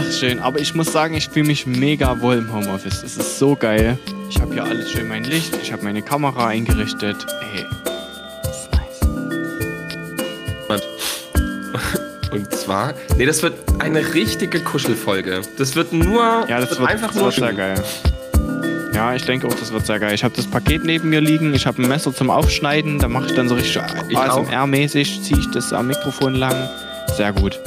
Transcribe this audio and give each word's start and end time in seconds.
Ach, 0.00 0.12
schön. 0.12 0.38
Aber 0.38 0.58
ich 0.60 0.74
muss 0.74 0.92
sagen, 0.92 1.14
ich 1.14 1.28
fühle 1.28 1.46
mich 1.46 1.66
mega 1.66 2.20
wohl 2.20 2.36
im 2.36 2.52
Homeoffice. 2.52 3.02
Es 3.02 3.16
ist 3.16 3.38
so 3.38 3.54
geil. 3.54 3.98
Ich 4.30 4.40
habe 4.40 4.52
hier 4.54 4.64
alles 4.64 4.90
schön 4.90 5.08
mein 5.08 5.24
Licht, 5.24 5.56
ich 5.62 5.72
habe 5.72 5.82
meine 5.82 6.02
Kamera 6.02 6.46
eingerichtet. 6.46 7.26
Ey, 7.54 7.66
das 8.42 8.62
ist 8.62 8.72
nice. 8.72 9.00
Und 12.32 12.52
zwar, 12.54 12.94
nee, 13.16 13.26
das 13.26 13.42
wird 13.42 13.54
eine 13.80 14.14
richtige 14.14 14.60
Kuschelfolge. 14.60 15.42
Das 15.58 15.74
wird 15.74 15.92
nur, 15.92 16.46
Ja, 16.48 16.60
das, 16.60 16.78
wird, 16.78 16.88
einfach 16.88 17.08
das 17.08 17.16
nur 17.16 17.24
wird 17.24 17.34
sehr 17.34 17.52
geil. 17.52 17.82
Ja, 18.94 19.14
ich 19.14 19.24
denke 19.24 19.48
auch, 19.48 19.54
das 19.54 19.72
wird 19.72 19.84
sehr 19.86 19.98
geil. 19.98 20.14
Ich 20.14 20.22
habe 20.24 20.34
das 20.36 20.46
Paket 20.46 20.84
neben 20.84 21.10
mir 21.10 21.20
liegen, 21.20 21.52
ich 21.54 21.66
habe 21.66 21.82
ein 21.82 21.88
Messer 21.88 22.14
zum 22.14 22.30
Aufschneiden, 22.30 22.98
da 22.98 23.08
mache 23.08 23.26
ich 23.26 23.34
dann 23.34 23.48
so 23.48 23.56
richtig. 23.56 23.82
ASMR-mäßig, 23.82 25.22
ziehe 25.22 25.40
ich 25.40 25.50
das 25.50 25.72
am 25.72 25.88
Mikrofon 25.88 26.34
lang. 26.34 26.54
Sehr 27.16 27.32
gut. 27.32 27.60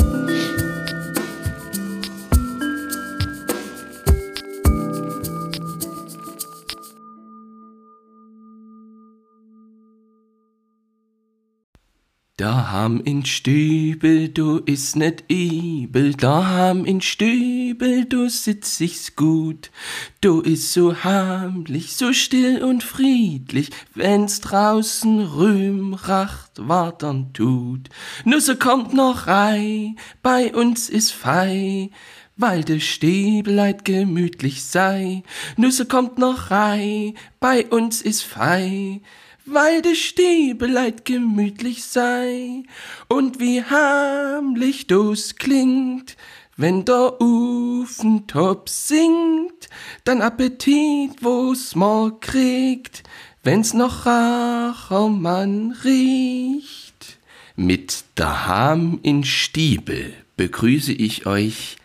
Daheim 12.44 13.00
in 13.06 13.26
Stübel, 13.26 14.28
du 14.28 14.58
is 14.66 14.98
net 14.98 15.24
übel, 15.30 16.14
daheim 16.14 16.84
in 16.84 17.00
Stübel, 17.00 18.04
du 18.04 18.28
sitz 18.28 18.82
ich's 18.82 19.16
gut. 19.16 19.72
Du 20.20 20.42
is 20.42 20.74
so 20.74 21.06
heimlich, 21.06 21.96
so 21.96 22.12
still 22.12 22.62
und 22.62 22.84
friedlich, 22.84 23.70
wenn's 23.96 24.42
draußen 24.42 25.22
rühmracht, 25.22 26.52
wartern 26.58 27.32
tut. 27.32 27.88
Nusse 28.26 28.58
kommt 28.58 28.94
noch 28.94 29.28
rei, 29.28 29.96
bei 30.22 30.54
uns 30.54 30.90
is 30.90 31.12
fei, 31.12 31.92
weil 32.36 32.66
de 32.66 32.82
Stäbeleit 32.82 33.86
gemütlich 33.86 34.66
sei. 34.66 35.24
Nusse 35.56 35.86
kommt 35.86 36.18
noch 36.18 36.52
rei, 36.52 37.14
bei 37.40 37.66
uns 37.68 38.02
is 38.02 38.22
fei, 38.22 39.00
weil 39.46 39.82
de 39.82 39.96
Stäbeleit 39.96 41.06
gemütlich 41.06 41.84
sei. 41.84 42.64
Und 43.08 43.40
wie 43.40 43.64
heimlich 43.64 44.88
dus 44.88 45.36
klingt, 45.36 46.16
wenn 46.56 46.86
der 46.86 47.20
Ufentop 47.20 48.70
singt, 48.70 49.70
dann 50.04 50.22
Appetit, 50.22 51.12
wo's 51.22 51.76
mal 51.76 52.12
kriegt, 52.20 53.04
wenn's 53.44 53.74
noch 53.74 54.06
Rachermann 54.06 55.76
riecht. 55.84 57.18
Mit 57.56 58.04
daheim 58.16 59.00
in 59.04 59.24
Stiebel 59.24 60.14
begrüße 60.38 60.94
ich 60.94 61.26
euch 61.26 61.78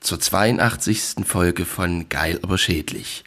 zur 0.00 0.20
82. 0.20 1.24
Folge 1.24 1.64
von 1.64 2.08
Geil 2.08 2.38
aber 2.42 2.58
schädlich, 2.58 3.24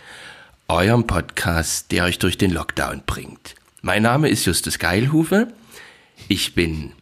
eurem 0.67 1.07
Podcast, 1.07 1.91
der 1.91 2.05
euch 2.05 2.19
durch 2.19 2.37
den 2.37 2.51
Lockdown 2.51 3.03
bringt. 3.05 3.55
Mein 3.85 4.01
Name 4.01 4.29
ist 4.29 4.43
Justus 4.45 4.79
Geilhufe. 4.79 5.53
Ich 6.27 6.55
bin 6.55 6.93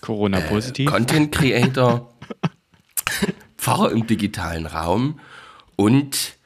Corona-positiv. 0.00 0.90
Content 0.90 1.30
Creator, 1.30 2.10
Pfarrer 3.58 3.92
im 3.92 4.06
digitalen 4.06 4.64
Raum 4.64 5.20
und 5.76 6.38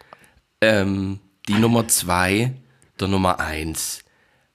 ähm, 0.61 1.21
die 1.47 1.55
Nummer 1.55 1.87
zwei 1.87 2.53
der 2.99 3.07
Nummer 3.07 3.39
eins. 3.39 4.03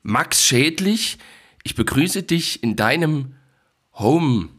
Max 0.04 0.44
Schädlich, 0.44 1.18
ich 1.64 1.76
begrüße 1.76 2.24
dich 2.24 2.62
in 2.62 2.76
deinem 2.76 3.36
Home. 3.94 4.50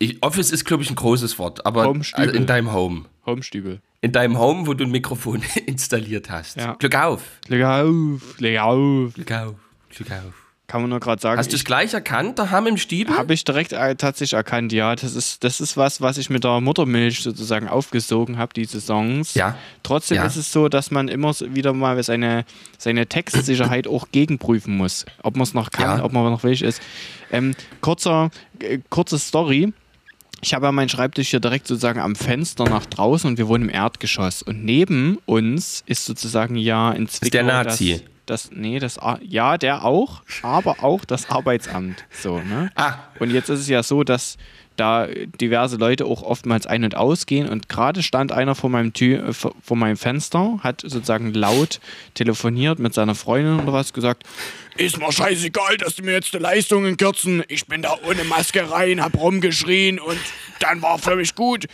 Ich, 0.00 0.20
Office 0.24 0.50
ist, 0.50 0.64
glaube 0.64 0.82
ich, 0.82 0.90
ein 0.90 0.96
großes 0.96 1.38
Wort, 1.38 1.64
aber 1.64 1.94
also 2.14 2.32
in 2.32 2.46
deinem 2.46 2.72
Home. 2.72 3.04
Homestübel. 3.24 3.80
In 4.00 4.10
deinem 4.10 4.36
Home, 4.36 4.66
wo 4.66 4.74
du 4.74 4.82
ein 4.82 4.90
Mikrofon 4.90 5.44
installiert 5.66 6.28
hast. 6.28 6.56
Ja. 6.56 6.74
Glück 6.74 6.96
auf. 6.96 7.22
Glück 7.46 7.62
auf, 7.62 8.36
Glück 8.36 8.58
auf. 8.58 9.14
Glück 9.14 9.30
auf. 9.30 9.54
Glück 9.94 10.10
auf. 10.10 10.34
Kann 10.68 10.80
man 10.80 10.88
nur 10.90 11.00
gerade 11.00 11.20
sagen. 11.20 11.38
Hast 11.38 11.52
du 11.52 11.56
es 11.56 11.64
gleich 11.66 11.92
erkannt, 11.92 12.38
der 12.38 12.50
Hamm 12.50 12.66
im 12.66 12.78
Stiebel? 12.78 13.18
Habe 13.18 13.34
ich 13.34 13.44
direkt 13.44 13.72
äh, 13.72 13.94
tatsächlich 13.94 14.32
erkannt, 14.32 14.72
ja. 14.72 14.94
Das 14.96 15.14
ist, 15.14 15.44
das 15.44 15.60
ist 15.60 15.76
was, 15.76 16.00
was 16.00 16.16
ich 16.16 16.30
mit 16.30 16.44
der 16.44 16.62
Muttermilch 16.62 17.20
sozusagen 17.22 17.68
aufgesogen 17.68 18.38
habe, 18.38 18.54
diese 18.54 18.80
Songs. 18.80 19.34
Ja. 19.34 19.54
Trotzdem 19.82 20.16
Ja. 20.18 20.24
ist 20.24 20.36
es 20.36 20.50
so, 20.50 20.70
dass 20.70 20.90
man 20.90 21.08
immer 21.08 21.34
wieder 21.40 21.74
mal 21.74 22.02
seine, 22.02 22.46
seine 22.78 23.06
Textsicherheit 23.06 23.86
auch 23.86 24.08
gegenprüfen 24.12 24.74
muss. 24.76 25.04
Ob 25.22 25.36
man 25.36 25.42
es 25.42 25.52
noch 25.52 25.70
kann, 25.70 25.98
Ja. 25.98 26.04
ob 26.04 26.12
man 26.12 26.24
noch 26.24 26.40
fähig 26.40 26.62
ist. 26.62 26.80
Ähm, 27.30 27.54
kurzer, 27.82 28.30
äh, 28.60 28.78
kurze 28.88 29.18
Story. 29.18 29.74
Ich 30.40 30.54
habe 30.54 30.66
ja 30.66 30.72
meinen 30.72 30.88
Schreibtisch 30.88 31.28
hier 31.28 31.40
direkt 31.40 31.66
sozusagen 31.66 32.00
am 32.00 32.16
Fenster 32.16 32.64
nach 32.64 32.86
draußen 32.86 33.28
und 33.28 33.36
wir 33.36 33.46
wohnen 33.46 33.64
im 33.68 33.74
Erdgeschoss. 33.74 34.42
Und 34.42 34.64
neben 34.64 35.18
uns 35.26 35.82
ist 35.86 36.04
sozusagen 36.06 36.56
ja 36.56 36.92
in 36.92 37.08
Zwickau 37.08 37.30
der 37.30 37.42
Nazi. 37.44 37.92
Das, 37.92 38.11
das, 38.26 38.50
nee, 38.52 38.78
das, 38.78 38.98
ja, 39.22 39.58
der 39.58 39.84
auch, 39.84 40.22
aber 40.42 40.82
auch 40.82 41.04
das 41.04 41.30
Arbeitsamt. 41.30 42.04
So, 42.10 42.38
ne? 42.38 42.70
Ah. 42.76 42.94
Und 43.18 43.30
jetzt 43.30 43.48
ist 43.48 43.60
es 43.60 43.68
ja 43.68 43.82
so, 43.82 44.04
dass 44.04 44.38
da 44.76 45.06
diverse 45.40 45.76
Leute 45.76 46.06
auch 46.06 46.22
oftmals 46.22 46.66
ein- 46.66 46.84
und 46.84 46.94
ausgehen 46.94 47.48
und 47.48 47.68
gerade 47.68 48.02
stand 48.02 48.32
einer 48.32 48.54
vor 48.54 48.70
meinem, 48.70 48.92
Tür, 48.92 49.28
äh, 49.28 49.32
vor 49.32 49.76
meinem 49.76 49.96
Fenster, 49.96 50.60
hat 50.62 50.80
sozusagen 50.80 51.34
laut 51.34 51.80
telefoniert 52.14 52.78
mit 52.78 52.94
seiner 52.94 53.14
Freundin 53.14 53.60
oder 53.60 53.72
was 53.72 53.92
gesagt, 53.92 54.24
ist 54.76 54.98
mir 54.98 55.12
scheißegal, 55.12 55.76
dass 55.76 55.96
die 55.96 56.02
mir 56.02 56.12
jetzt 56.12 56.32
die 56.32 56.38
Leistungen 56.38 56.96
kürzen, 56.96 57.44
ich 57.48 57.66
bin 57.66 57.82
da 57.82 57.96
ohne 58.08 58.24
Maske 58.24 58.70
rein, 58.70 59.02
hab 59.02 59.14
rumgeschrien 59.16 59.98
und 59.98 60.18
dann 60.60 60.80
war 60.80 60.98
für 60.98 61.16
mich 61.16 61.34
gut, 61.34 61.66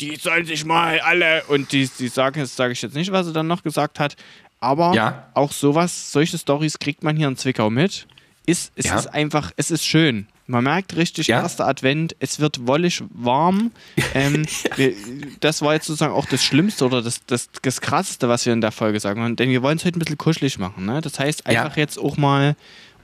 die 0.00 0.16
sollen 0.16 0.46
sich 0.46 0.64
mal 0.64 1.00
alle 1.00 1.44
und 1.48 1.72
die, 1.72 1.88
die 1.98 2.08
sagen, 2.08 2.40
das 2.40 2.56
sage 2.56 2.72
ich 2.72 2.82
jetzt 2.82 2.94
nicht, 2.94 3.12
was 3.12 3.26
er 3.26 3.32
dann 3.32 3.46
noch 3.46 3.62
gesagt 3.62 3.98
hat, 3.98 4.16
aber 4.60 4.94
Ja. 4.94 5.26
auch 5.34 5.52
sowas, 5.52 6.12
solche 6.12 6.38
Stories 6.38 6.78
kriegt 6.78 7.02
man 7.02 7.16
hier 7.16 7.28
in 7.28 7.36
Zwickau 7.36 7.70
mit. 7.70 8.06
Ist, 8.46 8.72
es 8.76 8.86
Ja. 8.86 8.96
ist 8.98 9.08
einfach, 9.08 9.52
es 9.56 9.70
ist 9.70 9.84
schön. 9.84 10.28
Man 10.46 10.62
merkt 10.62 10.94
richtig, 10.94 11.26
Ja. 11.26 11.40
erster 11.42 11.66
Advent, 11.66 12.14
es 12.20 12.38
wird 12.38 12.66
wollig 12.68 13.02
warm. 13.10 13.72
Ähm, 14.14 14.46
wir, 14.76 14.92
das 15.40 15.60
war 15.62 15.74
jetzt 15.74 15.86
sozusagen 15.86 16.14
auch 16.14 16.26
das 16.26 16.44
Schlimmste 16.44 16.86
oder 16.86 17.02
das, 17.02 17.26
das, 17.26 17.48
das 17.62 17.80
Krasseste, 17.80 18.28
was 18.28 18.46
wir 18.46 18.52
in 18.52 18.60
der 18.60 18.70
Folge 18.70 19.00
sagen 19.00 19.20
wollen. 19.20 19.34
Denn 19.34 19.50
wir 19.50 19.62
wollen 19.62 19.78
es 19.78 19.84
heute 19.84 19.98
ein 19.98 20.00
bisschen 20.00 20.16
kuschelig 20.18 20.58
machen. 20.60 20.86
Ne? 20.86 21.00
Das 21.00 21.18
heißt, 21.18 21.46
einfach 21.46 21.76
jetzt 21.76 21.98
auch 21.98 22.16
mal, 22.16 22.54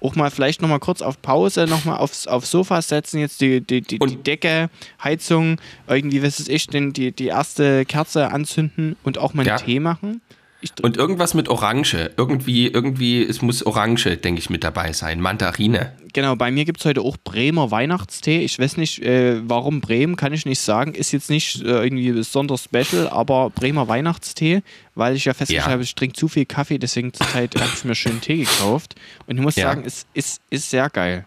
auch 0.01 0.15
mal 0.15 0.31
vielleicht 0.31 0.63
nochmal 0.63 0.79
kurz 0.79 1.03
auf 1.03 1.21
Pause, 1.21 1.67
nochmal 1.67 1.99
aufs, 1.99 2.29
aufs 2.29 2.51
Sofa 2.53 2.81
setzen, 2.81 3.19
jetzt 3.19 3.41
die, 3.41 3.61
die, 3.61 3.81
die, 3.81 3.99
die 3.99 4.17
Decke, 4.23 4.71
Heizung, 5.03 5.61
irgendwie, 5.89 6.23
was 6.23 6.39
weiß 6.39 6.49
ich, 6.49 6.69
den, 6.69 6.93
die, 6.93 7.11
die 7.11 7.27
erste 7.27 7.85
Kerze 7.85 8.31
anzünden 8.31 8.95
und 9.03 9.19
auch 9.19 9.35
mal 9.35 9.43
einen 9.43 9.49
Ja. 9.49 9.57
Tee 9.59 9.81
machen. 9.81 10.21
Und 10.83 10.97
irgendwas 10.97 11.35
mit 11.35 11.49
Orange. 11.49 12.11
Irgendwie, 12.17 12.69
irgendwie, 12.69 13.23
es 13.25 13.43
muss 13.43 13.65
Orange, 13.67 14.17
denke 14.17 14.39
ich, 14.41 14.49
mit 14.51 14.63
dabei 14.63 14.93
sein. 14.93 15.21
Mandarine. 15.21 15.93
Genau, 16.13 16.37
bei 16.37 16.51
mir 16.51 16.65
gibt 16.65 16.79
es 16.81 16.85
heute 16.87 17.01
auch 17.01 17.17
Bremer 17.25 17.71
Weihnachtstee. 17.71 18.41
Ich 18.45 18.59
weiß 18.59 18.77
nicht, 18.77 19.03
äh, 19.03 19.41
warum 19.49 19.81
Bremen, 19.81 20.15
kann 20.17 20.33
ich 20.33 20.47
nicht 20.47 20.61
sagen. 20.61 20.95
Ist 20.95 21.11
jetzt 21.13 21.31
nicht 21.31 21.63
äh, 21.63 21.83
irgendwie 21.83 22.13
besonders 22.13 22.65
special, 22.65 23.09
aber 23.09 23.51
Bremer 23.51 23.89
Weihnachtstee, 23.89 24.63
weil 24.95 25.17
ich 25.17 25.25
ja 25.25 25.35
festgestellt 25.35 25.67
Ja. 25.67 25.73
habe, 25.73 25.83
ich 25.83 25.95
trinke 25.95 26.15
zu 26.15 26.29
viel 26.29 26.45
Kaffee, 26.45 26.79
deswegen 26.79 27.13
zur 27.13 27.27
Zeit 27.29 27.55
habe 27.57 27.71
ich 27.75 27.85
mir 27.85 27.95
schön 27.95 28.21
Tee 28.21 28.39
gekauft. 28.45 28.95
Und 29.27 29.37
ich 29.37 29.43
muss 29.43 29.57
Ja. 29.57 29.69
sagen, 29.69 29.83
es 29.87 30.07
ist, 30.15 30.41
ist 30.51 30.71
sehr 30.71 30.89
geil. 30.91 31.27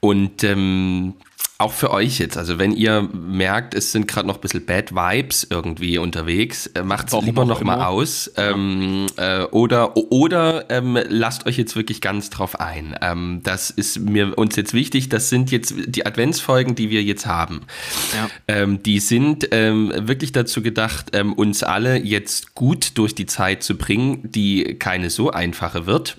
Und 0.00 0.42
ähm, 0.44 1.14
auch 1.62 1.72
für 1.72 1.90
euch 1.90 2.18
jetzt, 2.18 2.36
also 2.36 2.58
wenn 2.58 2.72
ihr 2.72 3.08
merkt, 3.12 3.74
es 3.74 3.92
sind 3.92 4.08
gerade 4.08 4.26
noch 4.26 4.36
ein 4.36 4.40
bisschen 4.40 4.66
Bad 4.66 4.92
Vibes 4.92 5.46
irgendwie 5.48 5.98
unterwegs, 5.98 6.66
äh, 6.68 6.82
macht 6.82 7.12
es 7.12 7.20
lieber 7.22 7.42
auch 7.42 7.46
noch 7.46 7.62
mal 7.62 7.74
immer. 7.74 7.88
aus. 7.88 8.30
Ähm, 8.36 9.06
äh, 9.16 9.44
oder 9.44 9.96
oder 9.96 10.70
ähm, 10.70 10.98
lasst 11.08 11.46
euch 11.46 11.56
jetzt 11.56 11.76
wirklich 11.76 12.00
ganz 12.00 12.30
drauf 12.30 12.60
ein. 12.60 12.96
Ähm, 13.00 13.40
das 13.44 13.70
ist 13.70 14.00
mir 14.00 14.36
uns 14.36 14.56
jetzt 14.56 14.74
wichtig. 14.74 15.08
Das 15.08 15.28
sind 15.28 15.50
jetzt 15.50 15.74
die 15.86 16.04
Adventsfolgen, 16.04 16.74
die 16.74 16.90
wir 16.90 17.02
jetzt 17.02 17.26
haben. 17.26 17.62
Ja. 18.14 18.28
Ähm, 18.48 18.82
die 18.82 18.98
sind 18.98 19.48
ähm, 19.52 19.92
wirklich 19.96 20.32
dazu 20.32 20.62
gedacht, 20.62 21.10
ähm, 21.12 21.32
uns 21.32 21.62
alle 21.62 21.96
jetzt 21.98 22.54
gut 22.54 22.98
durch 22.98 23.14
die 23.14 23.26
Zeit 23.26 23.62
zu 23.62 23.76
bringen, 23.76 24.20
die 24.22 24.76
keine 24.78 25.10
so 25.10 25.30
einfache 25.30 25.86
wird. 25.86 26.16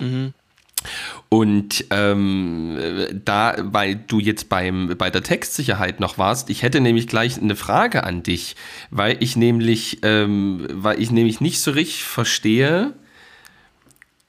Und 1.30 1.86
ähm, 1.90 2.78
da, 3.26 3.56
weil 3.60 3.96
du 3.96 4.20
jetzt 4.20 4.50
beim, 4.50 4.96
bei 4.98 5.10
der 5.10 5.24
Textsicherheit 5.24 6.00
noch 6.00 6.18
warst, 6.18 6.50
ich 6.50 6.62
hätte 6.62 6.80
nämlich 6.80 7.08
gleich 7.08 7.42
eine 7.42 7.56
Frage 7.56 8.04
an 8.04 8.24
dich, 8.24 8.56
weil 8.92 9.18
ich 9.20 9.36
nämlich, 9.36 10.00
ähm, 10.04 10.68
weil 10.70 11.02
ich 11.02 11.12
nämlich 11.12 11.42
nicht 11.42 11.62
so 11.62 11.72
richtig 11.72 12.04
verstehe, 12.04 12.94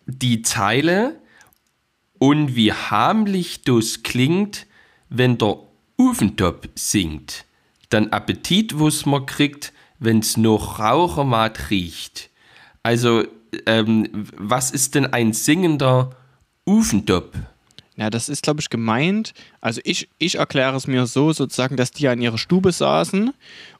die 0.07 0.43
Zeile 0.43 1.17
und 2.19 2.57
wie 2.57 2.73
harmlich 2.73 3.63
das 3.63 4.03
klingt, 4.03 4.67
wenn 5.09 5.39
der 5.39 5.59
Ufentop 5.99 6.69
singt. 6.75 7.45
Dann 7.91 8.09
Appetit, 8.09 8.79
wo's 8.79 9.07
man 9.07 9.27
kriegt, 9.27 9.73
wenn's 9.99 10.37
noch 10.37 10.79
Rauchermat 10.79 11.71
riecht. 11.71 12.31
Also, 12.83 13.25
ähm, 13.67 14.27
was 14.37 14.71
ist 14.71 14.95
denn 14.95 15.07
ein 15.07 15.33
singender 15.33 16.11
Ufentop? 16.67 17.33
Ja, 17.97 18.11
das 18.11 18.29
ist, 18.29 18.43
glaube 18.43 18.61
ich, 18.61 18.71
gemeint. 18.71 19.35
Also 19.61 19.81
ich, 19.85 20.09
ich 20.19 20.37
erkläre 20.37 20.77
es 20.77 20.89
mir 20.89 21.07
so, 21.07 21.33
sozusagen, 21.33 21.77
dass 21.77 21.93
die 21.93 22.09
an 22.09 22.21
ihrer 22.21 22.39
Stube 22.39 22.73
saßen 22.73 23.33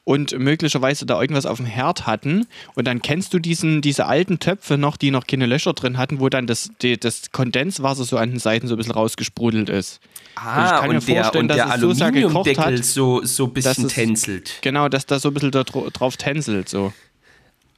und 0.05 0.39
möglicherweise 0.39 1.05
da 1.05 1.21
irgendwas 1.21 1.47
auf 1.47 1.57
dem 1.57 1.67
Herd 1.67 2.07
hatten. 2.07 2.47
Und 2.75 2.87
dann 2.87 3.03
kennst 3.03 3.35
du 3.35 3.41
diesen, 3.41 3.83
diese 3.83 4.07
alten 4.07 4.39
Töpfe 4.39 4.79
noch, 4.79 4.97
die 4.97 5.11
noch 5.11 5.27
keine 5.27 5.47
Löcher 5.47 5.73
drin 5.73 5.99
hatten, 5.99 6.21
wo 6.21 6.29
dann 6.29 6.47
das, 6.47 6.71
die, 6.81 6.99
das 6.99 7.33
Kondenswasser 7.33 8.05
so 8.05 8.17
an 8.17 8.31
den 8.31 8.39
Seiten 8.39 8.69
so 8.69 8.75
ein 8.75 8.79
bisschen 8.79 8.93
rausgesprudelt 8.93 9.69
ist. 9.69 9.99
Ah, 10.37 10.85
und, 10.87 10.97
und 10.97 11.09
der, 11.09 11.35
und 11.35 11.49
der 11.49 11.71
Aluminiumdeckel 11.73 12.85
so, 12.85 13.21
so, 13.21 13.27
so 13.27 13.45
ein 13.47 13.53
bisschen 13.53 13.87
es, 13.87 13.95
tänzelt. 13.95 14.59
Genau, 14.61 14.89
dass 14.89 15.07
da 15.07 15.19
so 15.19 15.31
ein 15.31 15.35
bisschen 15.35 15.51
da 15.51 15.65
drauf 15.65 16.17
tänzelt. 16.17 16.69
So. 16.69 16.93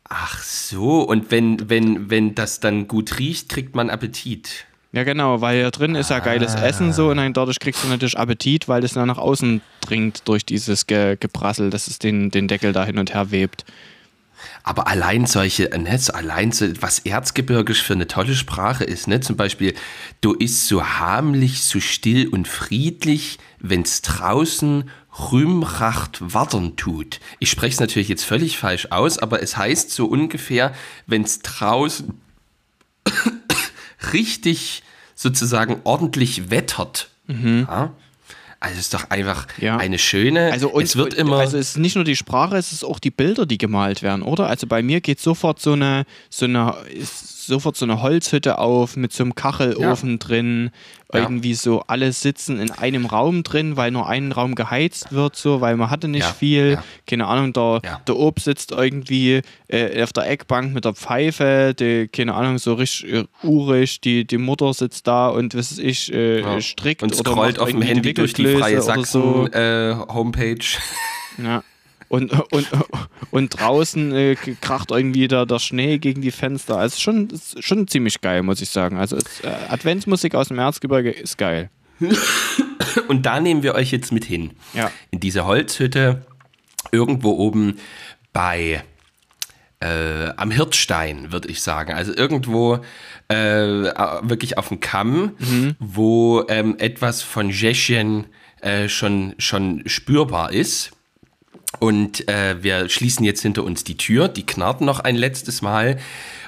Ach 0.04 0.42
so, 0.42 1.00
und 1.00 1.30
wenn, 1.30 1.70
wenn, 1.70 2.10
wenn 2.10 2.34
das 2.34 2.60
dann 2.60 2.88
gut 2.88 3.18
riecht, 3.18 3.48
kriegt 3.48 3.74
man 3.74 3.88
Appetit. 3.88 4.66
Ja, 4.96 5.04
genau, 5.04 5.42
weil 5.42 5.58
hier 5.58 5.70
drin 5.70 5.94
ist 5.94 6.08
ja 6.08 6.20
geiles 6.20 6.56
ah. 6.56 6.64
Essen 6.64 6.90
so 6.90 7.10
und 7.10 7.18
dann 7.18 7.34
dadurch 7.34 7.58
kriegst 7.58 7.84
du 7.84 7.88
natürlich 7.88 8.18
Appetit, 8.18 8.66
weil 8.66 8.80
das 8.80 8.94
dann 8.94 9.06
nach 9.08 9.18
außen 9.18 9.60
dringt 9.82 10.26
durch 10.26 10.46
dieses 10.46 10.86
Ge 10.86 11.18
Geprassel, 11.20 11.68
dass 11.68 11.86
es 11.86 11.98
den, 11.98 12.30
den 12.30 12.48
Deckel 12.48 12.72
da 12.72 12.86
hin 12.86 12.98
und 12.98 13.12
her 13.12 13.30
webt. 13.30 13.66
Aber 14.62 14.88
allein 14.88 15.26
solche, 15.26 15.64
ne, 15.64 16.00
allein 16.14 16.50
so, 16.50 16.66
was 16.80 17.00
Erzgebirgisch 17.00 17.82
für 17.82 17.92
eine 17.92 18.06
tolle 18.06 18.34
Sprache 18.34 18.84
ist, 18.84 19.06
ne? 19.06 19.20
Zum 19.20 19.36
Beispiel, 19.36 19.74
du 20.22 20.32
ist 20.32 20.66
so 20.66 20.82
harmlich, 20.82 21.60
so 21.60 21.78
still 21.78 22.28
und 22.28 22.48
friedlich, 22.48 23.36
wenn's 23.58 24.00
draußen 24.00 24.88
Rümracht 25.30 26.32
Wattern 26.32 26.76
tut. 26.76 27.20
Ich 27.38 27.50
spreche 27.50 27.74
es 27.74 27.80
natürlich 27.80 28.08
jetzt 28.08 28.24
völlig 28.24 28.56
falsch 28.56 28.86
aus, 28.88 29.18
aber 29.18 29.42
es 29.42 29.58
heißt 29.58 29.90
so 29.90 30.06
ungefähr, 30.06 30.72
wenn's 31.06 31.40
draußen 31.40 32.18
richtig 34.14 34.82
sozusagen 35.16 35.80
ordentlich 35.82 36.50
wettert. 36.50 37.08
Mhm. 37.26 37.66
Ja? 37.68 37.92
Also 38.60 38.74
es 38.74 38.86
ist 38.86 38.94
doch 38.94 39.10
einfach 39.10 39.46
ja. 39.58 39.76
eine 39.76 39.98
schöne. 39.98 40.52
Also 40.52 40.68
und, 40.68 40.84
es 40.84 40.96
wird 40.96 41.14
immer. 41.14 41.38
Also 41.38 41.58
es 41.58 41.70
ist 41.70 41.78
nicht 41.78 41.94
nur 41.94 42.04
die 42.04 42.16
Sprache, 42.16 42.56
es 42.56 42.72
ist 42.72 42.84
auch 42.84 42.98
die 42.98 43.10
Bilder, 43.10 43.44
die 43.44 43.58
gemalt 43.58 44.02
werden, 44.02 44.22
oder? 44.22 44.46
Also 44.46 44.66
bei 44.66 44.82
mir 44.82 45.00
geht 45.00 45.20
sofort 45.20 45.60
so 45.60 45.72
eine, 45.72 46.04
so 46.30 46.46
eine, 46.46 46.74
sofort 47.02 47.76
so 47.76 47.84
eine 47.84 48.00
Holzhütte 48.00 48.58
auf 48.58 48.96
mit 48.96 49.12
so 49.12 49.24
einem 49.24 49.34
Kachelofen 49.34 50.12
ja. 50.12 50.16
drin. 50.16 50.70
Ja. 51.12 51.20
Irgendwie 51.20 51.54
so 51.54 51.82
alle 51.86 52.12
sitzen 52.12 52.58
in 52.58 52.72
einem 52.72 53.06
Raum 53.06 53.44
drin, 53.44 53.76
weil 53.76 53.92
nur 53.92 54.08
ein 54.08 54.32
Raum 54.32 54.56
geheizt 54.56 55.12
wird, 55.12 55.36
so, 55.36 55.60
weil 55.60 55.76
man 55.76 55.88
hatte 55.88 56.08
nicht 56.08 56.26
ja. 56.26 56.32
viel. 56.32 56.78
Keine 57.06 57.28
Ahnung, 57.28 57.52
der, 57.52 57.80
der 58.08 58.16
Ob 58.16 58.40
sitzt 58.40 58.72
irgendwie 58.72 59.42
äh, 59.68 60.02
auf 60.02 60.12
der 60.12 60.28
Eckbank 60.28 60.74
mit 60.74 60.84
der 60.84 60.94
Pfeife, 60.94 61.74
die, 61.78 62.08
keine 62.08 62.34
Ahnung, 62.34 62.58
so 62.58 62.74
richtig 62.74 63.12
äh, 63.12 63.24
urig, 63.44 64.00
die, 64.00 64.26
die 64.26 64.38
Mutter 64.38 64.74
sitzt 64.74 65.06
da 65.06 65.28
und 65.28 65.54
was 65.54 65.70
weiß 65.70 65.78
ich, 65.78 66.12
äh, 66.12 66.60
strickt 66.60 67.04
und 67.04 67.14
scrollt 67.14 67.60
auf 67.60 67.70
dem 67.70 67.82
Handy 67.82 68.12
durch 68.12 68.32
die 68.32 68.56
freie 68.56 68.82
Sachsen 68.82 69.04
so. 69.04 69.46
Äh, 69.46 69.94
Homepage. 70.08 70.58
Ja. 71.38 71.62
Und, 72.08 72.32
und, 72.52 72.68
und 73.30 73.60
draußen 73.60 74.12
äh, 74.12 74.36
kracht 74.60 74.90
irgendwie 74.90 75.26
der, 75.26 75.44
der 75.44 75.58
Schnee 75.58 75.98
gegen 75.98 76.22
die 76.22 76.30
Fenster. 76.30 76.78
Also 76.78 77.00
schon, 77.00 77.28
schon 77.58 77.88
ziemlich 77.88 78.20
geil, 78.20 78.42
muss 78.42 78.60
ich 78.60 78.70
sagen. 78.70 78.96
Also 78.96 79.16
es, 79.16 79.40
äh, 79.40 79.48
Adventsmusik 79.68 80.34
aus 80.34 80.48
dem 80.48 80.58
Erzgebirge 80.58 81.10
ist 81.10 81.36
geil. 81.36 81.70
Und 83.08 83.26
da 83.26 83.40
nehmen 83.40 83.62
wir 83.62 83.74
euch 83.74 83.90
jetzt 83.90 84.12
mit 84.12 84.24
hin. 84.24 84.52
Ja. 84.72 84.90
In 85.10 85.20
diese 85.20 85.46
Holzhütte, 85.46 86.24
irgendwo 86.92 87.32
oben 87.32 87.78
bei 88.32 88.82
äh, 89.80 90.30
am 90.36 90.50
Hirtstein, 90.50 91.32
würde 91.32 91.48
ich 91.48 91.60
sagen. 91.62 91.92
Also 91.92 92.14
irgendwo 92.14 92.80
äh, 93.28 93.36
wirklich 93.36 94.58
auf 94.58 94.68
dem 94.68 94.80
Kamm, 94.80 95.32
mhm. 95.38 95.76
wo 95.78 96.44
ähm, 96.48 96.76
etwas 96.78 97.22
von 97.22 97.50
Tschechien 97.50 98.26
äh, 98.60 98.88
schon, 98.88 99.34
schon 99.38 99.82
spürbar 99.86 100.52
ist. 100.52 100.92
Und 101.78 102.28
äh, 102.28 102.62
wir 102.62 102.88
schließen 102.88 103.24
jetzt 103.24 103.42
hinter 103.42 103.64
uns 103.64 103.84
die 103.84 103.96
Tür, 103.96 104.28
die 104.28 104.46
knarrt 104.46 104.80
noch 104.80 105.00
ein 105.00 105.16
letztes 105.16 105.62
Mal. 105.62 105.98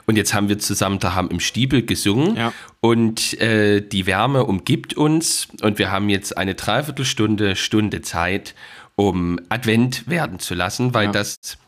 Und 0.06 0.16
jetzt 0.16 0.32
haben 0.32 0.48
wir 0.48 0.58
zusammen 0.58 0.98
da 1.00 1.14
haben 1.14 1.30
im 1.30 1.38
Stiebel 1.38 1.84
gesungen 1.84 2.34
ja. 2.34 2.52
und 2.80 3.38
äh, 3.42 3.82
die 3.82 4.06
Wärme 4.06 4.44
umgibt 4.44 4.94
uns 4.94 5.48
und 5.60 5.78
wir 5.78 5.90
haben 5.90 6.08
jetzt 6.08 6.34
eine 6.38 6.54
Dreiviertelstunde, 6.54 7.56
Stunde 7.56 8.00
Zeit, 8.00 8.54
um 8.96 9.38
Advent 9.50 10.08
werden 10.08 10.38
zu 10.38 10.54
lassen, 10.54 10.94
weil 10.94 11.06
ja. 11.06 11.12
das 11.12 11.58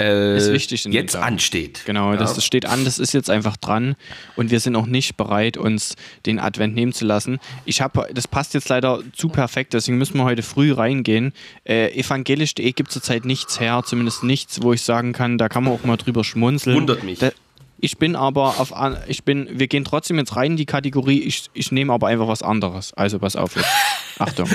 äh, 0.00 0.36
ist 0.36 0.52
wichtig 0.52 0.84
jetzt 0.84 1.16
ansteht. 1.16 1.82
Genau, 1.86 2.12
ja. 2.12 2.18
das, 2.18 2.44
steht 2.44 2.66
an, 2.66 2.84
das 2.84 2.98
ist 2.98 3.14
jetzt 3.14 3.30
einfach 3.30 3.56
dran 3.56 3.96
und 4.36 4.50
wir 4.50 4.60
sind 4.60 4.76
auch 4.76 4.86
nicht 4.86 5.16
bereit, 5.16 5.56
uns 5.56 5.96
den 6.26 6.38
Advent 6.38 6.74
nehmen 6.74 6.92
zu 6.92 7.04
lassen. 7.04 7.38
Ich 7.64 7.80
habe, 7.80 8.08
das 8.12 8.28
passt 8.28 8.54
jetzt 8.54 8.68
leider 8.68 9.00
zu 9.14 9.28
perfekt, 9.28 9.72
deswegen 9.72 9.96
müssen 9.96 10.18
wir 10.18 10.24
heute 10.24 10.42
früh 10.42 10.72
reingehen. 10.72 11.32
Äh, 11.64 11.98
Evangelisch.de 11.98 12.70
gibt 12.72 12.90
zurzeit 12.90 13.24
nichts 13.24 13.58
her, 13.58 13.82
zumindest 13.86 14.22
nichts, 14.22 14.62
wo 14.62 14.72
ich 14.72 14.82
sagen 14.82 15.12
kann, 15.12 15.38
da 15.38 15.48
kann 15.48 15.64
man 15.64 15.72
auch 15.72 15.84
mal 15.84 15.96
drüber 15.96 16.24
schmunzeln. 16.24 16.76
Wundert 16.76 17.02
mich. 17.02 17.18
Da, 17.18 17.30
ich 17.78 17.98
bin 17.98 18.16
aber 18.16 18.60
auf, 18.60 18.72
ich 19.06 19.24
bin, 19.24 19.48
wir 19.50 19.66
gehen 19.66 19.84
trotzdem 19.84 20.18
jetzt 20.18 20.36
rein 20.36 20.52
in 20.52 20.56
die 20.56 20.66
Kategorie, 20.66 21.20
ich, 21.20 21.46
ich 21.52 21.72
nehme 21.72 21.92
aber 21.92 22.08
einfach 22.08 22.28
was 22.28 22.42
anderes. 22.42 22.92
Also 22.94 23.18
pass 23.18 23.36
auf 23.36 23.56
jetzt. 23.56 23.68
Achtung. 24.18 24.48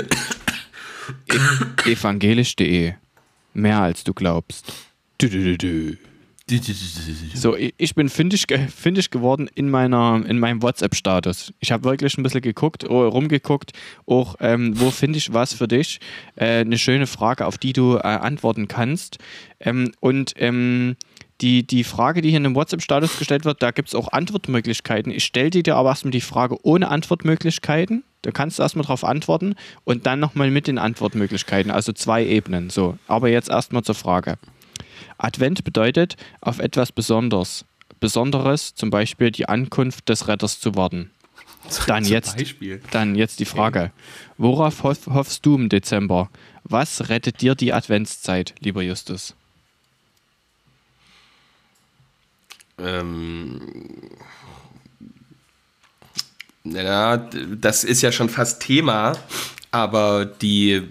E 1.85 1.91
Evangelisch.de. 1.91 2.93
Mehr 3.53 3.81
als 3.81 4.03
du 4.03 4.13
glaubst. 4.13 4.90
So, 7.35 7.55
ich 7.55 7.95
bin 7.95 8.09
fündig, 8.09 8.45
fündig 8.75 9.09
geworden 9.09 9.49
in, 9.55 9.69
meiner, 9.69 10.21
in 10.27 10.39
meinem 10.39 10.61
WhatsApp-Status. 10.61 11.53
Ich 11.59 11.71
habe 11.71 11.85
wirklich 11.85 12.17
ein 12.17 12.23
bisschen 12.23 12.41
geguckt, 12.41 12.89
oh, 12.89 13.07
rumgeguckt, 13.07 13.71
auch 14.05 14.35
ähm, 14.39 14.79
wo 14.79 14.91
finde 14.91 15.17
ich 15.17 15.33
was 15.33 15.53
für 15.53 15.67
dich? 15.67 15.99
Äh, 16.35 16.61
eine 16.61 16.77
schöne 16.77 17.07
Frage, 17.07 17.45
auf 17.45 17.57
die 17.57 17.73
du 17.73 17.95
äh, 17.95 18.01
antworten 18.01 18.67
kannst. 18.67 19.17
Ähm, 19.59 19.91
und 20.01 20.33
ähm, 20.37 20.97
die, 21.39 21.65
die 21.65 21.83
Frage, 21.83 22.21
die 22.21 22.29
hier 22.29 22.37
in 22.37 22.43
dem 22.43 22.55
WhatsApp-Status 22.55 23.17
gestellt 23.17 23.45
wird, 23.45 23.63
da 23.63 23.71
gibt 23.71 23.87
es 23.87 23.95
auch 23.95 24.11
Antwortmöglichkeiten. 24.11 25.11
Ich 25.11 25.23
stelle 25.23 25.49
dir 25.49 25.75
aber 25.75 25.89
erstmal 25.89 26.11
die 26.11 26.21
Frage 26.21 26.57
ohne 26.63 26.89
Antwortmöglichkeiten. 26.89 28.03
Da 28.23 28.31
kannst 28.31 28.59
du 28.59 28.63
erstmal 28.63 28.83
darauf 28.83 29.03
antworten 29.03 29.55
und 29.83 30.05
dann 30.05 30.19
nochmal 30.19 30.51
mit 30.51 30.67
den 30.67 30.77
Antwortmöglichkeiten, 30.77 31.71
also 31.71 31.93
zwei 31.93 32.25
Ebenen. 32.25 32.69
So, 32.69 32.97
aber 33.07 33.29
jetzt 33.29 33.49
erstmal 33.49 33.83
zur 33.83 33.95
Frage. 33.95 34.37
Advent 35.17 35.63
bedeutet, 35.63 36.15
auf 36.41 36.59
etwas 36.59 36.91
Besonderes, 36.91 37.65
Besonderes, 37.99 38.75
zum 38.75 38.89
Beispiel 38.89 39.31
die 39.31 39.47
Ankunft 39.47 40.09
des 40.09 40.27
Retters 40.27 40.59
zu 40.59 40.75
warten. 40.75 41.11
Dann 41.87 42.03
jetzt, 42.05 42.35
dann 42.89 43.15
jetzt 43.15 43.39
die 43.39 43.45
Frage: 43.45 43.91
Worauf 44.37 44.81
hoff, 44.81 45.05
hoffst 45.07 45.45
du 45.45 45.55
im 45.55 45.69
Dezember? 45.69 46.29
Was 46.63 47.09
rettet 47.09 47.41
dir 47.41 47.53
die 47.53 47.71
Adventszeit, 47.71 48.55
lieber 48.59 48.81
Justus? 48.81 49.35
Ähm, 52.79 53.61
ja, 56.63 57.17
das 57.17 57.83
ist 57.83 58.01
ja 58.01 58.11
schon 58.11 58.29
fast 58.29 58.61
Thema, 58.61 59.17
aber 59.71 60.25
die 60.25 60.89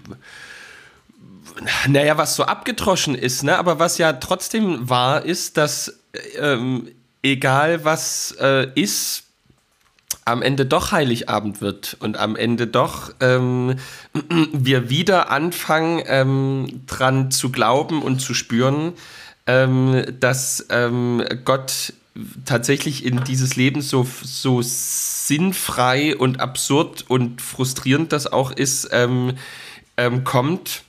naja, 1.88 2.16
was 2.18 2.36
so 2.36 2.44
abgetroschen 2.44 3.14
ist, 3.14 3.42
ne? 3.42 3.58
aber 3.58 3.78
was 3.78 3.98
ja 3.98 4.12
trotzdem 4.14 4.88
wahr 4.88 5.24
ist, 5.24 5.56
dass 5.56 6.00
ähm, 6.38 6.88
egal 7.22 7.84
was 7.84 8.36
äh, 8.40 8.68
ist, 8.74 9.24
am 10.24 10.42
Ende 10.42 10.66
doch 10.66 10.92
Heiligabend 10.92 11.60
wird 11.60 11.96
und 12.00 12.16
am 12.16 12.36
Ende 12.36 12.66
doch 12.66 13.12
ähm, 13.20 13.76
wir 14.52 14.90
wieder 14.90 15.30
anfangen 15.30 16.02
ähm, 16.06 16.82
dran 16.86 17.30
zu 17.30 17.50
glauben 17.50 18.02
und 18.02 18.20
zu 18.20 18.34
spüren, 18.34 18.92
ähm, 19.46 20.04
dass 20.20 20.66
ähm, 20.70 21.24
Gott 21.44 21.94
tatsächlich 22.44 23.04
in 23.04 23.24
dieses 23.24 23.56
Leben 23.56 23.82
so, 23.82 24.06
so 24.22 24.60
sinnfrei 24.62 26.16
und 26.16 26.40
absurd 26.40 27.04
und 27.08 27.40
frustrierend 27.40 28.12
das 28.12 28.26
auch 28.26 28.50
ist, 28.50 28.88
ähm, 28.92 29.34
ähm, 29.96 30.24
kommt 30.24 30.82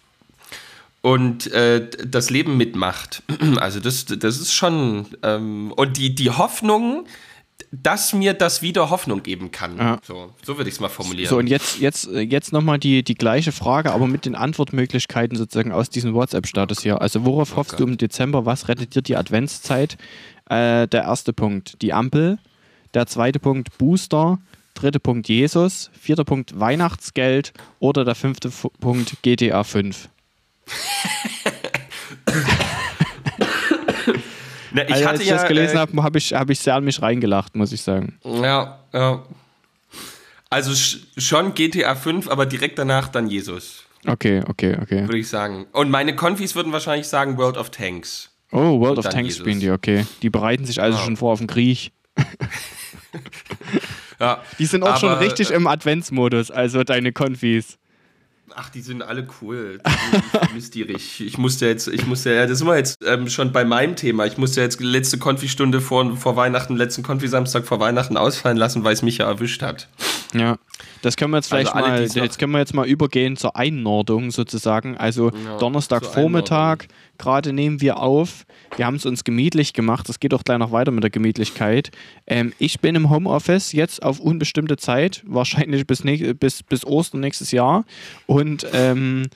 und 1.01 1.51
äh, 1.51 1.89
das 2.05 2.29
Leben 2.29 2.57
mitmacht. 2.57 3.23
Also 3.59 3.79
das, 3.79 4.05
das 4.05 4.39
ist 4.39 4.53
schon 4.53 5.05
ähm, 5.23 5.71
und 5.75 5.97
die, 5.97 6.15
die 6.15 6.29
Hoffnung, 6.31 7.05
dass 7.71 8.13
mir 8.13 8.33
das 8.33 8.61
wieder 8.61 8.89
Hoffnung 8.89 9.23
geben 9.23 9.51
kann. 9.51 9.77
Ja. 9.77 9.99
So, 10.03 10.33
so 10.43 10.57
würde 10.57 10.69
ich 10.69 10.75
es 10.75 10.79
mal 10.79 10.89
formulieren. 10.89 11.29
So, 11.29 11.37
und 11.37 11.47
jetzt, 11.47 11.79
jetzt, 11.79 12.07
jetzt 12.07 12.53
nochmal 12.53 12.79
die, 12.79 13.03
die 13.03 13.15
gleiche 13.15 13.51
Frage, 13.51 13.91
aber 13.91 14.07
mit 14.07 14.25
den 14.25 14.35
Antwortmöglichkeiten 14.35 15.37
sozusagen 15.37 15.71
aus 15.71 15.89
diesem 15.89 16.13
WhatsApp-Status 16.13 16.81
hier. 16.81 17.01
Also 17.01 17.25
worauf 17.25 17.53
oh 17.53 17.57
hoffst 17.57 17.71
Gott. 17.71 17.81
du 17.81 17.83
im 17.85 17.97
Dezember? 17.97 18.45
Was 18.45 18.67
rettet 18.67 18.95
dir 18.95 19.01
die 19.01 19.15
Adventszeit? 19.15 19.97
Äh, 20.49 20.87
der 20.87 21.03
erste 21.03 21.33
Punkt, 21.33 21.81
die 21.81 21.93
Ampel. 21.93 22.39
Der 22.93 23.07
zweite 23.07 23.39
Punkt, 23.39 23.77
Booster. 23.77 24.39
Dritter 24.73 24.99
Punkt, 24.99 25.29
Jesus. 25.29 25.91
Vierter 25.93 26.23
Punkt, 26.23 26.59
Weihnachtsgeld. 26.59 27.53
Oder 27.79 28.05
der 28.05 28.15
fünfte 28.15 28.51
Punkt, 28.79 29.17
GTA 29.21 29.63
5. 29.63 30.09
Na, 34.73 34.83
ich 34.83 34.93
also, 34.93 35.07
als 35.07 35.19
ich 35.19 35.27
ja, 35.27 35.35
das 35.35 35.47
gelesen 35.47 35.75
äh, 35.75 35.79
habe, 35.79 36.03
habe 36.03 36.17
ich, 36.17 36.33
hab 36.33 36.49
ich 36.49 36.59
sehr 36.59 36.75
an 36.75 36.83
mich 36.83 37.01
reingelacht, 37.01 37.55
muss 37.55 37.71
ich 37.71 37.81
sagen. 37.81 38.17
Ja, 38.23 38.79
ja. 38.93 39.23
Also 40.49 40.73
schon 41.17 41.53
GTA 41.53 41.95
5, 41.95 42.29
aber 42.29 42.45
direkt 42.45 42.79
danach 42.79 43.07
dann 43.07 43.27
Jesus. 43.27 43.85
Okay, 44.05 44.41
okay, 44.47 44.77
okay. 44.81 45.03
Würde 45.03 45.17
ich 45.17 45.29
sagen. 45.29 45.67
Und 45.71 45.89
meine 45.89 46.15
Konfis 46.15 46.55
würden 46.55 46.73
wahrscheinlich 46.73 47.07
sagen 47.07 47.37
World 47.37 47.57
of 47.57 47.69
Tanks. 47.69 48.29
Oh, 48.51 48.79
World 48.79 48.97
of 48.97 49.05
Tanks 49.05 49.29
Jesus. 49.29 49.39
spielen 49.39 49.59
die, 49.59 49.71
okay. 49.71 50.05
Die 50.21 50.29
bereiten 50.29 50.65
sich 50.65 50.81
also 50.81 50.97
ja. 50.97 51.05
schon 51.05 51.17
vor 51.17 51.33
auf 51.33 51.39
den 51.39 51.47
Krieg. 51.47 51.91
ja, 54.19 54.43
die 54.59 54.65
sind 54.65 54.83
auch 54.83 54.97
schon 54.97 55.13
richtig 55.13 55.51
äh, 55.51 55.55
im 55.55 55.67
Adventsmodus, 55.67 56.51
also 56.51 56.83
deine 56.83 57.13
Konfis. 57.13 57.77
Ach, 58.55 58.69
die 58.69 58.81
sind 58.81 59.01
alle 59.01 59.27
cool. 59.41 59.79
Mysterisch. 60.53 61.21
Ich 61.21 61.37
musste 61.37 61.67
jetzt, 61.67 61.87
ich 61.87 62.05
musste 62.05 62.33
ja, 62.33 62.45
das 62.45 62.59
sind 62.59 62.67
wir 62.67 62.77
jetzt 62.77 62.97
ähm, 63.05 63.29
schon 63.29 63.51
bei 63.51 63.65
meinem 63.65 63.95
Thema. 63.95 64.25
Ich 64.25 64.37
musste 64.37 64.61
jetzt 64.61 64.79
letzte 64.79 65.17
Konfi-Stunde 65.17 65.81
vor, 65.81 66.15
vor 66.17 66.35
Weihnachten, 66.35 66.75
letzten 66.75 67.03
Konfi-Samstag 67.03 67.65
vor 67.65 67.79
Weihnachten 67.79 68.17
ausfallen 68.17 68.57
lassen, 68.57 68.83
weil 68.83 68.93
es 68.93 69.01
mich 69.01 69.17
ja 69.17 69.27
erwischt 69.27 69.61
hat. 69.61 69.87
Ja, 70.33 70.57
das 71.01 71.17
können 71.17 71.31
wir 71.31 71.37
jetzt 71.37 71.47
vielleicht 71.47 71.73
also 71.73 71.85
alle, 71.85 72.07
mal, 72.07 72.23
jetzt 72.23 72.39
können 72.39 72.51
wir 72.51 72.59
jetzt 72.59 72.73
mal 72.73 72.87
übergehen 72.87 73.37
zur 73.37 73.55
Einordnung 73.55 74.31
sozusagen. 74.31 74.97
Also 74.97 75.31
ja, 75.31 75.57
Donnerstagvormittag, 75.57 76.85
gerade 77.17 77.53
nehmen 77.53 77.81
wir 77.81 77.97
auf. 77.97 78.45
Wir 78.75 78.85
haben 78.85 78.95
es 78.95 79.05
uns 79.05 79.23
gemütlich 79.23 79.73
gemacht. 79.73 80.09
Es 80.09 80.19
geht 80.19 80.33
auch 80.33 80.43
gleich 80.43 80.59
noch 80.59 80.71
weiter 80.71 80.91
mit 80.91 81.03
der 81.03 81.09
Gemütlichkeit. 81.09 81.91
Ähm, 82.27 82.53
ich 82.59 82.79
bin 82.79 82.95
im 82.95 83.09
Homeoffice 83.09 83.71
jetzt 83.71 84.03
auf 84.03 84.19
unbestimmte 84.19 84.77
Zeit, 84.77 85.23
wahrscheinlich 85.25 85.87
bis, 85.87 86.03
bis, 86.39 86.63
bis 86.63 86.85
Ostern 86.85 87.21
nächstes 87.21 87.51
Jahr. 87.51 87.85
Und 88.27 88.65
ähm, 88.73 89.27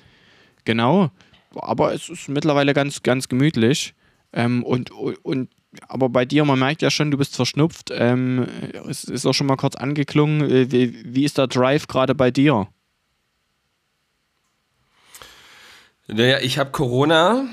genau, 0.66 1.12
aber 1.56 1.94
es 1.94 2.10
ist 2.10 2.30
mittlerweile 2.30 2.74
ganz, 2.74 3.04
ganz 3.04 3.28
gemütlich. 3.28 3.94
Ähm, 4.34 4.64
und, 4.64 4.92
und 4.92 5.50
aber 5.88 6.10
bei 6.10 6.26
dir, 6.26 6.46
man 6.46 6.60
merkt 6.60 6.82
ja 6.82 6.90
schon, 6.90 7.12
du 7.12 7.18
bist 7.18 7.36
verschnupft. 7.36 7.90
Ähm, 7.92 8.48
es 8.88 9.04
ist 9.04 9.26
auch 9.26 9.34
schon 9.34 9.48
mal 9.48 9.58
kurz 9.58 9.76
angeklungen. 9.76 10.42
Äh, 10.42 10.72
wie, 10.72 11.04
wie 11.06 11.26
ist 11.26 11.38
der 11.38 11.48
Drive 11.48 11.88
gerade 11.88 12.16
bei 12.16 12.32
dir? 12.32 12.68
Naja, 16.08 16.40
ich 16.42 16.60
habe 16.60 16.72
Corona 16.72 17.46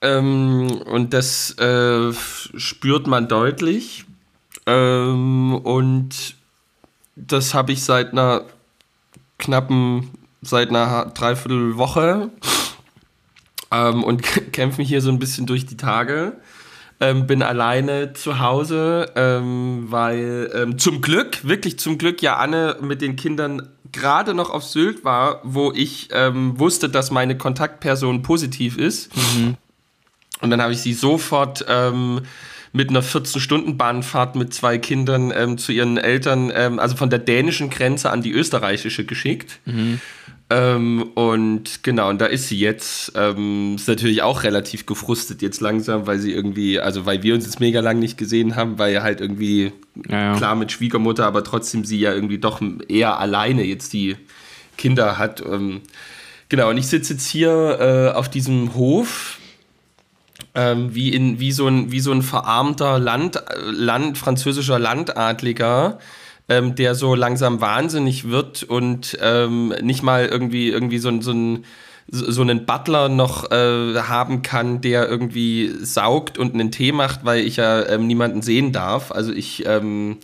ähm, 0.00 0.70
und 0.86 1.12
das 1.14 1.56
äh, 1.58 2.12
spürt 2.12 3.06
man 3.06 3.28
deutlich. 3.28 4.04
Ähm, 4.66 5.54
und 5.54 6.34
das 7.16 7.54
habe 7.54 7.72
ich 7.72 7.84
seit 7.84 8.12
einer 8.12 8.44
knappen, 9.38 10.10
seit 10.40 10.70
einer 10.70 11.06
Dreiviertelwoche 11.06 12.30
ähm, 13.70 14.04
und 14.04 14.22
kämpfe 14.52 14.80
mich 14.80 14.88
hier 14.88 15.00
so 15.00 15.10
ein 15.10 15.18
bisschen 15.18 15.46
durch 15.46 15.66
die 15.66 15.76
Tage. 15.76 16.36
Ähm, 17.02 17.26
bin 17.26 17.42
alleine 17.42 18.12
zu 18.12 18.38
Hause, 18.38 19.10
ähm, 19.16 19.86
weil 19.88 20.48
ähm, 20.54 20.78
zum 20.78 21.00
Glück, 21.00 21.42
wirklich 21.42 21.76
zum 21.76 21.98
Glück, 21.98 22.22
ja 22.22 22.36
Anne 22.36 22.76
mit 22.80 23.02
den 23.02 23.16
Kindern 23.16 23.70
gerade 23.90 24.34
noch 24.34 24.50
auf 24.50 24.62
Sylt 24.62 25.04
war, 25.04 25.40
wo 25.42 25.72
ich 25.72 26.10
ähm, 26.12 26.60
wusste, 26.60 26.88
dass 26.88 27.10
meine 27.10 27.36
Kontaktperson 27.36 28.22
positiv 28.22 28.78
ist. 28.78 29.10
Mhm. 29.16 29.56
Und 30.42 30.50
dann 30.50 30.62
habe 30.62 30.74
ich 30.74 30.78
sie 30.78 30.92
sofort 30.92 31.64
ähm, 31.68 32.20
mit 32.72 32.90
einer 32.90 33.02
14-Stunden-Bahnfahrt 33.02 34.36
mit 34.36 34.54
zwei 34.54 34.78
Kindern 34.78 35.32
ähm, 35.34 35.58
zu 35.58 35.72
ihren 35.72 35.98
Eltern, 35.98 36.52
also 36.52 36.94
von 36.94 37.10
der 37.10 37.18
dänischen 37.18 37.68
Grenze 37.68 38.10
an 38.10 38.22
die 38.22 38.30
österreichische 38.30 39.04
geschickt. 39.04 39.58
Mhm. 39.64 40.00
Ähm, 40.52 41.12
und 41.14 41.82
genau, 41.82 42.10
und 42.10 42.20
da 42.20 42.26
ist 42.26 42.48
sie 42.48 42.58
jetzt. 42.58 43.12
Ähm, 43.14 43.76
ist 43.76 43.88
natürlich 43.88 44.20
auch 44.20 44.42
relativ 44.42 44.84
gefrustet 44.84 45.40
jetzt 45.40 45.62
langsam, 45.62 46.06
weil 46.06 46.18
sie 46.18 46.32
irgendwie, 46.32 46.78
also 46.78 47.06
weil 47.06 47.22
wir 47.22 47.34
uns 47.34 47.46
jetzt 47.46 47.60
mega 47.60 47.80
lang 47.80 47.98
nicht 47.98 48.18
gesehen 48.18 48.54
haben, 48.54 48.78
weil 48.78 48.92
ja 48.92 49.02
halt 49.02 49.22
irgendwie 49.22 49.72
ja, 50.08 50.32
ja. 50.32 50.36
klar 50.36 50.54
mit 50.54 50.70
Schwiegermutter, 50.70 51.24
aber 51.24 51.42
trotzdem 51.42 51.86
sie 51.86 51.98
ja 51.98 52.12
irgendwie 52.12 52.36
doch 52.36 52.60
eher 52.88 53.18
alleine 53.18 53.64
jetzt 53.64 53.94
die 53.94 54.16
Kinder 54.76 55.16
hat. 55.16 55.40
Ähm, 55.40 55.80
genau, 56.50 56.68
und 56.68 56.76
ich 56.76 56.86
sitze 56.86 57.14
jetzt 57.14 57.26
hier 57.26 57.78
äh, 57.80 58.16
auf 58.16 58.28
diesem 58.28 58.74
Hof. 58.74 59.38
Ähm, 60.54 60.94
wie, 60.94 61.14
in, 61.14 61.40
wie, 61.40 61.52
so 61.52 61.66
ein, 61.66 61.92
wie 61.92 62.00
so 62.00 62.12
ein 62.12 62.20
verarmter 62.20 62.98
Land, 62.98 63.42
Land, 63.64 64.18
französischer 64.18 64.78
Landadliger, 64.78 65.98
ähm, 66.48 66.74
der 66.74 66.94
so 66.94 67.14
langsam 67.14 67.60
wahnsinnig 67.60 68.28
wird 68.28 68.62
und 68.62 69.18
ähm, 69.20 69.74
nicht 69.82 70.02
mal 70.02 70.26
irgendwie, 70.26 70.68
irgendwie 70.68 70.98
so, 70.98 71.20
so 71.20 71.32
ein 71.32 71.64
so 72.10 72.42
einen 72.42 72.66
Butler 72.66 73.08
noch 73.08 73.50
äh, 73.52 73.94
haben 74.00 74.42
kann, 74.42 74.80
der 74.80 75.08
irgendwie 75.08 75.72
saugt 75.82 76.36
und 76.36 76.52
einen 76.52 76.70
Tee 76.70 76.92
macht, 76.92 77.24
weil 77.24 77.40
ich 77.40 77.56
ja 77.56 77.88
ähm, 77.88 78.06
niemanden 78.06 78.42
sehen 78.42 78.72
darf. 78.72 79.12
Also 79.12 79.32
ich 79.32 79.64
ähm, 79.66 80.18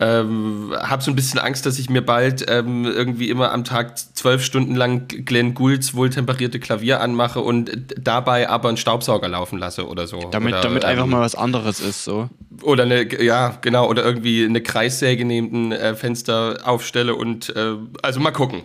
ähm, 0.00 0.72
habe 0.78 1.02
so 1.02 1.10
ein 1.10 1.16
bisschen 1.16 1.40
Angst, 1.40 1.66
dass 1.66 1.78
ich 1.78 1.90
mir 1.90 2.02
bald 2.02 2.48
ähm, 2.48 2.84
irgendwie 2.84 3.30
immer 3.30 3.50
am 3.52 3.64
Tag 3.64 3.98
zwölf 3.98 4.44
Stunden 4.44 4.76
lang 4.76 5.08
Glenn 5.08 5.54
Goulds 5.54 5.94
wohltemperierte 5.94 6.60
Klavier 6.60 7.00
anmache 7.00 7.40
und 7.40 7.70
dabei 8.00 8.48
aber 8.48 8.68
einen 8.68 8.76
Staubsauger 8.76 9.28
laufen 9.28 9.58
lasse 9.58 9.88
oder 9.88 10.06
so. 10.06 10.28
Damit, 10.30 10.54
oder, 10.54 10.62
damit 10.62 10.84
einfach 10.84 11.04
ähm, 11.04 11.10
mal 11.10 11.20
was 11.20 11.34
anderes 11.34 11.80
ist, 11.80 12.04
so. 12.04 12.28
Oder 12.62 12.84
eine, 12.84 13.22
ja, 13.22 13.58
genau, 13.60 13.88
oder 13.88 14.04
irgendwie 14.04 14.44
eine 14.44 14.62
Kreissäge 14.62 15.24
neben 15.24 15.68
ein 15.68 15.72
äh, 15.72 15.94
Fenster 15.94 16.58
aufstelle 16.64 17.16
und 17.16 17.54
äh, 17.56 17.74
also 18.02 18.20
mal 18.20 18.30
gucken. 18.30 18.62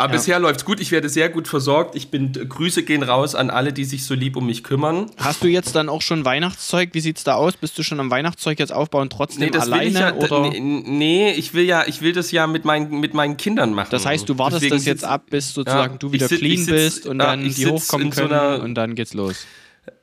Aber 0.00 0.12
ja. 0.12 0.18
bisher 0.18 0.38
läuft's 0.38 0.64
gut. 0.64 0.78
Ich 0.78 0.92
werde 0.92 1.08
sehr 1.08 1.28
gut 1.28 1.48
versorgt. 1.48 1.96
Ich 1.96 2.08
bin 2.08 2.32
Grüße 2.32 2.84
gehen 2.84 3.02
raus 3.02 3.34
an 3.34 3.50
alle, 3.50 3.72
die 3.72 3.84
sich 3.84 4.04
so 4.04 4.14
lieb 4.14 4.36
um 4.36 4.46
mich 4.46 4.62
kümmern. 4.62 5.10
Hast 5.16 5.42
du 5.42 5.48
jetzt 5.48 5.74
dann 5.74 5.88
auch 5.88 6.02
schon 6.02 6.24
Weihnachtszeug? 6.24 6.90
Wie 6.92 7.00
sieht's 7.00 7.24
da 7.24 7.34
aus? 7.34 7.56
Bist 7.56 7.76
du 7.76 7.82
schon 7.82 7.98
am 7.98 8.08
Weihnachtszeug 8.08 8.60
jetzt 8.60 8.72
aufbauen 8.72 9.10
trotzdem 9.10 9.50
nee, 9.50 9.58
alleine? 9.58 9.98
Ja, 9.98 10.14
oder? 10.14 10.50
Nee, 10.50 11.32
ich 11.32 11.52
will 11.52 11.64
ja, 11.64 11.82
ich 11.88 12.00
will 12.00 12.12
das 12.12 12.30
ja 12.30 12.46
mit 12.46 12.64
meinen, 12.64 13.00
mit 13.00 13.12
meinen 13.12 13.36
Kindern 13.36 13.74
machen. 13.74 13.88
Das 13.90 14.06
heißt, 14.06 14.28
du 14.28 14.38
wartest 14.38 14.62
Deswegen 14.62 14.76
das 14.76 14.84
jetzt 14.84 15.04
ab, 15.04 15.24
bis 15.30 15.52
sozusagen 15.52 15.94
ja, 15.94 15.98
du 15.98 16.12
wieder 16.12 16.28
sit, 16.28 16.38
clean 16.38 16.58
sitz, 16.58 16.68
bist 16.68 17.06
und 17.06 17.18
dann 17.18 17.42
die 17.42 17.66
hochkommen 17.66 18.10
können 18.10 18.56
so 18.56 18.62
und 18.62 18.76
dann 18.76 18.94
geht's 18.94 19.14
los. 19.14 19.46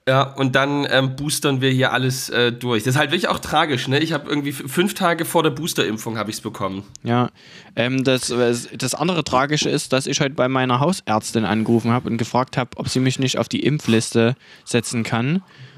Ja, 0.08 0.22
und 0.22 0.56
dann 0.56 0.88
ähm, 0.89 1.15
boostern 1.15 1.62
wir 1.62 1.72
hier 1.72 1.92
alles 1.92 2.30
äh, 2.30 2.51
durch. 2.51 2.84
Das 2.84 2.96
ist 2.96 3.00
halt 3.00 3.12
wirklich 3.12 3.27
auch 3.27 3.39
tragisch, 3.39 3.88
ne? 3.88 4.00
Ich 4.00 4.13
habe 4.13 4.30
irgendwie 4.30 4.51
fünf 4.51 4.94
Tage 4.94 5.25
vor 5.25 5.44
der 5.44 5.50
Boosterimpfung 5.50 6.18
habe 6.18 6.30
ich 6.30 6.38
es 6.38 6.42
bekommen. 6.42 6.84
Ja, 7.04 7.30
ähm, 7.75 8.04
das, 8.04 8.34
das 8.77 8.96
andere 8.96 9.24
Tragische 9.24 9.70
ist, 9.70 9.94
dass 9.94 10.06
ich 10.06 10.20
heute 10.22 10.36
bei 10.36 10.48
meiner 10.48 10.80
Hausärztin 10.80 11.46
angerufen 11.46 11.92
habe 11.92 12.10
und 12.10 12.18
gefragt 12.18 12.58
habe, 12.58 12.72
ob 12.75 12.88
sie 12.89 13.00
mich 13.00 13.20
nicht 13.20 13.38
auf 13.38 13.50
die 13.50 13.62
Impfliste 13.62 14.36
setzen 14.63 15.04
kann. 15.04 15.36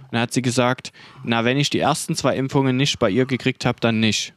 Und 0.07 0.13
dann 0.13 0.21
hat 0.21 0.33
sie 0.33 0.41
gesagt, 0.41 0.91
na, 1.23 1.43
wenn 1.43 1.57
ich 1.57 1.69
die 1.69 1.79
ersten 1.79 2.15
zwei 2.15 2.35
Impfungen 2.35 2.77
nicht 2.77 2.99
bei 2.99 3.09
ihr 3.09 3.25
gekriegt 3.25 3.65
habe, 3.65 3.79
dann 3.79 3.99
nicht. 3.99 4.33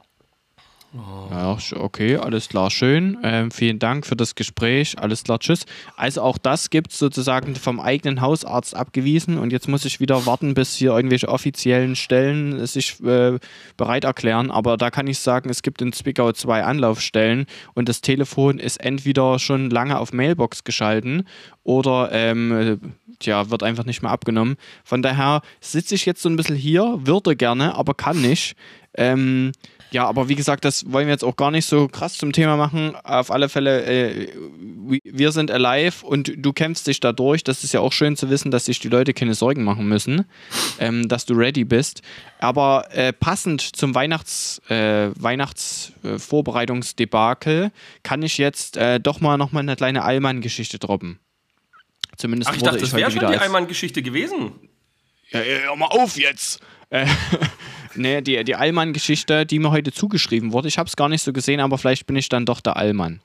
Oh. 0.93 1.29
Ja, 1.31 1.57
okay, 1.77 2.17
alles 2.17 2.49
klar, 2.49 2.69
schön. 2.69 3.17
Ähm, 3.23 3.53
vielen 3.53 3.79
Dank 3.79 4.07
für 4.07 4.17
das 4.17 4.35
Gespräch. 4.35 4.99
Alles 4.99 5.23
klar, 5.23 5.39
tschüss. 5.39 5.65
Also 5.97 6.23
auch 6.23 6.37
das 6.37 6.69
gibt 6.69 6.91
es 6.91 6.99
sozusagen 6.99 7.55
vom 7.55 7.79
eigenen 7.79 8.21
Hausarzt 8.21 8.75
abgewiesen 8.75 9.39
und 9.39 9.53
jetzt 9.53 9.69
muss 9.69 9.85
ich 9.85 10.01
wieder 10.01 10.27
warten, 10.27 10.55
bis 10.55 10.75
hier 10.75 10.91
irgendwelche 10.91 11.29
offiziellen 11.29 11.95
Stellen 11.95 12.67
sich 12.67 13.01
äh, 13.05 13.39
bereit 13.77 14.03
erklären. 14.03 14.51
Aber 14.51 14.77
da 14.77 14.91
kann 14.91 15.07
ich 15.07 15.21
sagen, 15.21 15.49
es 15.49 15.63
gibt 15.63 15.81
in 15.81 15.93
Zwickau 15.93 16.33
zwei 16.33 16.65
Anlaufstellen 16.65 17.47
und 17.75 17.89
das 17.89 18.01
Telefon 18.01 18.59
ist 18.59 18.79
entweder 18.79 19.39
schon 19.39 19.71
lange 19.71 19.97
auf 19.97 20.13
Mailbox 20.13 20.65
geschalten 20.65 21.25
oder 21.63 22.09
ähm, 22.11 22.81
tja, 23.21 23.51
wird 23.51 23.63
einfach 23.63 23.85
nicht 23.85 24.03
mehr 24.03 24.11
abgenommen. 24.11 24.57
Von 24.85 25.03
daher 25.03 25.43
sitze 25.61 25.95
ich 25.95 26.07
jetzt 26.07 26.23
so 26.23 26.29
ein 26.29 26.37
bisschen 26.37 26.57
hier, 26.57 26.99
würde 27.03 27.37
gerne, 27.37 27.77
aber 27.77 27.95
kann 27.95 28.21
nicht. 28.21 28.57
Ähm, 28.95 29.53
ja, 29.93 30.07
aber 30.07 30.29
wie 30.29 30.37
gesagt, 30.37 30.65
das 30.65 30.93
wollen 30.93 31.09
wir 31.09 31.13
jetzt 31.13 31.25
auch 31.25 31.35
gar 31.35 31.51
nicht 31.51 31.67
so 31.67 31.89
krass 31.89 32.17
zum 32.17 32.31
Thema 32.33 32.57
machen. 32.57 32.95
Auf 33.03 33.33
alle 33.33 33.49
Fälle, 33.49 33.85
äh, 33.85 34.29
wir 35.05 35.33
sind 35.33 35.51
alive 35.51 36.07
und 36.07 36.33
du 36.37 36.53
kämpfst 36.53 36.87
dich 36.87 37.01
da 37.01 37.11
durch. 37.13 37.43
Das 37.43 37.65
ist 37.65 37.73
ja 37.73 37.81
auch 37.81 37.93
schön 37.93 38.17
zu 38.17 38.31
wissen, 38.31 38.53
dass 38.53 38.67
sich 38.67 38.79
die 38.79 38.89
Leute 38.89 39.15
keine 39.15 39.35
Sorgen 39.35 39.65
machen 39.65 39.89
müssen, 39.89 40.27
ähm, 40.79 41.09
dass 41.09 41.27
du 41.27 41.35
ready 41.35 41.65
bist. 41.65 42.03
Aber 42.39 42.87
äh, 42.93 43.13
passend 43.13 43.63
zum 43.63 43.97
Weihnachts, 43.97 44.63
äh, 44.69 45.11
Weihnachtsvorbereitungsdebakel 45.17 47.73
kann 48.05 48.23
ich 48.23 48.39
jetzt 48.39 48.77
äh, 48.77 49.01
doch 49.01 49.21
mal 49.21 49.39
nochmal 49.39 49.65
eine 49.65 49.75
kleine 49.75 50.05
Allmann-Geschichte 50.05 50.79
droppen. 50.79 51.19
Zumindest 52.17 52.51
Ach, 52.51 52.57
ich 52.57 52.63
dachte, 52.63 52.77
ich 52.77 52.83
das 52.83 52.93
wäre 52.93 53.11
schon 53.11 53.21
die 53.21 53.39
Allmann-Geschichte 53.39 54.03
gewesen. 54.03 54.53
Ja, 55.31 55.41
hör 55.41 55.77
mal 55.77 55.87
auf 55.87 56.19
jetzt. 56.19 56.61
Äh, 56.91 57.07
nee, 57.95 58.21
die, 58.21 58.43
die 58.45 58.55
Allmann-Geschichte, 58.55 59.47
die 59.47 59.59
mir 59.59 59.71
heute 59.71 59.93
zugeschrieben 59.93 60.53
wurde, 60.53 60.69
ich 60.69 60.79
habe 60.79 60.89
es 60.89 60.97
gar 60.97 61.09
nicht 61.09 61.23
so 61.23 61.33
gesehen, 61.33 61.61
aber 61.61 61.79
vielleicht 61.79 62.07
bin 62.07 62.17
ich 62.17 62.29
dann 62.29 62.47
doch 62.47 62.61
der 62.61 62.77
Allmann. 62.77 63.21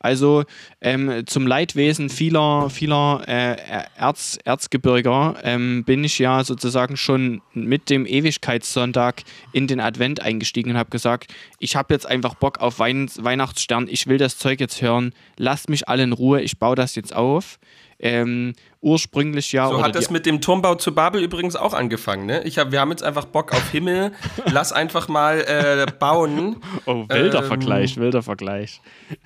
Also 0.00 0.44
ähm, 0.80 1.24
zum 1.26 1.46
Leidwesen 1.46 2.08
vieler, 2.08 2.70
vieler 2.70 3.24
äh, 3.26 3.56
Erz, 3.96 4.38
Erzgebirger 4.44 5.36
ähm, 5.42 5.82
bin 5.84 6.04
ich 6.04 6.20
ja 6.20 6.44
sozusagen 6.44 6.96
schon 6.96 7.42
mit 7.52 7.90
dem 7.90 8.06
Ewigkeitssonntag 8.06 9.24
in 9.52 9.66
den 9.66 9.80
Advent 9.80 10.20
eingestiegen 10.20 10.70
und 10.70 10.76
habe 10.76 10.90
gesagt, 10.90 11.34
ich 11.58 11.74
habe 11.74 11.92
jetzt 11.94 12.06
einfach 12.06 12.34
Bock 12.34 12.60
auf 12.60 12.78
Wein 12.78 13.10
Weihnachtsstern, 13.16 13.88
ich 13.90 14.06
will 14.06 14.18
das 14.18 14.38
Zeug 14.38 14.60
jetzt 14.60 14.80
hören, 14.82 15.12
lasst 15.36 15.68
mich 15.68 15.88
alle 15.88 16.04
in 16.04 16.12
Ruhe, 16.12 16.42
ich 16.42 16.58
baue 16.58 16.76
das 16.76 16.94
jetzt 16.94 17.14
auf. 17.14 17.58
Ähm, 18.00 18.54
ursprünglich 18.80 19.52
ja. 19.52 19.68
So 19.68 19.82
hat 19.82 19.94
das 19.96 20.10
mit 20.10 20.24
dem 20.24 20.40
Turmbau 20.40 20.76
zu 20.76 20.94
Babel 20.94 21.22
übrigens 21.22 21.56
auch 21.56 21.74
angefangen. 21.74 22.26
Ne? 22.26 22.42
Ich 22.44 22.58
hab, 22.58 22.70
wir 22.70 22.80
haben 22.80 22.90
jetzt 22.90 23.02
einfach 23.02 23.24
Bock 23.24 23.52
auf 23.52 23.70
Himmel. 23.70 24.12
Lass 24.52 24.72
einfach 24.72 25.08
mal 25.08 25.40
äh, 25.40 25.86
bauen. 25.98 26.56
Oh, 26.86 27.04
wilder 27.08 27.40
ähm, 27.40 27.46
Vergleich, 27.46 27.96
wilder 27.96 28.22
Vergleich. 28.22 28.80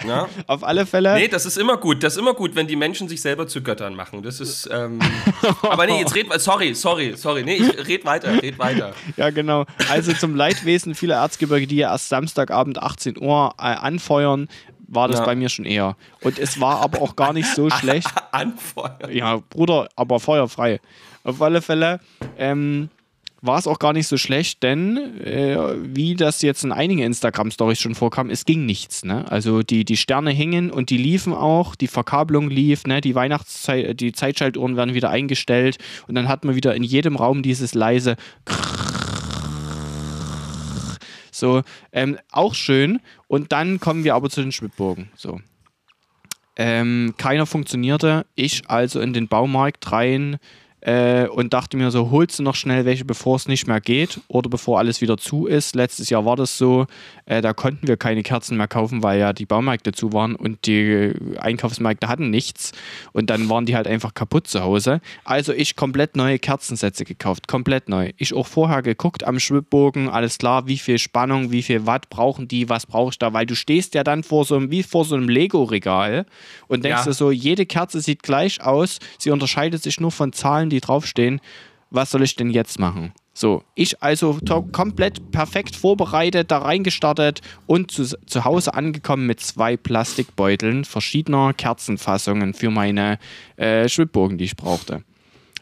Ja? 0.07 0.27
auf 0.47 0.65
alle 0.65 0.87
Fälle. 0.87 1.15
Nee, 1.15 1.29
das 1.29 1.45
ist 1.45 1.59
immer 1.59 1.77
gut. 1.77 2.03
Das 2.03 2.15
ist 2.15 2.19
immer 2.19 2.33
gut, 2.33 2.55
wenn 2.55 2.67
die 2.67 2.77
Menschen 2.77 3.09
sich 3.09 3.21
selber 3.21 3.47
zu 3.47 3.63
Göttern 3.63 3.95
machen. 3.95 4.23
Das 4.23 4.41
ist. 4.41 4.69
Ähm, 4.73 5.01
aber 5.63 5.87
nee, 5.87 6.01
jetzt 6.01 6.15
red. 6.15 6.33
Sorry, 6.41 6.75
sorry, 6.75 7.15
sorry. 7.17 7.43
Nee, 7.45 7.57
ich 7.57 7.89
red 7.89 8.07
weiter, 8.07 8.43
red 8.43 8.59
weiter. 8.59 8.95
Ja, 9.17 9.29
genau. 9.31 9.67
Also 9.91 10.15
zum 10.15 10.35
Leidwesen 10.35 10.95
vieler 10.95 11.17
Erzgebirge, 11.17 11.67
die 11.67 11.77
ja 11.77 11.93
erst 11.93 12.09
Samstagabend 12.09 12.83
18 12.83 13.21
Uhr 13.21 13.55
äh, 13.59 13.63
anfeuern, 13.63 14.49
war 14.93 15.09
das 15.09 15.21
ja. 15.21 15.25
bei 15.25 15.35
mir 15.35 15.49
schon 15.49 15.65
eher. 15.65 15.97
Und 16.21 16.39
es 16.39 16.61
war 16.61 16.81
aber 16.81 17.01
auch 17.01 17.17
gar 17.17 17.33
nicht 17.33 17.49
so 17.49 17.71
schlecht. 17.79 18.09
Anfeuern. 18.31 19.11
Ja, 19.11 19.41
Bruder, 19.49 19.89
aber 19.97 20.21
feuerfrei. 20.21 20.81
Auf 21.25 21.41
alle 21.41 21.63
Fälle 21.63 22.01
ähm, 22.37 22.91
war 23.41 23.59
es 23.59 23.67
auch 23.67 23.79
gar 23.79 23.93
nicht 23.93 24.07
so 24.07 24.17
schlecht, 24.17 24.63
denn 24.63 25.21
äh, 25.21 25.57
wie 25.83 26.15
das 26.15 26.43
jetzt 26.43 26.63
in 26.63 26.73
einigen 26.73 27.03
Instagram-Stories 27.03 27.81
schon 27.81 27.95
vorkam, 27.95 28.31
es 28.31 28.45
ging 28.45 28.67
nichts. 28.67 29.05
Ne? 29.05 29.31
Also 29.31 29.63
die, 29.63 29.85
die 29.85 29.97
Sterne 29.97 30.31
hingen 30.31 30.71
und 30.71 30.91
die 30.91 30.97
liefen 30.97 31.33
auch, 31.33 31.75
die 31.75 31.89
Verkabelung 31.89 32.51
lief, 32.51 32.85
ne? 32.85 33.01
die 33.01 33.15
Weihnachtszeit, 33.15 33.99
die 34.01 34.13
Zeitschaltuhren 34.13 34.77
werden 34.77 34.95
wieder 34.95 35.11
eingestellt 35.11 35.79
und 36.07 36.15
dann 36.15 36.29
hat 36.29 36.45
man 36.45 36.55
wieder 36.55 36.75
in 36.75 36.85
jedem 36.85 37.17
Raum 37.17 37.43
dieses 37.43 37.75
leise 37.75 38.17
Krrr 38.45 39.02
so, 41.33 41.63
ähm, 41.91 42.19
auch 42.31 42.55
schön. 42.55 43.01
Und 43.27 43.51
dann 43.51 43.81
kommen 43.81 44.05
wir 44.05 44.15
aber 44.15 44.31
zu 44.31 44.43
den 44.43 44.53
Schwibburgen. 44.53 45.11
So. 45.17 45.41
Ähm, 46.55 47.15
keiner 47.17 47.47
funktionierte. 47.47 48.27
Ich 48.35 48.69
also 48.69 49.01
in 49.01 49.13
den 49.13 49.27
Baumarkt 49.27 49.91
rein, 49.91 50.39
äh, 50.83 51.29
und 51.29 51.55
dachte 51.55 51.77
mir 51.77 51.91
so, 51.91 52.11
holst 52.11 52.39
du 52.39 52.43
noch 52.43 52.57
schnell 52.57 52.85
welche, 52.85 53.05
bevor 53.05 53.37
es 53.37 53.47
nicht 53.47 53.67
mehr 53.69 53.81
geht 53.81 54.21
oder 54.27 54.51
bevor 54.51 54.79
alles 54.81 55.01
wieder 55.01 55.17
zu 55.17 55.47
ist. 55.47 55.77
Letztes 55.77 56.11
Jahr 56.11 56.25
war 56.25 56.35
das 56.35 56.59
so, 56.59 56.87
äh, 57.27 57.41
da 57.41 57.53
konnten 57.53 57.87
wir 57.87 57.97
keine 57.97 58.23
Kerzen 58.25 58.57
mehr 58.57 58.67
kaufen, 58.67 59.03
weil 59.03 59.21
ja 59.21 59.33
die 59.33 59.47
Baumärkte 59.47 59.93
zu 59.93 60.13
waren 60.13 60.35
und 60.35 60.67
die 60.67 61.13
Einkaufsmärkte 61.39 62.09
hatten 62.09 62.31
nichts 62.31 62.73
und 63.13 63.31
dann 63.31 63.49
waren 63.49 63.65
die 63.65 63.77
halt 63.77 63.87
einfach 63.87 64.13
kaputt 64.13 64.49
zu 64.49 64.63
Hause. 64.63 65.01
Also 65.25 65.53
ich 65.53 65.77
komplett 65.77 66.17
neue 66.17 66.41
Kerzensätze 66.41 67.05
gekauft, 67.05 67.47
komplett 67.47 67.89
neu. 67.89 68.11
Ich 68.17 68.35
auch 68.35 68.49
vorher 68.49 68.83
geguckt 68.83 69.25
am 69.25 69.39
Schwibbogen, 69.39 70.09
alles 70.09 70.39
klar, 70.39 70.67
wie 70.67 70.79
viel 70.79 70.99
Spannung, 70.99 71.53
wie 71.53 71.63
viel 71.63 71.87
Watt 71.87 72.11
brauchen 72.11 72.49
die, 72.49 72.69
was 72.69 72.87
brauche 72.87 73.11
ich 73.11 73.19
da, 73.21 73.33
weil 73.33 73.47
du 73.47 73.55
stehst 73.55 73.95
ja 73.95 74.03
dann 74.03 74.25
vor 74.25 74.45
so 74.45 74.57
einem, 74.57 74.73
wie 74.73 74.83
vor 74.83 75.05
so 75.05 75.15
einem 75.15 75.29
Lego-Regal 75.29 76.27
und 76.67 76.85
denkst 76.85 77.01
ja. 77.01 77.05
dir 77.05 77.13
so, 77.13 77.31
jede 77.31 77.67
Kerze 77.67 78.01
sieht 78.01 78.25
gleich 78.25 78.61
aus, 78.61 78.99
sie 79.19 79.31
unterscheidet 79.31 79.81
sich 79.81 80.01
nur 80.01 80.11
von 80.11 80.33
Zahlen, 80.33 80.72
die 80.73 80.81
draufstehen, 80.81 81.41
was 81.91 82.11
soll 82.11 82.23
ich 82.23 82.37
denn 82.37 82.51
jetzt 82.51 82.79
machen? 82.79 83.13
So, 83.35 83.65
ich 83.75 84.03
also 84.03 84.39
komplett 84.73 85.31
perfekt 85.31 85.75
vorbereitet, 85.75 86.51
da 86.51 86.59
reingestartet 86.59 87.41
und 87.67 87.91
zu, 87.91 88.05
zu 88.05 88.45
Hause 88.45 88.75
angekommen 88.75 89.27
mit 89.27 89.41
zwei 89.41 89.77
Plastikbeuteln 89.77 90.85
verschiedener 90.85 91.55
Kerzenfassungen 91.55 92.53
für 92.53 92.71
meine 92.71 93.19
äh, 93.57 93.89
Schwibbogen, 93.89 94.37
die 94.37 94.45
ich 94.45 94.57
brauchte. 94.57 95.03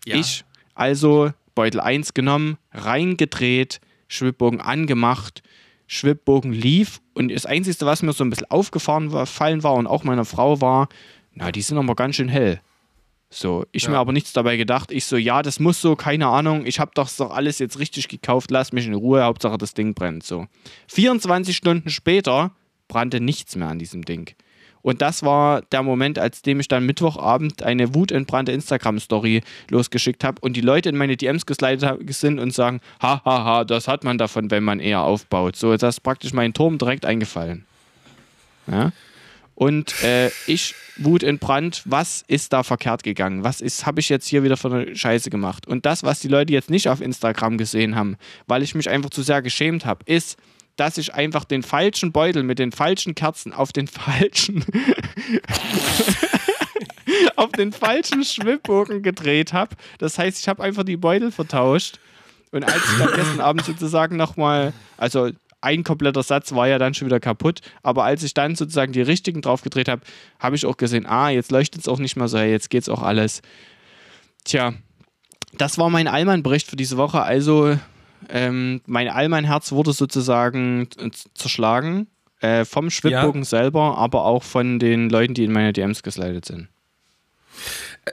Ja. 0.05 0.17
Ich 0.17 0.45
also 0.75 1.33
Beutel 1.55 1.81
1 1.81 2.15
genommen, 2.15 2.59
reingedreht, 2.73 3.81
Schwibbogen 4.09 4.61
angemacht, 4.61 5.43
Schwibbogen 5.87 6.53
lief 6.53 7.01
und 7.15 7.31
das 7.31 7.47
Einzige, 7.47 7.87
was 7.87 8.03
mir 8.03 8.13
so 8.13 8.25
ein 8.25 8.31
bisschen 8.31 8.51
aufgefallen 8.51 9.13
war 9.13 9.75
und 9.75 9.87
auch 9.87 10.03
meiner 10.05 10.25
Frau 10.25 10.61
war, 10.61 10.89
na, 11.35 11.53
die 11.53 11.63
sind 11.63 11.79
aber 11.79 11.95
ganz 11.95 12.17
schön 12.17 12.29
hell. 12.29 12.61
So, 13.33 13.65
ich 13.71 13.85
ja. 13.85 13.91
mir 13.91 13.99
aber 13.99 14.13
nichts 14.13 14.33
dabei 14.33 14.57
gedacht. 14.57 14.91
Ich 14.91 15.05
so, 15.05 15.17
ja, 15.17 15.43
das 15.43 15.61
muss 15.61 15.81
so, 15.81 15.95
keine 15.95 16.27
Ahnung, 16.27 16.67
ich 16.67 16.81
habe 16.81 16.91
doch, 16.95 17.09
doch 17.17 17.31
alles 17.31 17.61
jetzt 17.61 17.79
richtig 17.79 18.09
gekauft, 18.09 18.51
lass 18.51 18.73
mich 18.73 18.87
in 18.87 18.95
Ruhe, 18.95 19.23
Hauptsache 19.23 19.57
das 19.57 19.73
Ding 19.73 19.95
brennt. 19.95 20.25
So. 20.25 20.47
24 20.89 21.57
Stunden 21.57 21.91
später 21.91 22.51
brannte 22.89 23.21
nichts 23.21 23.55
mehr 23.55 23.69
an 23.69 23.79
diesem 23.79 24.05
Ding. 24.05 24.35
Und 24.83 25.03
das 25.03 25.23
war 25.23 25.63
der 25.73 25.83
Moment, 25.83 26.19
als 26.19 26.43
dem 26.43 26.59
ich 26.59 26.67
dann 26.67 26.87
Mittwochabend 26.87 27.63
eine 27.63 27.95
wutentbrannte 27.95 28.51
Instagram-Story 28.53 29.43
losgeschickt 29.69 30.25
habe 30.25 30.41
und 30.41 30.57
die 30.57 30.63
Leute 30.63 30.89
in 30.89 30.97
meine 30.97 31.17
DMs 31.17 31.47
geslidet 31.47 31.99
sind 32.15 32.39
und 32.39 32.53
sagen, 32.53 32.81
hahaha, 33.01 33.23
ha, 33.25 33.45
ha, 33.45 33.65
das 33.65 33.89
hat 33.89 34.05
man 34.05 34.19
davon, 34.19 34.51
wenn 34.51 34.65
man 34.65 34.81
eher 34.81 35.03
aufbaut. 35.03 35.57
So, 35.57 35.77
das 35.77 35.97
ist 35.97 36.01
praktisch 36.01 36.33
mein 36.33 36.55
Turm 36.55 36.79
direkt 36.79 37.05
eingefallen. 37.05 37.67
Ja. 38.67 38.91
Und 39.61 40.03
äh, 40.03 40.31
ich 40.47 40.75
Wut 40.97 41.23
in 41.23 41.39
Brand, 41.39 41.83
was 41.85 42.25
ist 42.27 42.55
da 42.55 42.63
verkehrt 42.63 43.03
gegangen? 43.03 43.45
Was 43.45 43.61
ist, 43.61 43.85
habe 43.85 44.01
ich 44.01 44.09
jetzt 44.09 44.27
hier 44.27 44.43
wieder 44.43 44.57
für 44.57 44.73
eine 44.73 44.97
Scheiße 44.97 45.29
gemacht? 45.29 45.67
Und 45.67 45.85
das, 45.85 46.03
was 46.03 46.21
die 46.21 46.29
Leute 46.29 46.55
jetzt 46.55 46.71
nicht 46.71 46.89
auf 46.89 47.03
Instagram 47.03 47.59
gesehen 47.59 47.95
haben, 47.95 48.17
weil 48.47 48.63
ich 48.63 48.75
mich 48.75 48.89
einfach 48.89 49.11
zu 49.11 49.21
sehr 49.21 49.43
geschämt 49.43 49.85
habe, 49.85 50.03
ist, 50.07 50.39
dass 50.77 50.97
ich 50.97 51.13
einfach 51.13 51.45
den 51.45 51.63
falschen 51.63 52.11
Beutel 52.11 52.43
mit 52.43 52.59
den 52.59 52.73
falschen 52.73 53.15
Kerzen 53.15 53.53
auf 53.53 53.71
den 53.71 53.87
falschen 53.87 54.65
auf 57.37 57.53
den 57.53 57.73
falschen 57.73 58.25
Schwibbogen 58.25 59.03
gedreht 59.03 59.53
habe. 59.53 59.77
Das 59.99 60.19
heißt, 60.19 60.41
ich 60.41 60.49
habe 60.49 60.63
einfach 60.63 60.85
die 60.85 60.97
Beutel 60.97 61.33
vertauscht. 61.33 61.99
Und 62.51 62.65
als 62.65 62.83
ich 62.93 62.99
dann 62.99 63.13
gestern 63.15 63.41
Abend 63.41 63.67
sozusagen 63.67 64.17
nochmal, 64.17 64.73
also 64.97 65.29
ein 65.61 65.85
kompletter 65.85 66.23
Satz 66.23 66.53
war 66.53 66.69
ja 66.69 66.79
dann 66.79 66.95
schon 66.95 67.07
wieder 67.07 67.21
kaputt. 67.21 67.61
Aber 67.83 68.05
als 68.05 68.23
ich 68.23 68.35
dann 68.35 68.57
sozusagen 68.57 68.93
die 68.93 69.03
richtigen 69.03 69.43
drauf 69.43 69.63
gedreht 69.63 69.89
habe, 69.89 70.03
habe 70.39 70.57
ich 70.57 70.67
auch 70.67 70.77
gesehen, 70.77 71.07
ah, 71.07 71.31
jetzt 71.31 71.53
leuchtet 71.53 71.83
es 71.83 71.89
auch 71.89 71.99
nicht 71.99 72.17
mehr 72.17 72.29
so, 72.29 72.39
jetzt 72.39 72.71
geht 72.71 72.83
es 72.83 72.89
auch 72.89 73.03
alles. 73.03 73.43
Tja, 74.45 74.75
das 75.53 75.79
war 75.79 75.91
mein 75.91 76.09
Allmann-Bericht 76.09 76.69
für 76.69 76.77
diese 76.77 76.97
Woche. 76.97 77.23
Also, 77.23 77.77
ähm, 78.29 78.81
mein 78.87 79.09
Allmann-Herz 79.09 79.73
wurde 79.73 79.93
sozusagen 79.93 80.89
zerschlagen. 81.35 82.07
Äh, 82.41 82.65
vom 82.65 82.89
Schwibbogen 82.89 83.43
ja. 83.43 83.47
selber, 83.47 83.99
aber 83.99 84.25
auch 84.25 84.43
von 84.43 84.79
den 84.79 85.11
Leuten, 85.11 85.35
die 85.35 85.45
in 85.45 85.53
meine 85.53 85.75
DMs 85.75 86.03
geslidet 86.03 86.47
sind. 86.47 86.69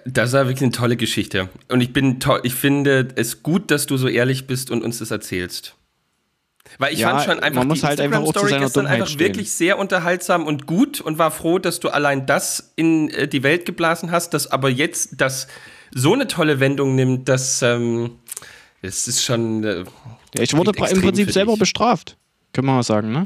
Das 0.03 0.33
war 0.33 0.47
wirklich 0.47 0.63
eine 0.63 0.73
tolle 0.73 0.97
Geschichte. 0.97 1.47
Und 1.69 1.79
ich 1.79 1.93
bin 1.93 2.19
ich 2.43 2.53
finde 2.53 3.07
es 3.15 3.41
gut, 3.41 3.71
dass 3.71 3.85
du 3.85 3.95
so 3.95 4.09
ehrlich 4.09 4.45
bist 4.45 4.69
und 4.69 4.83
uns 4.83 4.99
das 4.99 5.11
erzählst. 5.11 5.76
Weil 6.77 6.93
ich 6.93 6.99
ja, 6.99 7.09
fand 7.09 7.23
schon 7.23 7.39
einfach 7.39 7.61
man 7.61 7.67
muss 7.67 7.79
die 7.79 7.85
halt 7.85 7.99
einfach 7.99 8.25
Story 8.27 8.51
gestern 8.51 8.83
Dummheit 8.83 8.93
einfach 8.93 9.07
stehen. 9.07 9.19
wirklich 9.19 9.51
sehr 9.51 9.77
unterhaltsam 9.77 10.45
und 10.45 10.67
gut 10.67 11.01
und 11.01 11.17
war 11.17 11.31
froh, 11.31 11.59
dass 11.59 11.79
du 11.79 11.89
allein 11.89 12.25
das 12.25 12.73
in 12.75 13.09
äh, 13.09 13.27
die 13.27 13.43
Welt 13.43 13.65
geblasen 13.65 14.11
hast, 14.11 14.33
dass 14.33 14.51
aber 14.51 14.69
jetzt 14.69 15.21
das 15.21 15.47
so 15.93 16.13
eine 16.13 16.27
tolle 16.27 16.59
Wendung 16.59 16.95
nimmt, 16.95 17.29
dass 17.29 17.61
ähm, 17.61 18.19
es 18.81 19.07
ist 19.07 19.23
schon. 19.23 19.63
Äh, 19.63 19.79
ja, 20.35 20.41
ich 20.41 20.55
wurde 20.55 20.71
im 20.71 21.01
Prinzip 21.01 21.31
selber 21.31 21.57
bestraft, 21.57 22.17
können 22.53 22.67
wir 22.67 22.73
mal 22.73 22.83
sagen, 22.83 23.11
ne? 23.11 23.25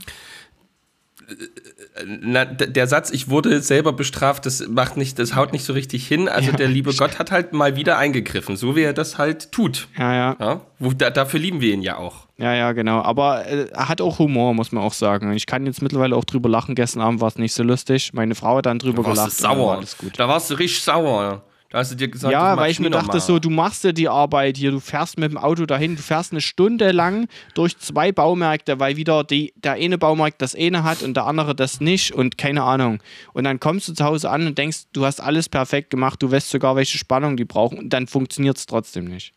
Na, 2.06 2.46
der 2.46 2.88
Satz, 2.88 3.12
ich 3.12 3.30
wurde 3.30 3.62
selber 3.62 3.94
bestraft, 3.94 4.46
das 4.46 4.66
macht 4.68 4.98
nicht, 4.98 5.20
das 5.20 5.36
haut 5.36 5.52
nicht 5.52 5.66
so 5.66 5.74
richtig 5.74 6.08
hin. 6.08 6.30
Also 6.30 6.52
ja, 6.52 6.58
der 6.58 6.68
liebe 6.68 6.94
Gott 6.94 7.20
hat 7.20 7.32
halt 7.32 7.54
mal 7.54 7.76
wieder 7.76 7.98
eingegriffen, 7.98 8.56
so 8.56 8.76
wie 8.76 8.82
er 8.82 8.94
das 8.94 9.18
halt 9.18 9.52
tut. 9.52 9.88
Ja, 9.98 10.14
ja. 10.14 10.38
ja? 10.40 10.62
Wo, 10.80 10.94
da, 10.94 11.10
dafür 11.10 11.40
lieben 11.40 11.62
wir 11.62 11.74
ihn 11.74 11.82
ja 11.82 11.98
auch. 11.98 12.28
Ja, 12.42 12.56
ja, 12.56 12.72
genau. 12.72 13.04
Aber 13.04 13.46
äh, 13.46 13.68
er 13.72 13.88
hat 13.88 14.02
auch 14.02 14.18
Humor, 14.18 14.56
muss 14.56 14.72
man 14.72 14.84
auch 14.84 14.94
sagen. 14.94 15.32
Ich 15.34 15.46
kann 15.46 15.68
jetzt 15.68 15.84
mittlerweile 15.84 16.16
auch 16.16 16.26
drüber 16.26 16.50
lachen. 16.50 16.74
Gestern 16.74 17.04
Abend 17.04 17.22
war 17.22 17.28
es 17.28 17.38
nicht 17.38 17.54
so 17.54 17.62
lustig. 17.62 18.14
Meine 18.14 18.34
Frau 18.34 18.58
hat 18.58 18.66
dann 18.66 18.80
drüber 18.80 19.04
da 19.04 19.10
warst 19.10 19.38
gelacht. 19.38 19.56
Sauer. 19.58 19.78
Alles 19.78 19.96
gut. 19.96 20.18
Da 20.18 20.28
warst 20.28 20.50
du 20.50 20.56
richtig 20.56 20.82
sauer. 20.82 21.44
Da 21.70 21.78
hast 21.78 21.92
du 21.92 21.96
dir 21.96 22.10
gesagt, 22.10 22.34
ja, 22.34 22.58
weil 22.58 22.72
ich 22.72 22.82
mir 22.82 22.90
dachte, 22.90 23.20
so, 23.22 23.40
du 23.40 23.50
machst 23.50 23.86
ja 23.86 23.94
die 23.94 24.10
Arbeit 24.10 24.58
hier, 24.58 24.72
du 24.72 24.82
fährst 24.82 25.18
mit 25.18 25.32
dem 25.32 25.38
Auto 25.38 25.66
dahin, 25.66 25.96
du 25.96 26.02
fährst 26.02 26.34
eine 26.34 26.42
Stunde 26.42 26.92
lang 26.92 27.30
durch 27.54 27.78
zwei 27.78 28.12
Baumärkte, 28.12 28.80
weil 28.82 28.98
wieder 28.98 29.24
die, 29.24 29.54
der 29.56 29.74
eine 29.74 29.98
Baumarkt 29.98 30.42
das 30.42 30.54
eine 30.54 30.84
hat 30.84 31.02
und 31.02 31.16
der 31.16 31.28
andere 31.28 31.56
das 31.56 31.80
nicht 31.80 32.12
und 32.12 32.38
keine 32.38 32.64
Ahnung. 32.64 33.02
Und 33.32 33.46
dann 33.46 33.62
kommst 33.62 33.88
du 33.88 33.94
zu 33.94 34.04
Hause 34.04 34.30
an 34.30 34.48
und 34.48 34.58
denkst, 34.58 34.88
du 34.92 35.06
hast 35.06 35.22
alles 35.22 35.48
perfekt 35.48 35.92
gemacht, 35.92 36.22
du 36.22 36.30
weißt 36.30 36.50
sogar, 36.50 36.76
welche 36.76 36.98
Spannung 36.98 37.38
die 37.38 37.46
brauchen 37.46 37.80
und 37.80 37.90
dann 37.92 38.06
funktioniert 38.08 38.58
es 38.58 38.66
trotzdem 38.66 39.06
nicht. 39.06 39.32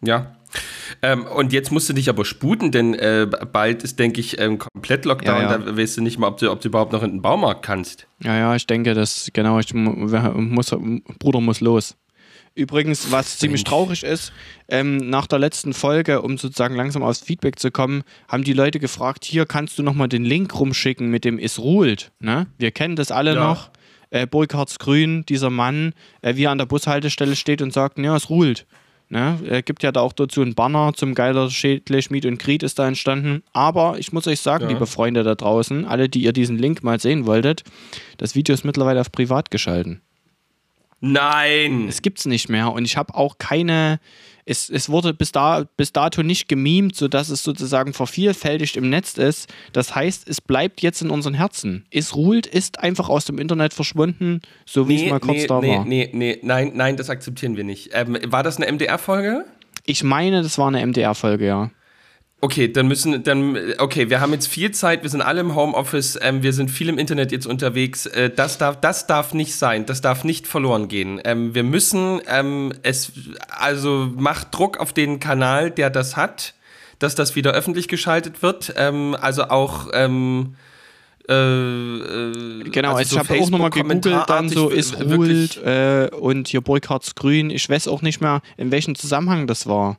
Ja, 0.00 0.36
ähm, 1.02 1.26
und 1.26 1.52
jetzt 1.52 1.72
musst 1.72 1.88
du 1.88 1.92
dich 1.92 2.08
aber 2.08 2.24
sputen, 2.24 2.72
denn 2.72 2.94
äh, 2.94 3.26
bald 3.52 3.82
ist, 3.82 3.98
denke 3.98 4.20
ich, 4.20 4.40
ähm, 4.40 4.58
komplett 4.58 5.04
Lockdown. 5.04 5.42
Ja, 5.42 5.50
ja. 5.52 5.58
Da 5.58 5.76
weißt 5.76 5.96
du 5.96 6.02
nicht 6.02 6.18
mal, 6.18 6.28
ob 6.28 6.38
du, 6.38 6.50
ob 6.50 6.60
du 6.60 6.68
überhaupt 6.68 6.92
noch 6.92 7.02
in 7.02 7.10
den 7.10 7.22
Baumarkt 7.22 7.64
kannst. 7.64 8.06
Ja, 8.22 8.36
ja, 8.36 8.54
ich 8.54 8.66
denke, 8.66 8.94
dass 8.94 9.30
genau, 9.32 9.58
ich 9.58 9.74
muss, 9.74 10.74
Bruder 11.18 11.40
muss 11.40 11.60
los. 11.60 11.96
Übrigens, 12.56 13.10
was 13.10 13.38
ziemlich 13.38 13.64
traurig 13.64 14.04
ist, 14.04 14.32
ähm, 14.68 14.98
nach 14.98 15.26
der 15.26 15.40
letzten 15.40 15.72
Folge, 15.72 16.22
um 16.22 16.38
sozusagen 16.38 16.76
langsam 16.76 17.02
aufs 17.02 17.20
Feedback 17.20 17.58
zu 17.58 17.72
kommen, 17.72 18.04
haben 18.28 18.44
die 18.44 18.52
Leute 18.52 18.78
gefragt, 18.78 19.24
hier 19.24 19.44
kannst 19.44 19.76
du 19.76 19.82
nochmal 19.82 20.08
den 20.08 20.24
Link 20.24 20.54
rumschicken 20.58 21.10
mit 21.10 21.24
dem 21.24 21.40
Is 21.40 21.58
ruht. 21.58 22.12
Ne? 22.20 22.46
Wir 22.56 22.70
kennen 22.70 22.94
das 22.94 23.10
alle 23.10 23.34
ja. 23.34 23.44
noch. 23.44 23.70
Äh, 24.10 24.28
Burkhards 24.28 24.78
Grün, 24.78 25.26
dieser 25.26 25.50
Mann, 25.50 25.94
äh, 26.22 26.36
wie 26.36 26.44
er 26.44 26.52
an 26.52 26.58
der 26.58 26.66
Bushaltestelle 26.66 27.34
steht 27.34 27.60
und 27.60 27.72
sagt, 27.72 27.98
ja, 27.98 28.14
es 28.14 28.30
ruht. 28.30 28.66
Ne? 29.14 29.38
Er 29.48 29.62
gibt 29.62 29.84
ja 29.84 29.92
da 29.92 30.00
auch 30.00 30.12
dazu 30.12 30.42
einen 30.42 30.56
Banner 30.56 30.92
zum 30.92 31.14
Geiler 31.14 31.48
Schädle, 31.48 32.02
Schmied 32.02 32.26
und 32.26 32.40
Gried 32.40 32.64
ist 32.64 32.80
da 32.80 32.88
entstanden. 32.88 33.44
Aber 33.52 33.96
ich 33.98 34.12
muss 34.12 34.26
euch 34.26 34.40
sagen, 34.40 34.64
ja. 34.64 34.70
liebe 34.70 34.86
Freunde 34.86 35.22
da 35.22 35.36
draußen, 35.36 35.84
alle, 35.84 36.08
die 36.08 36.24
ihr 36.24 36.32
diesen 36.32 36.58
Link 36.58 36.82
mal 36.82 36.98
sehen 36.98 37.24
wolltet, 37.24 37.62
das 38.18 38.34
Video 38.34 38.54
ist 38.54 38.64
mittlerweile 38.64 39.00
auf 39.00 39.12
privat 39.12 39.52
geschalten. 39.52 40.00
Nein. 41.04 41.86
Es 41.88 42.00
gibt's 42.00 42.24
nicht 42.24 42.48
mehr 42.48 42.72
und 42.72 42.84
ich 42.84 42.96
habe 42.96 43.14
auch 43.14 43.36
keine. 43.38 44.00
Es, 44.46 44.68
es 44.68 44.90
wurde 44.90 45.14
bis, 45.14 45.32
da, 45.32 45.64
bis 45.78 45.92
dato 45.92 46.22
nicht 46.22 46.48
gemimt, 46.48 46.96
sodass 46.96 47.30
es 47.30 47.42
sozusagen 47.42 47.94
vervielfältigt 47.94 48.76
im 48.76 48.90
Netz 48.90 49.16
ist. 49.16 49.50
Das 49.72 49.94
heißt, 49.94 50.28
es 50.28 50.42
bleibt 50.42 50.82
jetzt 50.82 51.00
in 51.00 51.08
unseren 51.08 51.32
Herzen. 51.32 51.86
Es 51.90 52.14
ruht, 52.14 52.46
ist 52.46 52.78
einfach 52.80 53.08
aus 53.08 53.24
dem 53.24 53.38
Internet 53.38 53.72
verschwunden, 53.72 54.42
so 54.66 54.86
wie 54.86 55.02
es 55.02 55.10
mal 55.10 55.18
kurz 55.18 55.38
nee, 55.38 55.46
da 55.46 55.60
nee, 55.60 55.76
war. 55.76 55.84
nee, 55.86 56.10
nee, 56.12 56.38
nein, 56.42 56.72
nein, 56.74 56.96
das 56.98 57.08
akzeptieren 57.08 57.56
wir 57.56 57.64
nicht. 57.64 57.90
Ähm, 57.94 58.18
war 58.26 58.42
das 58.42 58.58
eine 58.58 58.70
MDR-Folge? 58.70 59.46
Ich 59.86 60.04
meine, 60.04 60.42
das 60.42 60.58
war 60.58 60.68
eine 60.68 60.86
MDR-Folge, 60.86 61.46
ja. 61.46 61.70
Okay, 62.44 62.70
dann 62.70 62.88
müssen, 62.88 63.22
dann, 63.22 63.56
okay, 63.78 64.10
wir 64.10 64.20
haben 64.20 64.34
jetzt 64.34 64.48
viel 64.48 64.70
Zeit, 64.70 65.02
wir 65.02 65.08
sind 65.08 65.22
alle 65.22 65.40
im 65.40 65.54
Homeoffice, 65.54 66.18
ähm, 66.20 66.42
wir 66.42 66.52
sind 66.52 66.70
viel 66.70 66.90
im 66.90 66.98
Internet 66.98 67.32
jetzt 67.32 67.46
unterwegs. 67.46 68.04
Äh, 68.04 68.28
das, 68.28 68.58
darf, 68.58 68.78
das 68.82 69.06
darf 69.06 69.32
nicht 69.32 69.56
sein, 69.56 69.86
das 69.86 70.02
darf 70.02 70.24
nicht 70.24 70.46
verloren 70.46 70.88
gehen. 70.88 71.22
Ähm, 71.24 71.54
wir 71.54 71.62
müssen 71.62 72.20
ähm, 72.26 72.74
es, 72.82 73.12
also 73.48 74.10
macht 74.14 74.48
Druck 74.54 74.76
auf 74.76 74.92
den 74.92 75.20
Kanal, 75.20 75.70
der 75.70 75.88
das 75.88 76.18
hat, 76.18 76.52
dass 76.98 77.14
das 77.14 77.34
wieder 77.34 77.52
öffentlich 77.52 77.88
geschaltet 77.88 78.42
wird. 78.42 78.74
Ähm, 78.76 79.16
also 79.18 79.44
auch, 79.44 79.88
ähm, 79.94 80.56
äh, 81.26 81.32
äh, 81.32 82.62
Genau, 82.64 82.92
also 82.94 82.98
also 82.98 83.08
so 83.08 83.22
ich 83.22 83.30
habe 83.30 83.40
auch 83.40 83.50
nochmal 83.50 83.70
gegoogelt, 83.70 84.28
dann 84.28 84.50
so 84.50 84.68
ist 84.68 85.00
Ruhlt 85.00 85.56
äh, 85.64 86.10
und 86.14 86.48
hier 86.48 86.60
Burkhards 86.60 87.14
Grün. 87.14 87.48
Ich 87.48 87.66
weiß 87.70 87.88
auch 87.88 88.02
nicht 88.02 88.20
mehr, 88.20 88.42
in 88.58 88.70
welchem 88.70 88.96
Zusammenhang 88.96 89.46
das 89.46 89.66
war. 89.66 89.96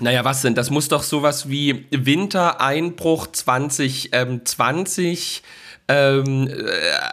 Naja, 0.00 0.24
was 0.24 0.42
denn? 0.42 0.56
Das 0.56 0.70
muss 0.70 0.88
doch 0.88 1.04
sowas 1.04 1.48
wie 1.48 1.86
Wintereinbruch 1.92 3.28
2020, 3.28 5.42
ähm, 5.86 6.48
äh, 6.48 6.52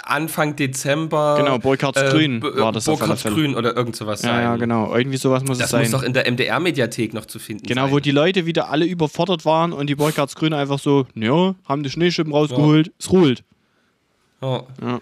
Anfang 0.04 0.56
Dezember. 0.56 1.36
Genau, 1.38 1.60
Burkhards 1.60 2.02
Grün 2.10 2.40
b- 2.40 2.48
war 2.56 2.72
das 2.72 2.86
Burkhards. 2.86 3.24
Grün 3.24 3.54
oder 3.56 3.76
irgend 3.76 3.96
sowas 3.98 4.22
Ja, 4.24 4.30
sein. 4.30 4.44
ja, 4.44 4.56
genau. 4.56 4.96
Irgendwie 4.96 5.18
sowas 5.18 5.44
muss 5.44 5.58
Das 5.58 5.66
es 5.66 5.72
sein. 5.72 5.82
muss 5.82 5.92
doch 5.92 6.04
in 6.04 6.14
der 6.14 6.26
MDR-Mediathek 6.32 7.14
noch 7.14 7.26
zu 7.26 7.38
finden 7.38 7.68
Genau, 7.68 7.84
sein. 7.84 7.92
wo 7.92 8.00
die 8.00 8.12
Leute 8.12 8.46
wieder 8.46 8.70
alle 8.70 8.86
überfordert 8.86 9.44
waren 9.46 9.74
und 9.74 9.88
die 9.88 9.96
Burkhards 9.96 10.36
Grün 10.36 10.54
einfach 10.54 10.80
so, 10.80 11.06
ja, 11.16 11.54
haben 11.68 11.84
die 11.84 11.90
Schneeschippen 11.90 12.32
rausgeholt, 12.34 12.92
es 12.98 13.12
ruht. 13.12 13.44
Ja. 14.42 14.64
Ja. 14.82 15.02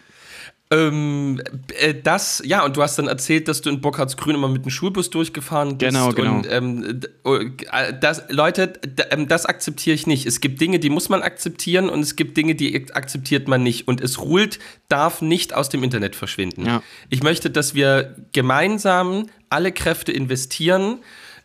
Ähm, 0.71 1.41
äh, 1.79 1.95
das, 1.95 2.43
ja, 2.45 2.63
und 2.63 2.77
du 2.77 2.83
hast 2.83 2.99
dann 2.99 3.07
erzählt, 3.07 3.47
dass 3.47 3.61
du 3.61 3.71
in 3.71 3.81
Burkhardsgrün 3.81 4.35
immer 4.35 4.47
mit 4.47 4.65
dem 4.65 4.69
Schulbus 4.69 5.09
durchgefahren 5.09 5.79
bist. 5.79 5.91
Genau, 5.91 6.11
genau. 6.11 6.35
Und 6.35 6.47
ähm, 6.51 6.99
oh, 7.23 7.37
äh, 7.37 7.97
das, 7.99 8.23
Leute, 8.29 8.73
ähm, 9.09 9.27
das 9.27 9.47
akzeptiere 9.47 9.95
ich 9.95 10.05
nicht. 10.05 10.27
Es 10.27 10.41
gibt 10.41 10.61
Dinge, 10.61 10.77
die 10.77 10.91
muss 10.91 11.09
man 11.09 11.23
akzeptieren 11.23 11.89
und 11.89 12.01
es 12.01 12.15
gibt 12.15 12.37
Dinge, 12.37 12.53
die 12.53 12.93
akzeptiert 12.93 13.47
man 13.47 13.63
nicht. 13.63 13.87
Und 13.87 13.99
es 13.99 14.19
ruht, 14.19 14.59
darf 14.89 15.23
nicht 15.23 15.55
aus 15.55 15.69
dem 15.69 15.83
Internet 15.83 16.15
verschwinden. 16.15 16.67
Ja. 16.67 16.83
Ich 17.09 17.23
möchte, 17.23 17.49
dass 17.49 17.73
wir 17.73 18.15
gemeinsam 18.31 19.25
alle 19.49 19.71
Kräfte 19.71 20.11
investieren, 20.11 20.99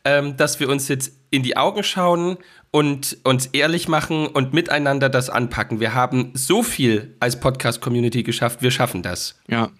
ähm, 0.05 0.37
dass 0.37 0.61
wir 0.61 0.69
uns 0.69 0.89
jetzt 0.89 1.13
in 1.35 1.43
die 1.43 1.57
Augen 1.57 1.83
schauen 1.83 2.37
und 2.71 3.19
uns 3.25 3.47
ehrlich 3.47 3.89
machen 3.89 4.27
und 4.27 4.53
miteinander 4.55 5.09
das 5.09 5.31
anpacken. 5.31 5.81
Wir 5.81 5.95
haben 5.95 6.31
so 6.35 6.63
viel 6.63 7.15
als 7.21 7.39
Podcast-Community 7.41 8.23
geschafft, 8.23 8.63
wir 8.63 8.71
schaffen 8.71 9.03
das. 9.03 9.39
Ja. 9.49 9.71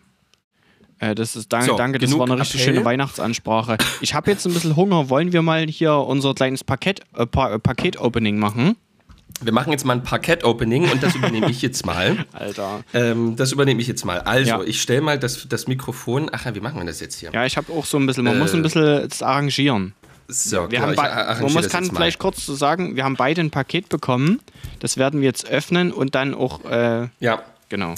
Äh, 0.99 1.15
das 1.15 1.35
ist, 1.37 1.53
danke, 1.53 1.67
So, 1.67 1.77
danke, 1.77 1.99
das 1.99 2.17
war 2.17 2.27
eine 2.27 2.39
richtig 2.41 2.61
Appell. 2.63 2.75
schöne 2.75 2.85
Weihnachtsansprache. 2.85 3.79
Ich 4.01 4.15
habe 4.15 4.31
jetzt 4.31 4.47
ein 4.47 4.55
bisschen 4.55 4.77
Hunger. 4.77 5.09
Wollen 5.11 5.33
wir 5.33 5.43
mal 5.43 5.67
hier 5.67 5.93
unser 5.95 6.35
kleines 6.35 6.63
Paket, 6.65 7.01
äh, 7.17 7.27
pa 7.27 7.55
äh, 7.55 7.59
Paket-Opening 7.59 8.39
machen? 8.39 8.77
Wir 9.43 9.53
machen 9.53 9.73
jetzt 9.73 9.85
mal 9.85 9.95
ein 9.95 10.05
Parkett-Opening 10.05 10.89
und 10.93 11.03
das 11.03 11.17
übernehme 11.17 11.51
ich 11.51 11.61
jetzt 11.61 11.85
mal. 11.85 12.25
Alter. 12.33 12.85
Ähm, 12.95 13.35
das 13.35 13.51
übernehme 13.51 13.81
ich 13.81 13.89
jetzt 13.89 14.05
mal. 14.05 14.21
Also, 14.21 14.49
Ja. 14.51 14.63
ich 14.63 14.81
stelle 14.81 15.01
mal 15.01 15.19
das, 15.19 15.49
das 15.49 15.67
Mikrofon. 15.67 16.31
Ach 16.33 16.45
ja, 16.45 16.55
wie 16.55 16.61
machen 16.61 16.79
wir 16.79 16.85
das 16.87 17.01
jetzt 17.01 17.19
hier? 17.19 17.33
Ja, 17.33 17.45
ich 17.45 17.57
habe 17.57 17.73
auch 17.73 17.85
so 17.85 17.99
ein 17.99 18.07
bisschen, 18.07 18.23
man 18.23 18.39
muss 18.39 18.55
ein 18.55 18.63
bisschen 18.63 19.09
das 19.09 19.23
arrangieren. 19.23 19.95
So, 20.29 20.71
Wir 20.71 20.81
haben 20.81 20.95
man 20.97 21.53
muss 21.53 21.69
kann 21.69 21.85
vielleicht 21.85 22.19
kurz 22.19 22.47
so 22.47 22.55
sagen, 22.55 22.97
wir 22.97 23.05
haben 23.05 23.17
beide 23.17 23.41
ein 23.43 23.51
Paket 23.51 23.89
bekommen. 23.89 24.41
Das 24.81 24.97
werden 24.97 25.21
wir 25.21 25.27
jetzt 25.29 25.49
öffnen 25.49 25.93
und 25.93 26.15
dann 26.15 26.35
auch, 26.35 26.65
äh, 26.65 27.09
Ja. 27.21 27.43
genau. 27.69 27.95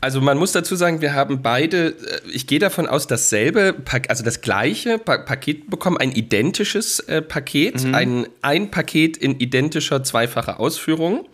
Also 0.00 0.20
man 0.20 0.38
muss 0.38 0.52
dazu 0.52 0.76
sagen, 0.76 1.00
wir 1.00 1.12
haben 1.14 1.42
beide, 1.42 1.88
äh, 1.90 2.20
ich 2.32 2.46
gehe 2.46 2.58
davon 2.58 2.86
aus, 2.88 3.06
dasselbe, 3.06 3.76
also 4.08 4.24
das 4.24 4.40
gleiche 4.40 4.98
pa 4.98 5.18
Paket 5.18 5.68
bekommen, 5.70 5.98
ein 5.98 6.10
identisches 6.12 7.00
äh, 7.00 7.20
Paket, 7.22 7.84
Mhm. 7.84 7.94
ein, 7.94 8.26
ein 8.42 8.70
Paket 8.70 9.16
in 9.16 9.38
identischer 9.38 10.02
zweifacher 10.02 10.58
Ausführung, 10.58 11.26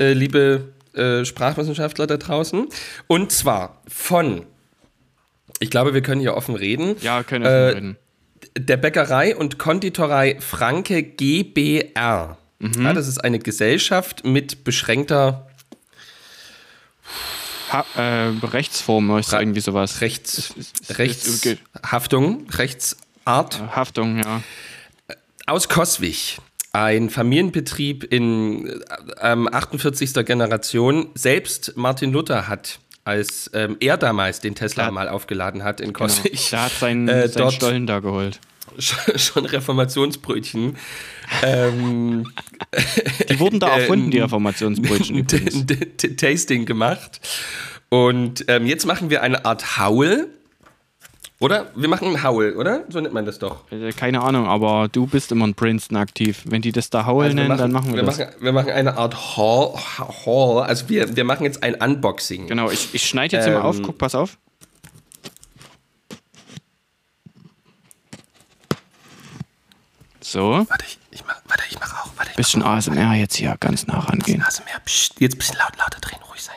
äh, 0.00 0.12
liebe 0.12 0.72
äh, 0.94 1.24
Sprachwissenschaftler 1.24 2.06
da 2.06 2.16
draußen. 2.16 2.66
Und 3.06 3.30
zwar 3.30 3.80
von, 3.86 4.44
ich 5.60 5.70
glaube, 5.70 5.94
wir 5.94 6.00
können 6.02 6.20
hier 6.20 6.34
offen 6.34 6.54
reden, 6.56 6.96
Ja, 7.00 7.22
können 7.22 7.44
wir 7.44 7.50
Äh, 7.50 7.68
reden. 7.70 7.96
Der 8.56 8.76
Bäckerei 8.76 9.36
und 9.36 9.58
Konditorei 9.58 10.38
Franke 10.40 11.02
GBR. 11.02 12.38
Mhm. 12.58 12.82
Ja, 12.84 12.92
das 12.92 13.08
ist 13.08 13.18
eine 13.18 13.38
Gesellschaft 13.38 14.24
mit 14.24 14.64
beschränkter 14.64 15.44
Ha 17.72 17.84
äh, 17.96 18.32
Rechtsform 18.46 19.18
ist 19.18 19.32
Ra- 19.32 19.40
irgendwie 19.40 19.60
sowas. 19.60 20.00
Rechts, 20.00 20.54
Rechtshaftung, 20.90 22.46
Rechtsart. 22.50 23.60
Haftung, 23.76 24.18
ja. 24.18 24.42
Aus 25.46 25.68
Coswig, 25.68 26.38
ein 26.72 27.10
Familienbetrieb 27.10 28.04
in 28.04 28.82
ähm, 29.20 29.48
48. 29.52 30.14
Generation. 30.24 31.10
Selbst 31.14 31.76
Martin 31.76 32.10
Luther 32.12 32.48
hat, 32.48 32.78
als 33.08 33.50
ähm, 33.54 33.76
er 33.80 33.96
damals 33.96 34.40
den 34.40 34.54
Tesla 34.54 34.84
Ja. 34.84 34.90
mal 34.90 35.08
aufgeladen 35.08 35.64
hat 35.64 35.80
in 35.80 35.88
Genau. 35.94 35.98
Coswig, 36.06 36.50
Der 36.50 36.64
hat 36.66 36.72
seinen, 36.72 37.08
äh, 37.08 37.26
seinen 37.28 37.50
Stollen 37.50 37.86
da 37.86 38.00
geholt. 38.00 38.38
schon, 38.78 39.18
schon 39.18 39.46
Reformationsbrötchen. 39.46 40.76
ähm, 41.42 42.26
Die 43.30 43.40
wurden 43.40 43.60
da 43.60 43.68
Äh, 43.76 43.80
erfunden, 43.80 44.10
die 44.10 44.18
Reformationsbrötchen 44.18 45.26
Tasting 46.16 46.66
gemacht. 46.66 47.20
Und 47.88 48.44
ähm, 48.48 48.66
jetzt 48.66 48.84
machen 48.86 49.08
wir 49.08 49.22
eine 49.22 49.44
Art 49.46 49.78
Haul. 49.78 50.28
Oder? 51.40 51.70
Wir 51.76 51.88
machen 51.88 52.08
einen 52.08 52.22
Haul, 52.24 52.54
oder? 52.56 52.82
So 52.88 53.00
nennt 53.00 53.14
man 53.14 53.24
das 53.24 53.38
doch. 53.38 53.70
Äh, 53.70 53.92
Keine 53.92 54.22
Ahnung, 54.22 54.48
aber 54.48 54.88
du 54.88 55.06
bist 55.06 55.30
immer 55.30 55.44
in 55.44 55.54
Princeton 55.54 55.96
aktiv. 55.96 56.42
Wenn 56.46 56.62
die 56.62 56.72
das 56.72 56.90
da 56.90 57.06
Haul 57.06 57.24
Also 57.26 57.36
nennen, 57.36 57.56
dann 57.56 57.70
machen 57.70 57.90
wir, 57.90 57.96
wir 57.96 58.02
das. 58.02 58.18
Machen, 58.18 58.32
wir 58.40 58.52
machen 58.52 58.72
eine 58.72 58.96
Art 58.96 59.36
Haul. 59.36 59.78
Haul. 60.26 60.62
Also 60.62 60.88
wir, 60.88 61.14
wir 61.16 61.22
machen 61.24 61.44
jetzt 61.44 61.62
ein 61.62 61.76
Unboxing. 61.76 62.48
Genau, 62.48 62.70
ich, 62.70 62.92
ich 62.92 63.06
schneide 63.06 63.36
jetzt 63.36 63.44
hier 63.46 63.54
mal 63.54 63.62
auf. 63.62 63.76
Ähm, 63.76 63.84
Guck, 63.84 63.98
pass 63.98 64.16
auf. 64.16 64.36
So, 70.20 70.66
Warte, 70.68 70.84
ich, 70.86 70.98
ich 71.10 71.24
mach, 71.24 71.40
warte, 71.46 71.62
ich 71.70 71.78
mach 71.78 72.04
auch. 72.04 72.10
Warte, 72.16 72.30
ich 72.32 72.36
bisschen 72.36 72.60
mach 72.60 72.70
auch. 72.70 72.76
ASMR 72.76 73.14
jetzt 73.14 73.36
hier 73.36 73.56
ganz 73.60 73.86
nah 73.86 74.00
rangehen. 74.00 74.40
Nase 74.40 74.62
mehr. 74.64 74.78
Psst, 74.84 75.20
jetzt 75.20 75.36
ein 75.36 75.38
bisschen 75.38 75.56
laut, 75.58 75.76
lauter 75.78 76.00
drehen, 76.00 76.18
ruhig 76.28 76.42
sein. 76.42 76.56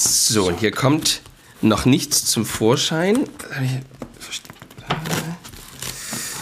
So, 0.00 0.46
und 0.46 0.60
hier 0.60 0.70
kommt 0.70 1.22
noch 1.60 1.84
nichts 1.84 2.24
zum 2.26 2.46
Vorschein. 2.46 3.28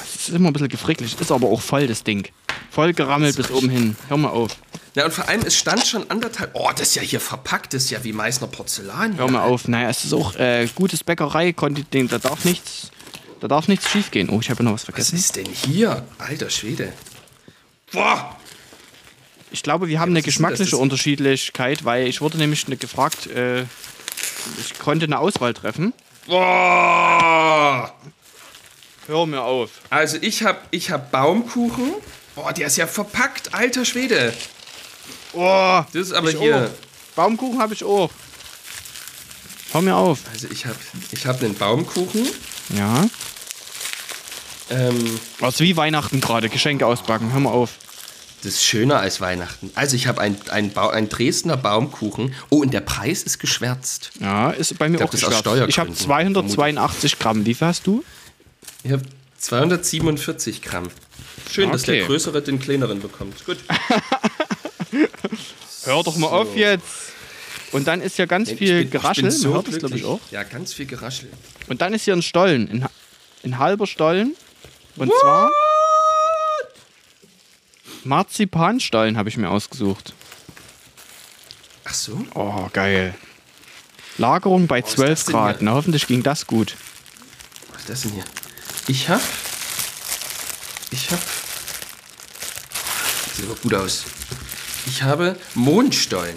Es 0.04 0.28
ist 0.28 0.34
immer 0.34 0.50
ein 0.50 0.52
bisschen 0.52 0.68
gefricklich, 0.68 1.16
ist 1.18 1.32
aber 1.32 1.48
auch 1.48 1.62
voll 1.62 1.86
das 1.86 2.04
Ding. 2.04 2.28
Voll 2.70 2.92
gerammelt 2.92 3.36
bis 3.36 3.50
oben 3.50 3.70
hin. 3.70 3.96
Hör 4.08 4.18
mal 4.18 4.28
auf. 4.28 4.56
Ja, 4.94 5.06
und 5.06 5.12
vor 5.14 5.26
allem, 5.28 5.40
es 5.42 5.56
stand 5.56 5.86
schon 5.86 6.10
anderthalb. 6.10 6.50
Oh, 6.54 6.70
das 6.70 6.88
ist 6.88 6.94
ja 6.96 7.02
hier 7.02 7.20
verpackt, 7.20 7.72
das 7.72 7.84
ist 7.84 7.90
ja 7.90 8.04
wie 8.04 8.12
Meißner 8.12 8.46
Porzellan. 8.46 9.16
Hör 9.16 9.30
mal 9.30 9.42
auf. 9.42 9.68
Naja, 9.68 9.88
es 9.88 10.04
ist 10.04 10.12
auch 10.12 10.34
äh, 10.36 10.68
gutes 10.74 11.02
Bäckerei, 11.02 11.52
da 11.52 12.18
darf 12.18 12.44
nichts, 12.44 12.90
da 13.40 13.48
darf 13.48 13.68
nichts 13.68 13.88
schief 13.90 14.10
gehen. 14.10 14.28
Oh, 14.28 14.40
ich 14.40 14.50
habe 14.50 14.62
noch 14.64 14.72
was 14.72 14.82
Was 14.82 14.84
vergessen. 14.84 15.16
ist 15.16 15.36
denn 15.36 15.46
hier? 15.46 16.04
Alter 16.18 16.50
Schwede. 16.50 16.92
Boah! 17.92 18.35
Ich 19.50 19.62
glaube, 19.62 19.88
wir 19.88 20.00
haben 20.00 20.10
eine 20.10 20.14
denn 20.20 20.24
das? 20.24 20.34
geschmackliche 20.34 20.76
Unterschiedlichkeit, 20.76 21.84
weil 21.84 22.06
ich 22.08 22.20
wurde 22.20 22.38
nämlich 22.38 22.66
gefragt, 22.80 23.26
äh, 23.28 23.62
ich 24.60 24.78
konnte 24.78 25.06
eine 25.06 25.18
Auswahl 25.18 25.54
treffen. 25.54 25.92
Boah! 26.26 27.92
Hör 29.06 29.26
mir 29.26 29.42
auf. 29.42 29.70
Also 29.88 30.18
ich 30.20 30.42
hab, 30.42 30.66
ich 30.72 30.90
hab 30.90 31.12
Baumkuchen. 31.12 31.94
Boah, 32.34 32.52
der 32.52 32.66
ist 32.66 32.76
ja 32.76 32.86
verpackt, 32.86 33.54
alter 33.54 33.84
Schwede. 33.84 34.34
Oh, 35.32 35.82
Das 35.92 36.08
ist 36.08 36.12
aber 36.12 36.30
hier. 36.30 36.56
Auch. 36.66 37.14
Baumkuchen 37.14 37.60
habe 37.60 37.74
ich 37.74 37.84
auch. 37.84 38.10
Hör 39.72 39.82
mir 39.82 39.94
auf. 39.94 40.20
Also 40.32 40.48
ich 40.50 40.66
hab, 40.66 40.76
ich 41.12 41.26
hab 41.26 41.42
einen 41.42 41.54
Baumkuchen. 41.54 42.26
Ja. 42.70 43.06
Ähm, 44.70 45.20
ist 45.40 45.60
wie 45.60 45.76
Weihnachten 45.76 46.20
gerade, 46.20 46.48
Geschenke 46.48 46.86
auspacken. 46.86 47.32
Hör 47.32 47.40
mal 47.40 47.50
auf. 47.50 47.70
Das 48.46 48.54
ist 48.54 48.64
schöner 48.64 49.00
als 49.00 49.20
Weihnachten. 49.20 49.70
Also 49.74 49.96
ich 49.96 50.06
habe 50.06 50.20
einen 50.20 50.36
ein 50.50 51.08
Dresdner 51.08 51.56
Baumkuchen. 51.56 52.34
Oh, 52.50 52.60
und 52.62 52.72
der 52.72 52.80
Preis 52.80 53.22
ist 53.22 53.38
geschwärzt. 53.38 54.12
Ja, 54.20 54.50
ist 54.50 54.78
bei 54.78 54.88
mir 54.88 54.98
glaub, 54.98 55.08
auch 55.08 55.12
geschwärzt. 55.12 55.40
Ich 55.68 55.78
habe 55.78 55.94
Steuergründen, 55.94 56.48
282 56.48 57.18
Gramm. 57.18 57.44
Wie 57.44 57.54
viel 57.54 57.66
hast 57.66 57.86
du? 57.86 58.04
Ich 58.84 58.92
hab 58.92 59.00
247 59.38 60.62
Gramm. 60.62 60.88
Schön, 61.50 61.70
dass 61.72 61.82
Okay. 61.82 61.98
der 61.98 62.06
Größere 62.06 62.42
den 62.42 62.58
Kleineren 62.58 63.00
bekommt. 63.00 63.44
Gut. 63.44 63.58
Hör 65.84 66.02
doch 66.02 66.16
mal 66.16 66.28
auf 66.28 66.56
jetzt. 66.56 66.84
Und 67.72 67.86
dann 67.88 68.00
ist 68.00 68.16
ja 68.18 68.26
ganz 68.26 68.50
Ich 68.50 68.58
viel 68.58 68.78
bin- 68.78 68.84
ich 68.86 68.90
Geraschel, 68.90 69.30
so 69.30 69.48
man 69.48 69.54
hört 69.56 69.68
das 69.68 69.78
glaube 69.78 69.96
ich 69.96 70.04
auch. 70.04 70.20
Ja, 70.30 70.42
ganz 70.44 70.72
viel 70.72 70.86
Geraschel. 70.86 71.28
Und 71.68 71.80
dann 71.80 71.92
ist 71.94 72.04
hier 72.04 72.14
ein 72.14 72.22
Stollen, 72.22 72.68
ein, 72.70 72.86
ein 73.44 73.58
halber 73.58 73.86
Stollen. 73.86 74.34
Und 74.96 75.12
zwar 75.20 75.50
Marzipanstollen 78.06 79.16
habe 79.16 79.28
ich 79.28 79.36
mir 79.36 79.50
ausgesucht. 79.50 80.14
Ach 81.84 81.94
so? 81.94 82.24
Oh, 82.34 82.68
geil. 82.72 83.14
Lagerung 84.18 84.66
bei 84.66 84.78
ist 84.80 84.90
12 84.90 85.10
das 85.10 85.24
denn 85.24 85.34
Grad. 85.34 85.62
Na, 85.62 85.72
hoffentlich 85.72 86.06
ging 86.06 86.22
das 86.22 86.46
gut. 86.46 86.76
Was 87.72 87.80
ist 87.82 87.90
das 87.90 88.02
denn 88.02 88.12
hier? 88.12 88.24
Ich 88.88 89.08
hab. 89.08 89.20
Ich 90.90 91.10
hab. 91.10 91.20
Sieht 93.34 93.44
aber 93.44 93.56
gut 93.56 93.74
aus. 93.74 94.04
Ich 94.86 95.02
habe 95.02 95.36
Mondstollen. 95.54 96.36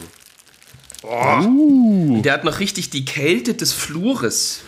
Oh. 1.03 2.21
Der 2.21 2.33
hat 2.33 2.43
noch 2.43 2.59
richtig 2.59 2.89
die 2.89 3.05
Kälte 3.05 3.53
des 3.53 3.71
Flures. 3.71 4.61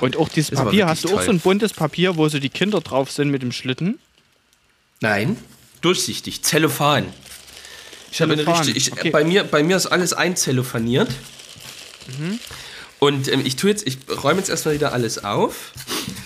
Und 0.00 0.16
auch 0.16 0.28
dieses 0.28 0.50
Papier. 0.50 0.86
Hast 0.86 1.04
du 1.04 1.08
auch 1.08 1.14
toll. 1.14 1.24
so 1.24 1.30
ein 1.30 1.40
buntes 1.40 1.72
Papier, 1.72 2.16
wo 2.16 2.28
so 2.28 2.38
die 2.38 2.50
Kinder 2.50 2.80
drauf 2.80 3.10
sind 3.10 3.30
mit 3.30 3.42
dem 3.42 3.52
Schlitten? 3.52 3.98
Nein, 5.00 5.36
durchsichtig, 5.80 6.42
Zellophan. 6.42 7.12
Ich 8.10 8.20
habe 8.20 8.32
eine 8.32 8.44
Zellophan, 8.44 8.64
richtig, 8.64 8.88
ich, 8.88 8.92
okay. 8.92 9.10
bei, 9.10 9.24
mir, 9.24 9.44
bei 9.44 9.62
mir 9.62 9.76
ist 9.76 9.86
alles 9.86 10.12
einzellophaniert. 10.12 11.10
Mhm. 12.18 12.38
Und 12.98 13.28
ähm, 13.28 13.42
ich 13.44 13.56
tue 13.56 13.70
jetzt, 13.70 13.86
ich 13.86 13.98
räume 14.22 14.38
jetzt 14.38 14.48
erstmal 14.48 14.74
wieder 14.74 14.92
alles 14.92 15.22
auf. 15.22 15.72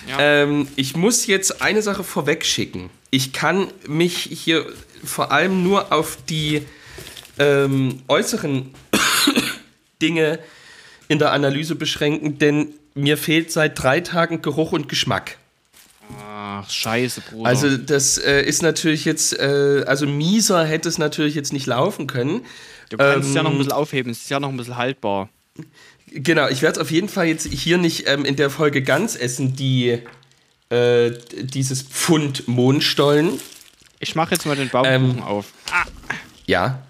Ja. 0.07 0.17
Ähm, 0.19 0.67
ich 0.75 0.95
muss 0.95 1.27
jetzt 1.27 1.61
eine 1.61 1.81
Sache 1.81 2.03
vorweg 2.03 2.45
schicken. 2.45 2.89
Ich 3.09 3.33
kann 3.33 3.67
mich 3.87 4.17
hier 4.17 4.65
vor 5.03 5.31
allem 5.31 5.63
nur 5.63 5.91
auf 5.91 6.17
die 6.29 6.65
ähm, 7.39 8.01
äußeren 8.07 8.73
Dinge 10.01 10.39
in 11.07 11.19
der 11.19 11.33
Analyse 11.33 11.75
beschränken, 11.75 12.37
denn 12.37 12.73
mir 12.93 13.17
fehlt 13.17 13.51
seit 13.51 13.81
drei 13.81 13.99
Tagen 13.99 14.41
Geruch 14.41 14.71
und 14.71 14.87
Geschmack. 14.87 15.37
Ach, 16.61 16.69
scheiße, 16.69 17.21
Bruder. 17.21 17.49
Also 17.49 17.77
das 17.77 18.17
äh, 18.17 18.41
ist 18.41 18.61
natürlich 18.61 19.05
jetzt, 19.05 19.37
äh, 19.37 19.83
also 19.87 20.05
mieser 20.05 20.65
hätte 20.65 20.89
es 20.89 20.97
natürlich 20.97 21.35
jetzt 21.35 21.53
nicht 21.53 21.67
laufen 21.67 22.07
können. 22.07 22.41
du 22.89 22.97
kannst 22.97 23.29
es 23.29 23.35
ja 23.35 23.41
ähm, 23.41 23.45
noch 23.45 23.51
ein 23.51 23.57
bisschen 23.57 23.73
aufheben. 23.73 24.11
Es 24.11 24.19
ist 24.23 24.29
ja 24.29 24.39
noch 24.39 24.49
ein 24.49 24.57
bisschen 24.57 24.77
haltbar. 24.77 25.29
Genau, 26.07 26.47
ich 26.49 26.61
werde 26.61 26.73
es 26.73 26.81
auf 26.81 26.91
jeden 26.91 27.09
Fall 27.09 27.27
jetzt 27.27 27.47
hier 27.47 27.77
nicht 27.77 28.07
ähm, 28.07 28.25
in 28.25 28.35
der 28.35 28.49
Folge 28.49 28.81
ganz 28.81 29.15
essen, 29.15 29.55
die 29.55 29.99
äh, 30.69 31.11
dieses 31.41 31.81
Pfund 31.83 32.47
Mondstollen. 32.47 33.39
Ich 33.99 34.15
mache 34.15 34.31
jetzt 34.33 34.45
mal 34.45 34.55
den 34.55 34.69
Baumkuchen 34.69 35.17
Ähm, 35.17 35.23
auf. 35.23 35.53
Ja, 36.47 36.81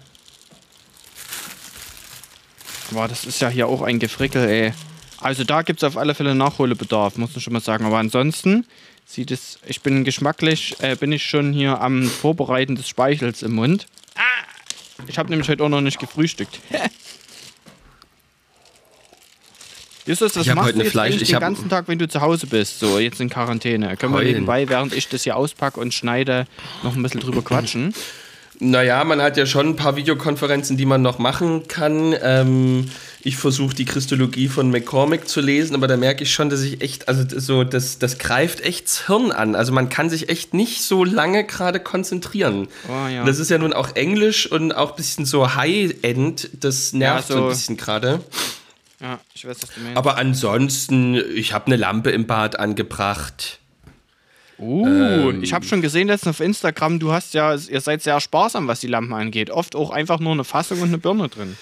Boah, 2.92 3.08
das 3.08 3.24
ist 3.24 3.40
ja 3.40 3.48
hier 3.48 3.68
auch 3.68 3.80
ein 3.82 3.98
Gefrickel, 3.98 4.46
ey. 4.48 4.72
Also 5.18 5.44
da 5.44 5.62
gibt 5.62 5.82
es 5.82 5.84
auf 5.84 5.96
alle 5.96 6.14
Fälle 6.14 6.34
Nachholbedarf, 6.34 7.16
muss 7.16 7.32
man 7.32 7.40
schon 7.40 7.52
mal 7.52 7.60
sagen. 7.60 7.86
Aber 7.86 7.98
ansonsten 7.98 8.66
sieht 9.06 9.30
es, 9.30 9.58
ich 9.66 9.80
bin 9.82 10.04
geschmacklich, 10.04 10.76
äh, 10.80 10.96
bin 10.96 11.12
ich 11.12 11.24
schon 11.24 11.52
hier 11.52 11.80
am 11.80 12.04
Vorbereiten 12.04 12.76
des 12.76 12.88
Speichels 12.88 13.42
im 13.42 13.52
Mund. 13.52 13.86
Ah! 14.14 14.20
Ich 15.06 15.18
habe 15.18 15.28
nämlich 15.30 15.48
heute 15.48 15.62
auch 15.64 15.68
noch 15.68 15.80
nicht 15.80 15.98
gefrühstückt. 15.98 16.60
Justus, 20.04 20.34
was 20.34 20.46
Ich 20.46 20.54
machst 20.54 20.66
heute 20.68 20.72
du 20.74 20.80
eine 20.80 20.84
jetzt 20.84 20.92
Fleisch- 20.92 21.16
den 21.18 21.34
hab- 21.34 21.40
ganzen 21.40 21.68
Tag, 21.68 21.86
wenn 21.86 21.98
du 21.98 22.08
zu 22.08 22.20
Hause 22.20 22.46
bist? 22.48 22.80
So, 22.80 22.98
jetzt 22.98 23.20
in 23.20 23.30
Quarantäne. 23.30 23.96
Können 23.96 24.12
wir 24.12 24.18
Heulen. 24.18 24.32
nebenbei, 24.32 24.68
während 24.68 24.92
ich 24.94 25.08
das 25.08 25.22
hier 25.22 25.36
auspacke 25.36 25.78
und 25.78 25.94
schneide, 25.94 26.46
noch 26.82 26.96
ein 26.96 27.02
bisschen 27.02 27.20
drüber 27.20 27.42
quatschen? 27.42 27.94
naja, 28.62 29.02
man 29.04 29.20
hat 29.20 29.36
ja 29.36 29.44
schon 29.46 29.68
ein 29.70 29.76
paar 29.76 29.96
Videokonferenzen, 29.96 30.76
die 30.76 30.86
man 30.86 31.02
noch 31.02 31.18
machen 31.18 31.66
kann. 31.68 32.14
Ähm, 32.22 32.88
ich 33.24 33.36
versuche 33.36 33.74
die 33.74 33.84
Christologie 33.84 34.48
von 34.48 34.70
McCormick 34.70 35.28
zu 35.28 35.40
lesen, 35.40 35.74
aber 35.76 35.86
da 35.88 35.96
merke 35.96 36.24
ich 36.24 36.32
schon, 36.32 36.48
dass 36.50 36.60
ich 36.62 36.80
echt, 36.80 37.08
also 37.08 37.24
das- 37.24 37.44
so, 37.46 37.64
das, 37.64 37.98
das 37.98 38.18
greift 38.18 38.60
echt 38.60 38.86
das 38.86 39.06
Hirn 39.06 39.30
an. 39.32 39.54
Also 39.54 39.72
man 39.72 39.88
kann 39.88 40.10
sich 40.10 40.28
echt 40.28 40.54
nicht 40.54 40.82
so 40.82 41.04
lange 41.04 41.44
gerade 41.44 41.80
konzentrieren. 41.80 42.68
Oh, 42.88 43.08
ja. 43.08 43.24
Das 43.24 43.38
ist 43.38 43.50
ja 43.50 43.58
nun 43.58 43.72
auch 43.72 43.94
Englisch 43.94 44.50
und 44.50 44.72
auch 44.72 44.90
ein 44.90 44.96
bisschen 44.96 45.24
so 45.24 45.54
High-End. 45.54 46.50
Das 46.58 46.92
nervt 46.92 47.28
Ja, 47.30 47.34
so 47.34 47.40
so- 47.40 47.44
ein 47.44 47.48
bisschen 47.50 47.76
gerade. 47.76 48.20
Ja, 49.00 49.18
ich 49.34 49.44
weiß, 49.46 49.56
was 49.60 49.70
du 49.74 49.80
meinst. 49.80 49.96
Aber 49.98 50.16
ansonsten, 50.18 51.14
ich 51.34 51.52
habe 51.52 51.66
eine 51.66 51.76
Lampe 51.76 52.10
im 52.10 52.26
Bad 52.26 52.58
angebracht. 52.58 53.58
Uh, 54.62 54.86
Ähm. 54.86 55.42
ich 55.42 55.52
habe 55.52 55.64
schon 55.64 55.82
gesehen 55.82 56.06
letztens 56.06 56.36
auf 56.36 56.40
Instagram, 56.44 57.00
du 57.00 57.12
hast 57.12 57.34
ja, 57.34 57.54
ihr 57.54 57.80
seid 57.80 58.02
sehr 58.02 58.20
sparsam, 58.20 58.68
was 58.68 58.80
die 58.80 58.86
Lampen 58.86 59.12
angeht. 59.12 59.50
Oft 59.50 59.74
auch 59.74 59.90
einfach 59.90 60.20
nur 60.20 60.32
eine 60.32 60.44
Fassung 60.44 60.80
und 60.80 60.88
eine 60.88 60.98
Birne 60.98 61.28
drin. 61.28 61.56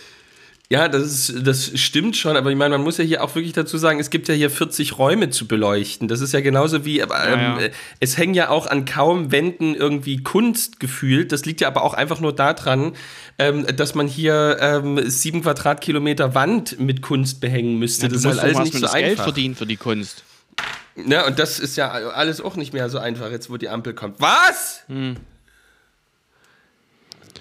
Ja, 0.72 0.86
das, 0.86 1.02
ist, 1.02 1.46
das 1.48 1.72
stimmt 1.80 2.16
schon, 2.16 2.36
aber 2.36 2.48
ich 2.50 2.56
meine, 2.56 2.76
man 2.76 2.84
muss 2.84 2.96
ja 2.96 3.02
hier 3.02 3.24
auch 3.24 3.34
wirklich 3.34 3.54
dazu 3.54 3.76
sagen, 3.76 3.98
es 3.98 4.08
gibt 4.08 4.28
ja 4.28 4.34
hier 4.34 4.50
40 4.50 4.98
Räume 4.98 5.28
zu 5.30 5.48
beleuchten. 5.48 6.06
Das 6.06 6.20
ist 6.20 6.32
ja 6.32 6.40
genauso 6.42 6.84
wie, 6.84 7.00
ähm, 7.00 7.08
Ja, 7.10 7.34
ja. 7.36 7.58
äh, 7.58 7.70
es 7.98 8.16
hängen 8.16 8.34
ja 8.34 8.50
auch 8.50 8.68
an 8.68 8.84
kaum 8.84 9.32
Wänden 9.32 9.74
irgendwie 9.74 10.22
Kunst 10.22 10.78
gefühlt. 10.78 11.32
Das 11.32 11.44
liegt 11.44 11.60
ja 11.60 11.66
aber 11.66 11.82
auch 11.82 11.94
einfach 11.94 12.20
nur 12.20 12.32
daran, 12.32 12.92
ähm, 13.38 13.66
dass 13.74 13.96
man 13.96 14.06
hier 14.06 14.58
ähm, 14.60 15.00
sieben 15.10 15.42
Quadratkilometer 15.42 16.36
Wand 16.36 16.78
mit 16.78 17.02
Kunst 17.02 17.40
behängen 17.40 17.80
müsste. 17.80 18.06
du 18.06 18.14
das 18.14 18.24
ist 18.24 18.30
halt 18.30 18.38
alles 18.38 18.58
nicht 18.58 18.74
so 18.74 18.80
das 18.80 18.92
Geld 18.92 19.10
einfach. 19.10 19.24
verdienen 19.24 19.56
für 19.56 19.66
die 19.66 19.76
Kunst. 19.76 20.22
Ja, 21.06 21.26
und 21.26 21.38
das 21.38 21.58
ist 21.58 21.76
ja 21.76 21.90
alles 21.90 22.40
auch 22.40 22.56
nicht 22.56 22.72
mehr 22.72 22.88
so 22.88 22.98
einfach, 22.98 23.30
jetzt 23.30 23.50
wo 23.50 23.56
die 23.56 23.68
Ampel 23.68 23.94
kommt. 23.94 24.20
Was? 24.20 24.82
Hm. 24.88 25.16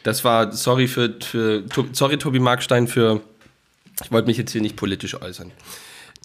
Das 0.04 0.24
war, 0.24 0.52
sorry 0.52 0.88
für, 0.88 1.16
für 1.20 1.64
sorry 1.92 2.18
Tobi 2.18 2.40
Markstein 2.40 2.88
für, 2.88 3.22
ich 4.04 4.12
wollte 4.12 4.28
mich 4.28 4.38
jetzt 4.38 4.52
hier 4.52 4.62
nicht 4.62 4.76
politisch 4.76 5.22
äußern. 5.22 5.52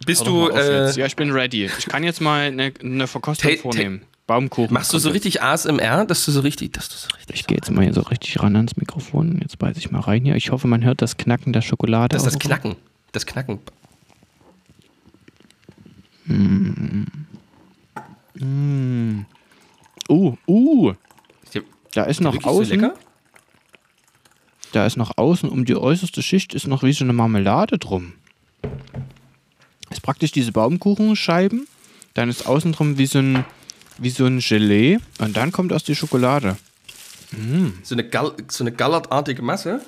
Bist 0.07 0.27
du, 0.27 0.49
äh. 0.49 0.90
Ja, 0.92 1.07
ich 1.07 1.16
bin 1.16 1.31
ready. 1.31 1.70
Ich 1.79 1.87
kann 1.87 2.03
jetzt 2.05 2.20
mal 2.20 2.49
eine, 2.49 2.73
eine 2.81 3.07
Verkostung 3.07 3.57
vornehmen. 3.59 4.03
Baumkuchen. 4.27 4.73
machst 4.73 4.92
du 4.92 4.99
so 4.99 5.11
richtig 5.11 5.42
ASMR, 5.42 6.07
dass 6.07 6.25
du 6.25 6.33
so 6.33 6.40
richtig, 6.40 6.73
dass 6.73 6.88
du 6.88 6.97
so 6.97 7.09
richtig, 7.14 7.40
Ich 7.40 7.47
gehe 7.47 7.57
jetzt 7.57 7.70
mal 7.70 7.85
hier 7.85 7.92
so 7.92 8.01
richtig 8.01 8.40
ran 8.42 8.57
ans 8.57 8.77
Mikrofon. 8.77 9.38
Jetzt 9.42 9.59
beiß 9.59 9.77
ich 9.77 9.90
mal 9.90 10.01
rein 10.01 10.25
hier. 10.25 10.35
Ich 10.35 10.51
hoffe, 10.51 10.66
man 10.66 10.83
hört 10.83 11.03
das 11.03 11.18
Knacken 11.18 11.53
der 11.53 11.61
Schokolade. 11.61 12.16
das 12.16 12.25
ist 12.27 12.35
das. 12.35 12.40
Knacken, 12.40 12.77
das 13.12 13.27
Knacken. 13.27 13.61
Uh, 20.09 20.37
uh. 20.49 20.93
Ist 21.43 21.55
der 21.55 21.63
Da 21.93 22.05
ist 22.05 22.21
noch 22.21 22.35
so 22.35 22.49
außen. 22.49 22.81
lecker? 22.81 22.95
Da 24.73 24.87
ist 24.87 24.97
noch 24.97 25.17
außen 25.17 25.49
um 25.49 25.65
die 25.65 25.77
äußerste 25.77 26.23
Schicht 26.23 26.53
ist 26.55 26.67
noch 26.67 26.83
wie 26.83 26.93
so 26.93 27.05
eine 27.05 27.13
Marmelade 27.13 27.79
drum. 27.79 28.15
Ist 29.91 30.03
praktisch 30.03 30.33
diese 30.33 30.51
Baumkuchenscheiben. 30.51 31.69
Dann 32.15 32.29
ist 32.29 32.47
außen 32.47 32.73
drum 32.73 32.99
wie 32.99 33.07
so 33.07 33.21
ein, 33.21 33.45
wie 33.99 34.11
so 34.11 34.27
ein 34.27 34.41
Gelee. 34.41 34.99
Und 35.19 35.37
dann 35.37 35.53
kommt 35.53 35.73
aus 35.73 35.85
die 35.85 35.95
Schokolade. 35.95 36.57
So 37.83 37.95
eine, 37.95 38.09
Gal 38.09 38.33
so 38.49 38.65
eine 38.65 38.73
gallertartige 38.73 39.43
Masse. 39.43 39.81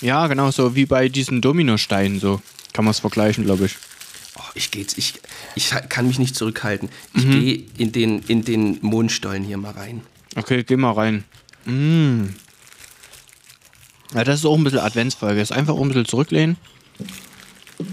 Ja, 0.00 0.26
genau, 0.26 0.50
so 0.50 0.74
wie 0.74 0.86
bei 0.86 1.08
diesen 1.08 1.40
Dominosteinen. 1.40 2.18
So 2.20 2.40
kann 2.72 2.84
man 2.84 2.90
es 2.92 3.00
vergleichen, 3.00 3.44
glaube 3.44 3.66
ich. 3.66 3.76
Ich 4.54 4.70
geh 4.70 4.80
jetzt, 4.80 4.98
ich, 4.98 5.14
ich 5.54 5.70
kann 5.88 6.06
mich 6.06 6.18
nicht 6.18 6.36
zurückhalten. 6.36 6.90
Ich 7.14 7.24
Mhm. 7.24 7.30
gehe 7.40 7.64
in 7.78 7.92
den, 7.92 8.20
in 8.28 8.44
den 8.44 8.78
Mondstollen 8.82 9.44
hier 9.44 9.56
mal 9.56 9.72
rein. 9.72 10.02
Okay, 10.36 10.62
geh 10.64 10.76
mal 10.76 10.92
rein. 10.92 11.24
Mm. 11.64 12.24
Ja, 14.14 14.24
das 14.24 14.40
ist 14.40 14.44
auch 14.46 14.56
ein 14.56 14.64
bisschen 14.64 14.80
Adventsfolge. 14.80 15.40
Ist 15.40 15.52
einfach 15.52 15.74
auch 15.74 15.80
ein 15.80 15.88
bisschen 15.88 16.04
zurücklehnen. 16.06 16.56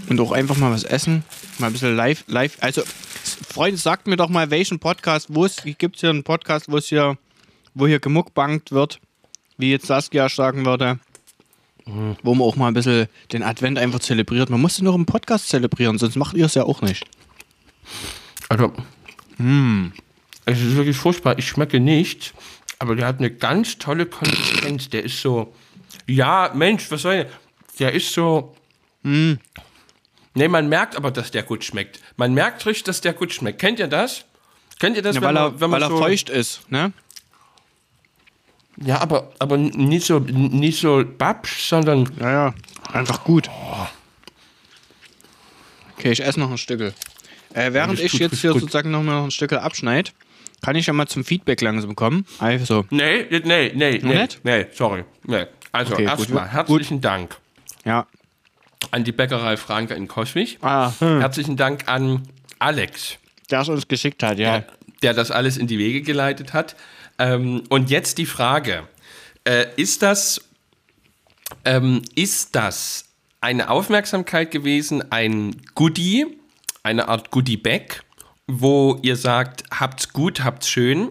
Und 0.08 0.20
auch 0.20 0.32
einfach 0.32 0.56
mal 0.56 0.70
was 0.70 0.84
essen. 0.84 1.24
Mal 1.58 1.68
ein 1.68 1.72
bisschen 1.72 1.96
live, 1.96 2.24
live. 2.26 2.58
Also, 2.60 2.82
Freunde, 3.48 3.78
sagt 3.78 4.06
mir 4.06 4.16
doch 4.16 4.28
mal, 4.28 4.50
welchen 4.50 4.78
Podcast, 4.78 5.28
wo 5.30 5.44
es 5.46 5.56
gibt 5.78 6.00
hier 6.00 6.10
einen 6.10 6.24
Podcast, 6.24 6.66
wo 6.70 6.76
es 6.76 6.86
hier, 6.88 7.16
wo 7.74 7.86
hier 7.86 8.00
gemuckbankt 8.00 8.70
wird, 8.70 9.00
wie 9.56 9.70
jetzt 9.70 9.86
Saskia 9.86 10.28
sagen 10.28 10.64
würde. 10.66 10.98
Wo 12.22 12.34
man 12.34 12.46
auch 12.46 12.56
mal 12.56 12.68
ein 12.68 12.74
bisschen 12.74 13.06
den 13.32 13.42
Advent 13.42 13.78
einfach 13.78 14.00
zelebriert. 14.00 14.50
Man 14.50 14.60
muss 14.60 14.76
den 14.76 14.84
noch 14.84 14.94
im 14.94 15.06
Podcast 15.06 15.48
zelebrieren, 15.48 15.98
sonst 15.98 16.16
macht 16.16 16.36
ihr 16.36 16.46
es 16.46 16.54
ja 16.54 16.64
auch 16.64 16.82
nicht. 16.82 17.04
Also, 18.48 18.72
hm. 19.36 19.92
es 20.44 20.60
ist 20.60 20.76
wirklich 20.76 20.96
furchtbar. 20.96 21.38
Ich 21.38 21.48
schmecke 21.48 21.80
nicht, 21.80 22.34
aber 22.78 22.96
der 22.96 23.06
hat 23.06 23.18
eine 23.18 23.30
ganz 23.30 23.78
tolle 23.78 24.06
Konsistenz. 24.06 24.88
Der 24.88 25.04
ist 25.04 25.20
so, 25.20 25.52
ja, 26.06 26.50
Mensch, 26.54 26.90
was 26.90 27.02
soll 27.02 27.14
ich? 27.14 27.26
Der 27.78 27.92
ist 27.92 28.12
so, 28.12 28.54
hm. 29.02 29.38
Nee, 30.34 30.48
man 30.48 30.68
merkt 30.68 30.96
aber, 30.96 31.10
dass 31.10 31.30
der 31.30 31.42
gut 31.42 31.64
schmeckt. 31.64 32.00
Man 32.16 32.34
merkt 32.34 32.64
richtig, 32.66 32.84
dass 32.84 33.00
der 33.00 33.12
gut 33.12 33.32
schmeckt. 33.32 33.60
Kennt 33.60 33.80
ihr 33.80 33.88
das? 33.88 34.24
Kennt 34.78 34.96
ihr 34.96 35.02
das, 35.02 35.16
Ja, 35.16 35.22
wenn 35.22 35.28
weil 35.28 35.34
man, 35.34 35.42
er, 35.42 35.60
wenn 35.60 35.70
man 35.70 35.80
weil 35.80 35.88
er 35.88 35.90
so, 35.90 35.98
feucht 35.98 36.30
ist, 36.30 36.70
ne? 36.70 36.92
Ja, 38.82 39.00
aber, 39.00 39.30
aber 39.38 39.56
nicht 39.58 40.06
so, 40.06 40.18
nicht 40.20 40.80
so 40.80 41.04
babsch, 41.18 41.62
sondern 41.68 42.10
Ja, 42.18 42.30
ja. 42.32 42.54
Einfach 42.92 43.24
gut. 43.24 43.48
Okay, 45.96 46.12
ich 46.12 46.24
esse 46.24 46.40
noch 46.40 46.50
ein 46.50 46.58
Stückel. 46.58 46.94
Äh, 47.52 47.72
während 47.72 47.94
das 47.94 48.00
ich 48.00 48.12
tut 48.12 48.20
jetzt 48.20 48.40
hier 48.40 48.52
gut. 48.52 48.60
sozusagen 48.62 48.90
noch 48.90 49.02
mal 49.02 49.24
ein 49.24 49.30
Stück 49.30 49.52
abschneide, 49.52 50.10
kann 50.62 50.76
ich 50.76 50.86
ja 50.86 50.92
mal 50.92 51.06
zum 51.06 51.24
Feedback 51.24 51.60
langsam 51.60 51.94
kommen. 51.94 52.24
Also, 52.38 52.84
Nee, 52.90 53.26
nee, 53.30 53.40
nee, 53.44 53.72
nee, 53.74 53.98
nicht? 53.98 54.40
nee, 54.44 54.66
sorry. 54.72 55.04
Nee. 55.24 55.46
Also 55.72 55.92
Okay, 55.94 56.04
gut. 56.04 56.18
erstmal 56.18 56.48
herzlichen 56.48 57.00
Dank 57.00 57.36
ja. 57.84 58.06
an 58.90 59.04
die 59.04 59.12
Bäckerei 59.12 59.56
Franke 59.56 59.94
in 59.94 60.08
Coswig. 60.08 60.58
Ah, 60.62 60.92
hm. 60.98 61.20
Herzlichen 61.20 61.56
Dank 61.56 61.86
an 61.86 62.26
Alex, 62.58 63.18
der 63.50 63.60
es 63.60 63.68
uns 63.68 63.86
geschickt 63.88 64.22
hat, 64.22 64.38
ja. 64.38 64.64
der 65.02 65.14
das 65.14 65.30
alles 65.30 65.56
in 65.58 65.66
die 65.66 65.78
Wege 65.78 66.02
geleitet 66.02 66.52
hat. 66.54 66.76
Ähm, 67.20 67.62
und 67.68 67.90
jetzt 67.90 68.18
die 68.18 68.26
Frage: 68.26 68.88
äh, 69.44 69.66
Ist 69.76 70.02
das, 70.02 70.40
ähm, 71.64 72.02
ist 72.16 72.56
das 72.56 73.04
eine 73.40 73.70
Aufmerksamkeit 73.70 74.50
gewesen, 74.50 75.12
ein 75.12 75.54
Goodie, 75.74 76.26
eine 76.82 77.08
Art 77.08 77.30
Goodie-Bag, 77.30 78.02
wo 78.46 78.98
ihr 79.02 79.16
sagt, 79.16 79.64
habt's 79.70 80.12
gut, 80.12 80.42
habt's 80.42 80.68
schön? 80.68 81.10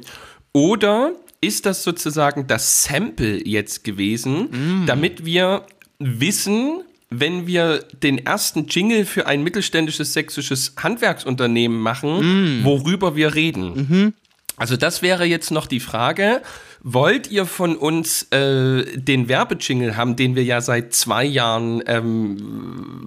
Oder 0.52 1.14
ist 1.42 1.66
das 1.66 1.84
sozusagen 1.84 2.48
das 2.48 2.84
Sample 2.84 3.48
jetzt 3.48 3.84
gewesen, 3.84 4.50
damit 4.88 5.26
wir 5.26 5.66
wissen, 6.00 6.82
wenn 7.10 7.48
wir 7.48 7.80
den 8.04 8.20
ersten 8.26 8.68
Jingle 8.68 9.06
für 9.06 9.26
ein 9.26 9.42
mittelständisches 9.42 10.14
sächsisches 10.14 10.74
Handwerksunternehmen 10.78 11.80
machen, 11.80 12.62
worüber 12.64 13.16
wir 13.16 13.34
reden? 13.36 14.14
Also 14.60 14.78
das 14.78 15.02
wäre 15.02 15.26
jetzt 15.26 15.52
noch 15.52 15.66
die 15.66 15.80
Frage. 15.80 16.42
Wollt 16.82 17.30
ihr 17.30 17.46
von 17.46 17.76
uns 17.76 18.24
äh, 18.32 18.98
den 18.98 19.28
Werbejingle 19.28 19.98
haben, 19.98 20.16
den 20.16 20.36
wir 20.36 20.44
ja 20.44 20.62
seit 20.62 20.94
zwei 20.94 21.26
Jahren 21.26 21.84
ähm, 21.88 23.04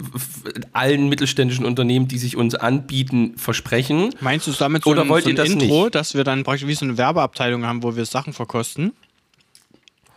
allen 0.73 1.09
mittelständischen 1.09 1.65
Unternehmen, 1.65 2.07
die 2.07 2.17
sich 2.19 2.37
uns 2.37 2.53
anbieten, 2.53 3.33
versprechen? 3.37 4.13
Meinst 4.19 4.45
du 4.47 4.51
es 4.51 4.57
damit 4.57 4.83
so 4.83 4.91
Oder 4.91 5.03
ein, 5.03 5.09
wollt 5.09 5.23
so 5.23 5.29
ein 5.29 5.35
ihr 5.35 5.43
das 5.43 5.49
Intro, 5.49 5.83
nicht? 5.83 5.95
dass 5.95 6.13
wir 6.13 6.23
dann 6.23 6.43
praktisch 6.43 6.67
wie 6.67 6.73
so 6.75 6.85
eine 6.85 6.97
Werbeabteilung 6.97 7.65
haben, 7.65 7.81
wo 7.81 7.95
wir 7.95 8.05
Sachen 8.05 8.33
verkosten? 8.33 8.93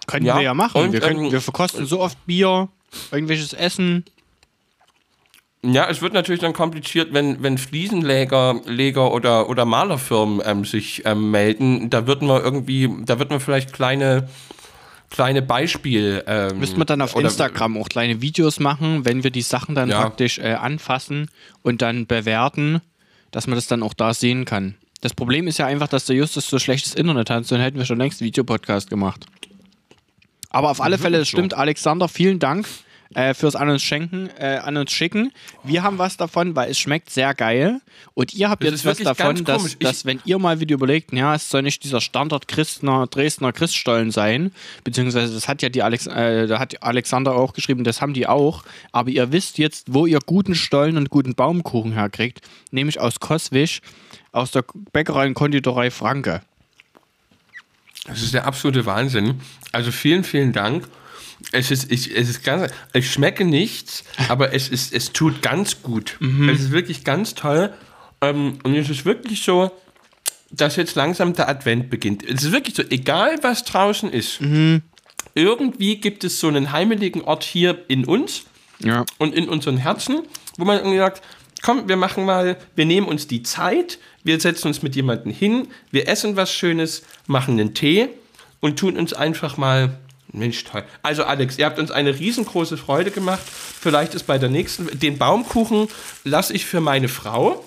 Können 0.06 0.26
Ja, 0.26 0.36
wir 0.36 0.42
ja 0.42 0.54
machen. 0.54 0.82
und, 0.82 0.92
wir, 0.92 1.00
können, 1.00 1.26
ähm, 1.26 1.32
wir 1.32 1.40
verkosten 1.40 1.86
so 1.86 2.00
oft 2.00 2.26
Bier, 2.26 2.68
irgendwelches 3.10 3.52
Essen. 3.54 4.04
Ja, 5.72 5.88
es 5.88 6.02
wird 6.02 6.12
natürlich 6.12 6.40
dann 6.40 6.52
kompliziert, 6.52 7.12
wenn, 7.12 7.42
wenn 7.42 7.58
Fliesenleger 7.58 8.60
Leger 8.66 9.12
oder, 9.12 9.48
oder 9.48 9.64
Malerfirmen 9.64 10.40
ähm, 10.44 10.64
sich 10.64 11.02
ähm, 11.04 11.30
melden. 11.30 11.90
Da 11.90 12.06
würden 12.06 12.28
wir 12.28 12.42
irgendwie, 12.42 12.88
da 13.04 13.18
würden 13.18 13.30
wir 13.30 13.40
vielleicht 13.40 13.72
kleine, 13.72 14.28
kleine 15.10 15.42
Beispiel. 15.42 16.22
Ähm, 16.26 16.58
Müssten 16.58 16.78
wir 16.78 16.84
dann 16.84 17.00
auf 17.02 17.16
oder- 17.16 17.24
Instagram 17.26 17.76
auch 17.78 17.88
kleine 17.88 18.20
Videos 18.20 18.60
machen, 18.60 19.04
wenn 19.04 19.24
wir 19.24 19.30
die 19.30 19.42
Sachen 19.42 19.74
dann 19.74 19.88
Ja. 19.88 20.02
praktisch 20.02 20.38
äh, 20.38 20.52
anfassen 20.54 21.30
und 21.62 21.82
dann 21.82 22.06
bewerten, 22.06 22.80
dass 23.30 23.46
man 23.46 23.56
das 23.56 23.66
dann 23.66 23.82
auch 23.82 23.94
da 23.94 24.14
sehen 24.14 24.44
kann. 24.44 24.74
Das 25.00 25.14
Problem 25.14 25.46
ist 25.48 25.58
ja 25.58 25.66
einfach, 25.66 25.88
dass 25.88 26.06
der 26.06 26.16
Justus 26.16 26.48
so 26.48 26.58
schlechtes 26.58 26.94
Internet 26.94 27.28
hat, 27.30 27.44
sonst 27.44 27.62
hätten 27.62 27.78
wir 27.78 27.84
schon 27.86 27.98
längst 27.98 28.20
einen 28.20 28.26
Videopodcast 28.28 28.88
gemacht. 28.88 29.26
Aber 30.50 30.70
auf 30.70 30.80
alle 30.80 30.96
Fälle, 30.96 31.18
es 31.18 31.28
so. 31.30 31.36
stimmt, 31.36 31.54
Alexander, 31.54 32.08
vielen 32.08 32.38
Dank 32.38 32.66
äh, 33.14 33.34
fürs 33.34 33.56
an 33.56 33.68
uns 33.68 33.82
schenken, 33.82 34.28
äh, 34.38 34.58
an 34.62 34.76
uns 34.76 34.92
schicken. 34.92 35.32
Wir 35.64 35.82
haben 35.82 35.98
was 35.98 36.16
davon, 36.16 36.56
weil 36.56 36.70
es 36.70 36.78
schmeckt 36.78 37.10
sehr 37.10 37.34
geil. 37.34 37.80
Und 38.14 38.34
ihr 38.34 38.50
habt 38.50 38.62
Das 38.64 38.70
jetzt 38.70 38.84
was 38.84 38.98
davon, 38.98 39.44
dass, 39.44 39.78
dass 39.78 40.04
wenn 40.04 40.20
ihr 40.24 40.38
mal 40.38 40.60
wieder 40.60 40.74
überlegt, 40.74 41.12
ja, 41.12 41.34
es 41.34 41.48
soll 41.48 41.62
nicht 41.62 41.84
dieser 41.84 42.00
Standard 42.00 42.48
Christner, 42.48 43.06
Dresdner 43.06 43.52
Christstollen 43.52 44.10
sein, 44.10 44.52
beziehungsweise 44.84 45.34
das 45.34 45.48
hat 45.48 45.62
ja 45.62 45.68
die 45.68 45.82
Alex, 45.82 46.06
äh, 46.06 46.46
da 46.46 46.58
hat 46.58 46.82
Alexander 46.82 47.34
auch 47.34 47.52
geschrieben, 47.52 47.84
das 47.84 48.00
haben 48.00 48.14
die 48.14 48.26
auch. 48.26 48.64
Aber 48.92 49.10
ihr 49.10 49.32
wisst 49.32 49.58
jetzt, 49.58 49.92
wo 49.92 50.06
ihr 50.06 50.18
guten 50.24 50.54
Stollen 50.54 50.96
und 50.96 51.10
guten 51.10 51.34
Baumkuchen 51.34 51.92
herkriegt, 51.92 52.40
nämlich 52.70 53.00
aus 53.00 53.20
Koswig, 53.20 53.80
aus 54.32 54.50
der 54.50 54.64
Bäckerei 54.92 55.26
und 55.26 55.34
Konditorei 55.34 55.90
Franke. 55.90 56.42
Das 58.06 58.22
ist 58.22 58.34
der 58.34 58.46
absolute 58.46 58.86
Wahnsinn. 58.86 59.40
Also 59.72 59.90
vielen, 59.90 60.24
vielen 60.24 60.52
Dank. 60.52 60.88
Es 61.52 61.70
ist, 61.70 61.90
ich, 61.92 62.14
es 62.16 62.28
ist 62.28 62.44
ganz, 62.44 62.72
ich 62.92 63.10
schmecke 63.10 63.44
nichts, 63.44 64.04
aber 64.28 64.52
es 64.54 64.68
ist, 64.68 64.92
es 64.92 65.12
tut 65.12 65.42
ganz 65.42 65.82
gut. 65.82 66.18
Es 66.50 66.60
ist 66.60 66.70
wirklich 66.70 67.04
ganz 67.04 67.34
toll. 67.34 67.72
Ähm, 68.20 68.58
und 68.64 68.74
es 68.74 68.88
ist 68.90 69.04
wirklich 69.04 69.42
so, 69.42 69.70
dass 70.50 70.76
jetzt 70.76 70.94
langsam 70.94 71.34
der 71.34 71.48
Advent 71.48 71.90
beginnt. 71.90 72.22
Es 72.24 72.42
ist 72.44 72.52
wirklich 72.52 72.74
so, 72.76 72.82
egal 72.88 73.38
was 73.42 73.64
draußen 73.64 74.10
ist, 74.12 74.40
irgendwie 75.34 75.96
gibt 75.96 76.24
es 76.24 76.40
so 76.40 76.48
einen 76.48 76.72
heimeligen 76.72 77.22
Ort 77.22 77.44
hier 77.44 77.84
in 77.88 78.04
uns 78.04 78.44
Ja. 78.82 79.04
und 79.18 79.34
in 79.34 79.48
unseren 79.48 79.76
Herzen, 79.76 80.20
wo 80.56 80.64
man 80.64 80.78
irgendwie 80.78 80.98
sagt, 80.98 81.22
komm, 81.62 81.88
wir 81.88 81.96
machen 81.96 82.24
mal, 82.24 82.56
wir 82.74 82.84
nehmen 82.86 83.06
uns 83.08 83.26
die 83.26 83.42
Zeit, 83.42 83.98
wir 84.24 84.40
setzen 84.40 84.68
uns 84.68 84.82
mit 84.82 84.96
jemandem 84.96 85.32
hin, 85.32 85.68
wir 85.90 86.08
essen 86.08 86.36
was 86.36 86.52
Schönes, 86.52 87.02
machen 87.26 87.58
einen 87.60 87.74
Tee 87.74 88.08
und 88.60 88.78
tun 88.78 88.96
uns 88.96 89.12
einfach 89.12 89.56
mal, 89.56 89.98
Mensch, 90.36 90.64
toll. 90.64 90.84
Also 91.02 91.24
Alex, 91.24 91.58
ihr 91.58 91.66
habt 91.66 91.78
uns 91.78 91.90
eine 91.90 92.18
riesengroße 92.18 92.76
Freude 92.76 93.10
gemacht. 93.10 93.42
Vielleicht 93.80 94.14
ist 94.14 94.26
bei 94.26 94.38
der 94.38 94.48
nächsten, 94.50 94.98
den 94.98 95.18
Baumkuchen 95.18 95.88
lasse 96.24 96.52
ich 96.52 96.66
für 96.66 96.80
meine 96.80 97.08
Frau. 97.08 97.62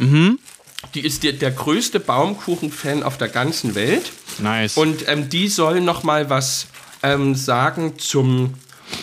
Die 0.93 1.01
ist 1.01 1.23
der, 1.23 1.33
der 1.33 1.51
größte 1.51 1.99
Baumkuchen-Fan 1.99 3.03
auf 3.03 3.17
der 3.17 3.27
ganzen 3.27 3.75
Welt. 3.75 4.11
Nice. 4.37 4.77
Und 4.77 5.07
ähm, 5.07 5.29
die 5.29 5.47
soll 5.47 5.81
noch 5.81 6.03
mal 6.03 6.29
was 6.29 6.67
ähm, 7.03 7.35
sagen 7.35 7.97
zum 7.97 8.53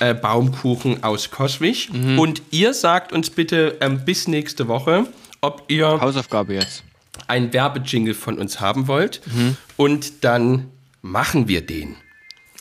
äh, 0.01 0.15
Baumkuchen 0.15 1.03
aus 1.03 1.31
Coswig. 1.31 1.91
Mhm. 1.93 2.19
Und 2.19 2.43
ihr 2.51 2.73
sagt 2.75 3.13
uns 3.13 3.31
bitte 3.31 3.77
ähm, 3.81 4.05
bis 4.05 4.29
nächste 4.29 4.69
Woche, 4.69 5.07
ob 5.41 5.65
ihr 5.69 6.01
Hausaufgabe 6.01 6.55
jetzt. 6.55 6.83
einen 7.27 7.53
Werbejingle 7.53 8.15
von 8.15 8.39
uns 8.39 8.61
haben 8.61 8.89
wollt. 8.89 9.21
Mhm. 9.27 9.57
Und 9.77 10.25
dann 10.25 10.71
machen 11.03 11.49
wir 11.49 11.65
den. 11.65 11.97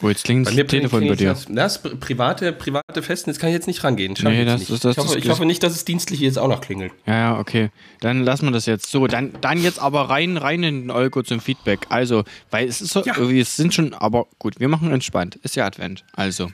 Oh, 0.05 0.09
jetzt 0.09 0.23
klingt 0.23 0.45
das 0.45 0.53
Telefon 0.53 1.07
bei 1.07 1.15
dir. 1.15 1.29
Das, 1.29 1.47
das 1.49 1.83
pri- 1.83 1.95
private, 1.95 2.53
private 2.53 3.01
Festnetz 3.01 3.39
kann 3.39 3.49
ich 3.49 3.55
jetzt 3.55 3.65
nicht 3.65 3.83
rangehen. 3.83 4.15
Schaff 4.15 4.31
Nee, 4.31 4.45
das 4.45 4.59
nicht. 4.61 4.69
ist- 4.69 4.85
das 4.85 4.95
ich, 4.97 5.03
hoffe, 5.03 5.17
ich 5.17 5.29
hoffe 5.29 5.45
nicht, 5.45 5.63
dass 5.63 5.73
es 5.73 5.83
dienstlich 5.83 6.19
jetzt 6.19 6.37
auch 6.37 6.47
noch 6.47 6.61
klingelt. 6.61 6.91
Ja, 7.07 7.15
ja, 7.17 7.39
okay. 7.39 7.69
Dann 8.01 8.23
lassen 8.23 8.45
wir 8.45 8.51
das 8.51 8.67
jetzt 8.67 8.91
so. 8.91 9.07
Dann, 9.07 9.31
dann 9.41 9.61
jetzt 9.63 9.79
aber 9.79 10.09
rein, 10.09 10.37
rein 10.37 10.61
in 10.61 10.81
den 10.81 10.91
Olgo 10.91 11.23
zum 11.23 11.39
Feedback. 11.39 11.87
Also, 11.89 12.23
weil 12.51 12.67
es 12.67 12.81
ist 12.81 12.93
so, 12.93 13.01
Ja. 13.03 13.17
es 13.17 13.55
sind 13.55 13.73
schon, 13.73 13.93
aber 13.95 14.27
gut, 14.37 14.59
wir 14.59 14.67
machen 14.67 14.91
entspannt. 14.91 15.37
Ist 15.41 15.55
ja 15.55 15.65
Advent. 15.65 16.03
Also. 16.13 16.51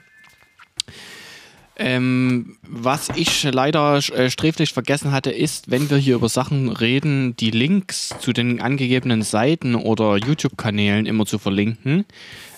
Ähm, 1.78 2.58
was 2.68 3.10
ich 3.16 3.44
leider 3.44 3.96
äh, 4.14 4.30
sträflich 4.30 4.72
vergessen 4.74 5.12
hatte, 5.12 5.32
ist, 5.32 5.72
wenn 5.72 5.90
wir 5.90 5.98
hier 5.98 6.16
über 6.16 6.30
Sachen 6.30 6.70
reden, 6.70 7.36
die 7.38 7.50
Links 7.50 8.14
zu 8.20 8.34
den 8.34 8.62
angegebenen 8.62 9.24
Seiten 9.24 9.74
oder 9.76 10.18
YouTube-Kanälen 10.18 11.06
immer 11.06 11.26
zu 11.26 11.40
verlinken. 11.40 12.06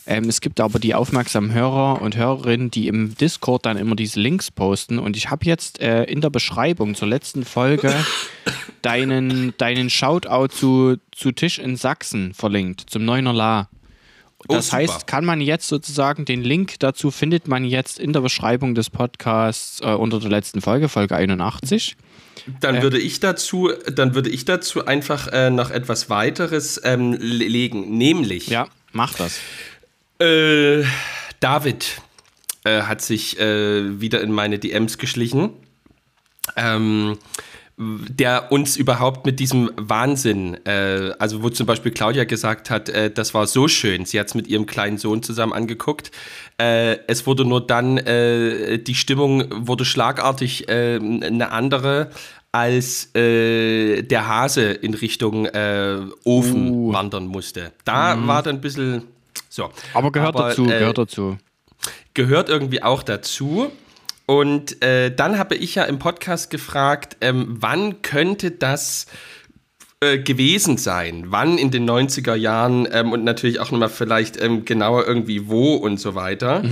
Ähm, 0.05 0.25
es 0.27 0.41
gibt 0.41 0.59
aber 0.59 0.79
die 0.79 0.95
aufmerksamen 0.95 1.53
Hörer 1.53 2.01
und 2.01 2.17
Hörerinnen, 2.17 2.69
die 2.69 2.87
im 2.87 3.15
Discord 3.15 3.65
dann 3.65 3.77
immer 3.77 3.95
diese 3.95 4.19
Links 4.19 4.51
posten. 4.51 4.99
Und 4.99 5.15
ich 5.15 5.29
habe 5.29 5.45
jetzt 5.45 5.79
äh, 5.79 6.03
in 6.03 6.19
der 6.19 6.29
Beschreibung 6.29 6.93
zur 6.95 7.07
letzten 7.07 7.45
Folge 7.45 7.93
deinen, 8.81 9.53
deinen 9.57 9.89
Shoutout 9.89 10.47
zu, 10.53 10.97
zu 11.11 11.31
Tisch 11.31 11.59
in 11.59 11.75
Sachsen 11.75 12.33
verlinkt, 12.33 12.83
zum 12.89 13.05
Neuner 13.05 13.33
La. 13.33 13.69
Oh, 14.49 14.55
Das 14.55 14.67
super. 14.67 14.77
heißt, 14.79 15.07
kann 15.07 15.23
man 15.23 15.39
jetzt 15.39 15.67
sozusagen 15.69 16.25
den 16.25 16.43
Link 16.43 16.75
dazu 16.79 17.11
findet 17.11 17.47
man 17.47 17.63
jetzt 17.63 17.97
in 17.97 18.11
der 18.11 18.19
Beschreibung 18.19 18.75
des 18.75 18.89
Podcasts 18.89 19.79
äh, 19.81 19.93
unter 19.93 20.19
der 20.19 20.29
letzten 20.29 20.59
Folge, 20.59 20.89
Folge 20.89 21.15
81. 21.15 21.95
Dann 22.59 22.81
würde 22.81 22.99
ich 22.99 23.21
dazu, 23.21 23.71
dann 23.95 24.15
würde 24.15 24.29
ich 24.29 24.43
dazu 24.43 24.85
einfach 24.85 25.27
äh, 25.29 25.49
noch 25.49 25.71
etwas 25.71 26.09
weiteres 26.09 26.81
ähm, 26.83 27.13
le- 27.13 27.47
legen, 27.47 27.97
nämlich 27.97 28.47
Ja, 28.47 28.67
mach 28.91 29.13
das. 29.13 29.39
Äh, 30.19 30.83
David 31.39 32.01
äh, 32.63 32.81
hat 32.83 33.01
sich 33.01 33.39
äh, 33.39 33.99
wieder 33.99 34.21
in 34.21 34.31
meine 34.31 34.59
DMs 34.59 34.97
geschlichen. 34.97 35.51
Ähm, 36.55 37.17
der 37.75 38.51
uns 38.51 38.77
überhaupt 38.77 39.25
mit 39.25 39.39
diesem 39.39 39.71
Wahnsinn, 39.75 40.57
äh, 40.65 41.11
also 41.17 41.41
wo 41.41 41.49
zum 41.49 41.65
Beispiel 41.65 41.91
Claudia 41.91 42.23
gesagt 42.23 42.69
hat, 42.69 42.89
äh, 42.89 43.09
das 43.09 43.33
war 43.33 43.47
so 43.47 43.67
schön, 43.67 44.05
sie 44.05 44.19
hat 44.19 44.27
es 44.27 44.35
mit 44.35 44.47
ihrem 44.47 44.67
kleinen 44.67 44.99
Sohn 44.99 45.23
zusammen 45.23 45.53
angeguckt. 45.53 46.11
Äh, 46.59 46.97
es 47.07 47.25
wurde 47.25 47.45
nur 47.45 47.65
dann, 47.65 47.97
äh, 47.97 48.77
die 48.77 48.93
Stimmung 48.93 49.45
wurde 49.67 49.85
schlagartig 49.85 50.69
äh, 50.69 50.97
eine 50.97 51.51
andere, 51.51 52.11
als 52.51 53.13
äh, 53.15 54.03
der 54.03 54.27
Hase 54.27 54.71
in 54.71 54.93
Richtung 54.93 55.47
Ofen 56.23 56.69
Uh. 56.69 56.93
wandern 56.93 57.25
musste. 57.25 57.71
Da 57.83 58.27
war 58.27 58.43
dann 58.43 58.57
ein 58.57 58.61
bisschen 58.61 59.05
so. 59.53 59.69
Aber 59.93 60.11
gehört 60.11 60.37
dazu, 60.37 60.65
äh, 60.65 60.79
gehört 60.79 60.97
dazu. 60.97 61.37
gehört 62.13 62.49
irgendwie 62.49 62.81
auch 62.81 63.03
dazu. 63.03 63.71
Und 64.25 64.81
äh, 64.83 65.13
dann 65.13 65.37
habe 65.37 65.55
ich 65.55 65.75
ja 65.75 65.83
im 65.83 65.99
Podcast 65.99 66.49
gefragt, 66.49 67.17
ähm, 67.21 67.57
wann 67.59 68.01
könnte 68.01 68.51
das 68.51 69.05
äh, 69.99 70.17
gewesen 70.17 70.77
sein? 70.77 71.25
Wann 71.27 71.57
in 71.57 71.71
den 71.71 71.87
90er 71.87 72.33
Jahren 72.33 72.87
ähm, 72.91 73.11
und 73.11 73.23
natürlich 73.23 73.59
auch 73.59 73.69
nochmal 73.69 73.89
vielleicht 73.89 74.41
ähm, 74.41 74.65
genauer 74.65 75.05
irgendwie 75.05 75.47
wo 75.49 75.75
und 75.75 75.99
so 75.99 76.15
weiter. 76.15 76.63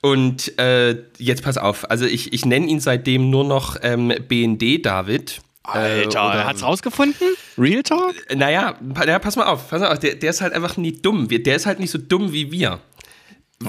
Und 0.00 0.58
äh, 0.60 0.96
jetzt 1.18 1.42
pass 1.42 1.58
auf, 1.58 1.90
also 1.90 2.04
ich, 2.04 2.32
ich 2.32 2.44
nenne 2.44 2.66
ihn 2.66 2.78
seitdem 2.78 3.30
nur 3.30 3.44
noch 3.44 3.76
ähm, 3.82 4.12
BND 4.28 4.84
David. 4.86 5.40
Alter, 5.68 6.32
äh, 6.32 6.38
er 6.38 6.46
hat's 6.46 6.62
rausgefunden? 6.62 7.28
Real 7.56 7.82
Talk? 7.82 8.14
Naja, 8.34 8.76
naja, 8.80 9.18
pass 9.18 9.36
mal 9.36 9.46
auf, 9.46 9.68
pass 9.68 9.80
mal 9.80 9.92
auf 9.92 9.98
der, 9.98 10.14
der 10.14 10.30
ist 10.30 10.40
halt 10.40 10.52
einfach 10.52 10.76
nie 10.76 10.92
dumm. 10.92 11.28
Der 11.28 11.56
ist 11.56 11.66
halt 11.66 11.78
nicht 11.78 11.90
so 11.90 11.98
dumm 11.98 12.32
wie 12.32 12.50
wir. 12.50 12.80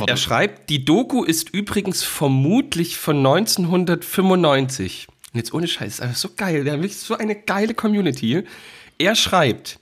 Er 0.05 0.17
schreibt, 0.17 0.69
die 0.69 0.85
Doku 0.85 1.23
ist 1.23 1.49
übrigens 1.49 2.03
vermutlich 2.03 2.97
von 2.97 3.17
1995. 3.17 5.07
Und 5.33 5.37
jetzt 5.37 5.53
ohne 5.53 5.67
Scheiß, 5.67 5.95
ist 5.95 6.01
einfach 6.01 6.15
so 6.15 6.29
geil. 6.35 6.63
Der 6.63 6.79
hat 6.79 6.91
so 6.91 7.15
eine 7.15 7.35
geile 7.35 7.73
Community. 7.73 8.43
Er 8.97 9.15
schreibt, 9.15 9.79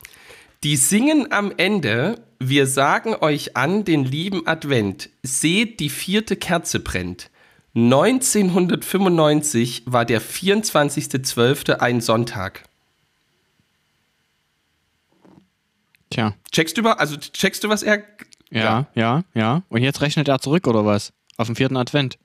die 0.63 0.75
singen 0.75 1.31
am 1.31 1.51
Ende, 1.55 2.19
wir 2.39 2.67
sagen 2.67 3.15
euch 3.19 3.55
an 3.57 3.83
den 3.83 4.05
lieben 4.05 4.47
Advent, 4.47 5.09
seht, 5.23 5.79
die 5.79 5.89
vierte 5.89 6.35
Kerze 6.35 6.79
brennt. 6.79 7.29
1995 7.77 9.83
war 9.85 10.03
der 10.03 10.19
24.12. 10.19 11.73
ein 11.73 12.01
Sonntag. 12.01 12.63
Tja. 16.09 16.33
Checkst 16.51 16.75
du, 16.77 16.89
also 16.89 17.17
checkst 17.17 17.63
du, 17.63 17.69
was 17.69 17.83
er 17.83 18.01
ja, 18.49 18.87
ja, 18.95 19.23
ja. 19.35 19.61
Und 19.69 19.83
jetzt 19.83 20.01
rechnet 20.01 20.27
er 20.27 20.39
zurück, 20.39 20.65
oder 20.67 20.85
was? 20.85 21.13
Auf 21.35 21.47
den 21.47 21.55
vierten 21.55 21.77
Advent. 21.77 22.17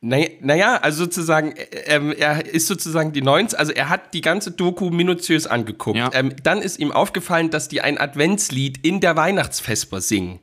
Naja, 0.00 0.76
also 0.82 1.04
sozusagen, 1.04 1.52
äh, 1.52 1.64
ähm, 1.86 2.12
er 2.12 2.44
ist 2.44 2.66
sozusagen 2.66 3.12
die 3.12 3.22
90, 3.22 3.58
also 3.58 3.72
er 3.72 3.88
hat 3.88 4.12
die 4.12 4.20
ganze 4.20 4.50
Doku 4.50 4.90
minutiös 4.90 5.46
angeguckt. 5.46 5.96
Ja. 5.96 6.10
Ähm, 6.12 6.34
dann 6.42 6.60
ist 6.60 6.78
ihm 6.78 6.92
aufgefallen, 6.92 7.48
dass 7.48 7.68
die 7.68 7.80
ein 7.80 7.96
Adventslied 7.96 8.84
in 8.84 9.00
der 9.00 9.16
Weihnachtsvesper 9.16 10.02
singen. 10.02 10.40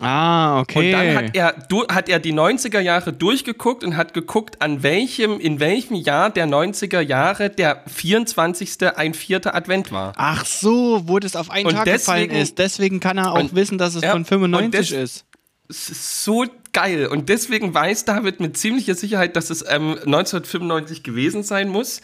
Ah, 0.00 0.60
okay. 0.60 0.78
Und 0.78 0.92
dann 0.92 1.14
hat 1.16 1.36
er, 1.36 1.54
hat 1.94 2.08
er 2.08 2.18
die 2.18 2.34
90er 2.34 2.80
Jahre 2.80 3.14
durchgeguckt 3.14 3.82
und 3.82 3.96
hat 3.96 4.12
geguckt, 4.12 4.60
an 4.60 4.82
welchem, 4.82 5.40
in 5.40 5.58
welchem 5.58 5.94
Jahr 5.94 6.28
der 6.28 6.46
90er 6.46 7.00
Jahre 7.00 7.48
der 7.48 7.82
24. 7.86 8.94
ein 8.96 9.14
vierter 9.14 9.54
Advent 9.54 9.92
war. 9.92 10.12
Ach 10.16 10.44
so, 10.44 11.02
wo 11.06 11.18
das 11.18 11.34
auf 11.34 11.50
einen 11.50 11.68
und 11.68 11.74
Tag 11.74 11.84
deswegen, 11.86 12.28
gefallen 12.28 12.42
ist. 12.42 12.58
Deswegen 12.58 13.00
kann 13.00 13.16
er 13.16 13.32
auch 13.32 13.38
und, 13.38 13.54
wissen, 13.54 13.78
dass 13.78 13.94
es 13.94 14.02
ja, 14.02 14.12
von 14.12 14.26
95 14.26 14.92
ist. 14.92 15.24
Es 15.68 15.88
ist 15.88 16.24
so 16.24 16.44
geil. 16.72 17.06
Und 17.06 17.30
deswegen 17.30 17.72
weiß 17.72 18.04
David 18.04 18.38
mit 18.38 18.56
ziemlicher 18.58 18.94
Sicherheit, 18.94 19.34
dass 19.34 19.48
es 19.48 19.62
ähm, 19.62 19.92
1995 19.92 21.04
gewesen 21.04 21.42
sein 21.42 21.70
muss. 21.70 22.02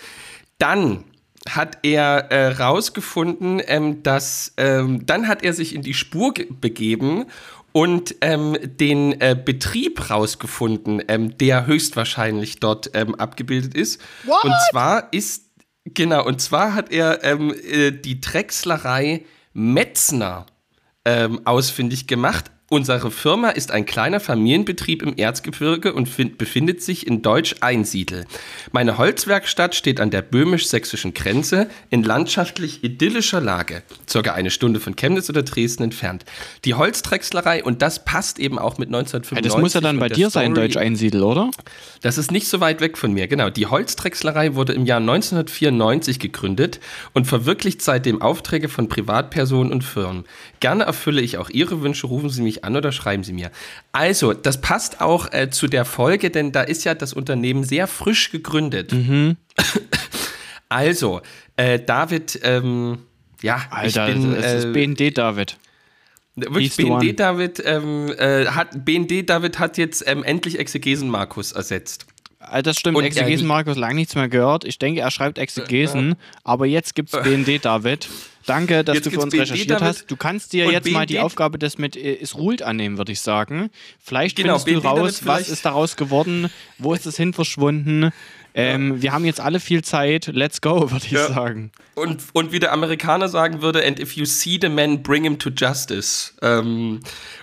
Dann 0.58 1.04
hat 1.48 1.78
er 1.82 2.30
äh, 2.30 2.48
rausgefunden, 2.48 3.60
ähm, 3.66 4.02
dass 4.02 4.54
ähm, 4.56 5.04
dann 5.06 5.28
hat 5.28 5.42
er 5.42 5.52
sich 5.52 5.74
in 5.74 5.82
die 5.82 5.94
Spur 5.94 6.32
begeben 6.60 7.26
und 7.72 8.16
ähm, 8.20 8.56
den 8.62 9.20
äh, 9.20 9.36
Betrieb 9.42 10.10
rausgefunden, 10.10 11.02
ähm, 11.08 11.36
der 11.38 11.66
höchstwahrscheinlich 11.66 12.60
dort 12.60 12.90
ähm, 12.94 13.14
abgebildet 13.14 13.74
ist. 13.74 14.00
What? 14.24 14.44
Und 14.44 14.54
zwar 14.70 15.12
ist, 15.12 15.50
genau, 15.84 16.24
und 16.24 16.40
zwar 16.40 16.74
hat 16.74 16.92
er 16.92 17.24
ähm, 17.24 17.54
äh, 17.64 17.90
die 17.90 18.20
Drechslerei 18.20 19.24
Metzner 19.54 20.46
ähm, 21.04 21.40
ausfindig 21.46 22.06
gemacht, 22.06 22.50
Unsere 22.72 23.10
Firma 23.10 23.50
ist 23.50 23.70
ein 23.70 23.84
kleiner 23.84 24.18
Familienbetrieb 24.18 25.02
im 25.02 25.18
Erzgebirge 25.18 25.92
und 25.92 26.08
find, 26.08 26.38
befindet 26.38 26.82
sich 26.82 27.06
in 27.06 27.20
Deutsch-Einsiedel. 27.20 28.24
Meine 28.70 28.96
Holzwerkstatt 28.96 29.74
steht 29.74 30.00
an 30.00 30.10
der 30.10 30.22
böhmisch-sächsischen 30.22 31.12
Grenze 31.12 31.68
in 31.90 32.02
landschaftlich 32.02 32.82
idyllischer 32.82 33.42
Lage, 33.42 33.82
circa 34.08 34.32
eine 34.32 34.50
Stunde 34.50 34.80
von 34.80 34.96
Chemnitz 34.96 35.28
oder 35.28 35.42
Dresden 35.42 35.82
entfernt. 35.82 36.24
Die 36.64 36.72
Holzdrechslerei, 36.72 37.62
und 37.62 37.82
das 37.82 38.06
passt 38.06 38.38
eben 38.38 38.58
auch 38.58 38.78
mit 38.78 38.88
1995. 38.88 39.52
Das 39.52 39.60
muss 39.60 39.74
ja 39.74 39.82
dann 39.82 39.98
bei 39.98 40.08
dir 40.08 40.30
Story, 40.30 40.46
sein, 40.46 40.54
Deutsch-Einsiedel, 40.54 41.24
oder? 41.24 41.50
Das 42.00 42.16
ist 42.16 42.30
nicht 42.30 42.48
so 42.48 42.60
weit 42.60 42.80
weg 42.80 42.96
von 42.96 43.12
mir, 43.12 43.28
genau. 43.28 43.50
Die 43.50 43.66
Holzdrechslerei 43.66 44.54
wurde 44.54 44.72
im 44.72 44.86
Jahr 44.86 45.00
1994 45.00 46.18
gegründet 46.18 46.80
und 47.12 47.26
verwirklicht 47.26 47.82
seitdem 47.82 48.22
Aufträge 48.22 48.70
von 48.70 48.88
Privatpersonen 48.88 49.70
und 49.70 49.84
Firmen. 49.84 50.24
Gerne 50.60 50.84
erfülle 50.84 51.20
ich 51.20 51.36
auch 51.36 51.50
Ihre 51.50 51.82
Wünsche, 51.82 52.06
rufen 52.06 52.30
Sie 52.30 52.40
mich 52.40 52.61
an 52.64 52.76
oder 52.76 52.92
schreiben 52.92 53.24
Sie 53.24 53.32
mir. 53.32 53.50
Also, 53.92 54.32
das 54.32 54.60
passt 54.60 55.00
auch 55.00 55.32
äh, 55.32 55.50
zu 55.50 55.66
der 55.66 55.84
Folge, 55.84 56.30
denn 56.30 56.52
da 56.52 56.62
ist 56.62 56.84
ja 56.84 56.94
das 56.94 57.12
Unternehmen 57.12 57.64
sehr 57.64 57.86
frisch 57.86 58.30
gegründet. 58.30 58.92
Mhm. 58.92 59.36
Also, 60.68 61.20
äh, 61.56 61.78
David, 61.78 62.40
ähm, 62.44 63.00
ja, 63.42 63.60
Alter, 63.68 64.08
ich 64.08 64.14
bin, 64.14 64.34
es 64.34 64.64
ist 64.64 64.64
äh, 64.64 64.72
BND 64.72 65.18
David. 65.18 65.58
Wirklich, 66.34 66.74
BND 66.76 67.20
David, 67.20 67.62
ähm, 67.66 68.10
äh, 68.16 68.46
hat, 68.46 68.84
BND 68.84 69.28
David 69.28 69.58
hat 69.58 69.76
jetzt 69.76 70.02
ähm, 70.06 70.24
endlich 70.24 70.58
Exegesen 70.58 71.10
Markus 71.10 71.52
ersetzt. 71.52 72.06
Äh, 72.50 72.62
das 72.62 72.78
stimmt, 72.78 72.96
Und 72.96 73.04
Exegesen 73.04 73.46
Markus 73.46 73.76
lange 73.76 73.94
nichts 73.94 74.14
mehr 74.14 74.28
gehört. 74.28 74.64
Ich 74.64 74.78
denke, 74.78 75.00
er 75.00 75.10
schreibt 75.10 75.38
Exegesen, 75.38 76.16
aber 76.44 76.66
jetzt 76.66 76.94
gibt 76.94 77.12
es 77.12 77.22
BND 77.22 77.64
David. 77.64 78.08
Danke, 78.46 78.82
dass 78.82 78.96
jetzt 78.96 79.06
du 79.06 79.10
für 79.10 79.20
uns 79.20 79.34
recherchiert 79.34 79.80
hast. 79.80 80.10
Du 80.10 80.16
kannst 80.16 80.52
dir 80.52 80.70
jetzt 80.70 80.84
BND 80.84 80.94
mal 80.94 81.06
die 81.06 81.20
Aufgabe 81.20 81.58
des 81.58 81.78
mit 81.78 81.96
äh, 81.96 82.14
ist 82.14 82.34
ruht 82.34 82.62
annehmen, 82.62 82.98
würde 82.98 83.12
ich 83.12 83.20
sagen. 83.20 83.70
Vielleicht 84.00 84.36
genau, 84.36 84.58
findest 84.58 84.82
BND 84.82 84.84
du 84.84 85.00
raus, 85.02 85.26
was 85.26 85.48
ist 85.48 85.64
daraus 85.64 85.96
geworden, 85.96 86.50
wo 86.78 86.92
ist 86.94 87.06
es 87.06 87.16
hin 87.16 87.32
verschwunden. 87.32 88.10
Ähm, 88.54 88.96
ja. 88.96 89.02
Wir 89.02 89.12
haben 89.12 89.24
jetzt 89.24 89.40
alle 89.40 89.60
viel 89.60 89.82
Zeit. 89.82 90.26
Let's 90.26 90.60
go, 90.60 90.90
würde 90.90 91.04
ich 91.04 91.12
ja. 91.12 91.28
sagen. 91.28 91.72
Und, 91.94 92.22
und 92.32 92.52
wie 92.52 92.58
der 92.58 92.72
Amerikaner 92.72 93.28
sagen 93.28 93.62
würde, 93.62 93.84
and 93.86 94.00
if 94.00 94.16
you 94.16 94.24
see 94.24 94.58
the 94.60 94.68
man, 94.68 95.02
bring 95.02 95.24
him 95.24 95.38
to 95.38 95.50
justice. 95.50 96.34
Ähm, 96.42 97.00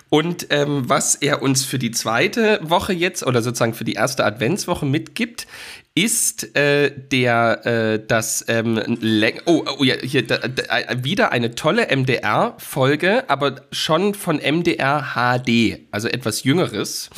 und 0.08 0.48
ähm, 0.50 0.88
was 0.88 1.14
er 1.14 1.40
uns 1.40 1.64
für 1.64 1.78
die 1.78 1.92
zweite 1.92 2.58
Woche 2.62 2.92
jetzt 2.92 3.24
oder 3.24 3.42
sozusagen 3.42 3.74
für 3.74 3.84
die 3.84 3.92
erste 3.92 4.24
Adventswoche 4.24 4.84
mitgibt, 4.84 5.46
ist 5.94 6.56
äh, 6.56 6.90
der 6.90 7.66
äh, 7.66 8.06
das 8.06 8.44
ähm, 8.48 8.98
oh, 9.44 9.64
oh 9.78 9.84
ja 9.84 9.96
hier 10.02 10.26
da, 10.26 10.38
da, 10.38 10.78
äh, 10.78 11.04
wieder 11.04 11.30
eine 11.30 11.54
tolle 11.54 11.94
MDR 11.94 12.56
Folge, 12.58 13.28
aber 13.28 13.62
schon 13.70 14.14
von 14.14 14.36
MDR 14.38 15.14
HD, 15.14 15.80
also 15.90 16.08
etwas 16.08 16.42
jüngeres. 16.42 17.10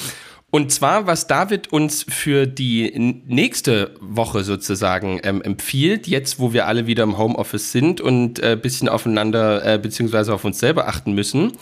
Und 0.55 0.71
zwar, 0.71 1.07
was 1.07 1.27
David 1.27 1.73
uns 1.73 2.05
für 2.07 2.47
die 2.47 2.93
nächste 3.27 3.95
Woche 4.01 4.45
sozusagen 4.45 5.19
ähm, 5.23 5.41
empfiehlt, 5.41 6.07
jetzt 6.07 6.39
wo 6.39 6.53
wir 6.53 6.67
alle 6.67 6.87
wieder 6.87 7.05
im 7.05 7.17
Homeoffice 7.17 7.73
sind 7.73 8.03
und 8.03 8.39
ein 8.43 8.53
äh, 8.53 8.57
bisschen 8.61 8.91
aufeinander 8.91 9.65
äh, 9.65 9.79
beziehungsweise 9.79 10.35
auf 10.35 10.45
uns 10.45 10.59
selber 10.59 10.89
achten 10.89 11.15
müssen. 11.15 11.53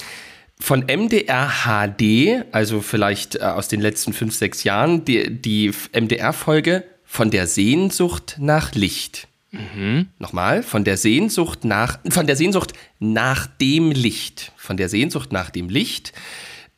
Von 0.58 0.86
MDR 0.88 1.52
HD, 1.64 2.44
also 2.50 2.80
vielleicht 2.80 3.36
äh, 3.36 3.44
aus 3.44 3.68
den 3.68 3.80
letzten 3.80 4.12
fünf, 4.12 4.34
sechs 4.34 4.64
Jahren, 4.64 5.04
die, 5.04 5.40
die 5.40 5.70
MDR-Folge 5.92 6.82
von 7.04 7.30
der 7.30 7.46
Sehnsucht 7.46 8.38
nach 8.40 8.74
Licht. 8.74 9.28
Mhm. 9.52 10.08
Nochmal, 10.18 10.64
von 10.64 10.82
der 10.82 10.96
Sehnsucht 10.96 11.64
nach, 11.64 12.00
von 12.08 12.26
der 12.26 12.34
Sehnsucht 12.34 12.72
nach 12.98 13.46
dem 13.46 13.92
Licht. 13.92 14.50
Von 14.56 14.76
der 14.76 14.88
Sehnsucht 14.88 15.30
nach 15.30 15.50
dem 15.50 15.68
Licht. 15.68 16.12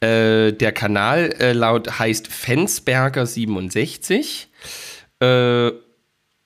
Äh, 0.03 0.53
der 0.53 0.73
Kanal 0.73 1.33
äh, 1.39 1.53
laut 1.53 2.01
heißt 2.01 2.27
Fensberger 2.27 3.25
67. 3.25 4.49
Äh, 5.21 5.71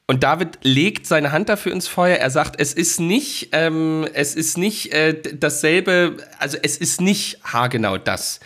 und 0.08 0.22
David 0.22 0.58
legt 0.62 1.06
seine 1.06 1.32
Hand 1.32 1.48
dafür 1.48 1.72
ins 1.72 1.88
Feuer. 1.88 2.18
Er 2.18 2.30
sagt, 2.30 2.60
es 2.60 2.74
ist 2.74 3.00
nicht, 3.00 3.48
ähm, 3.52 4.06
es 4.12 4.34
ist 4.34 4.58
nicht 4.58 4.92
äh, 4.92 5.20
dasselbe, 5.34 6.18
also 6.38 6.58
es 6.62 6.76
ist 6.76 7.00
nicht 7.00 7.38
haargenau 7.44 7.96
das. 7.96 8.40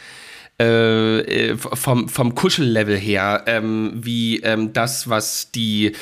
Äh, 0.59 1.57
vom, 1.57 2.11
vom 2.11 2.35
Kuschellevel 2.35 2.97
her, 2.99 3.45
ähm, 3.47 3.93
wie 3.95 4.41
ähm, 4.41 4.75
das, 4.75 5.09
was 5.09 5.51
die 5.53 5.93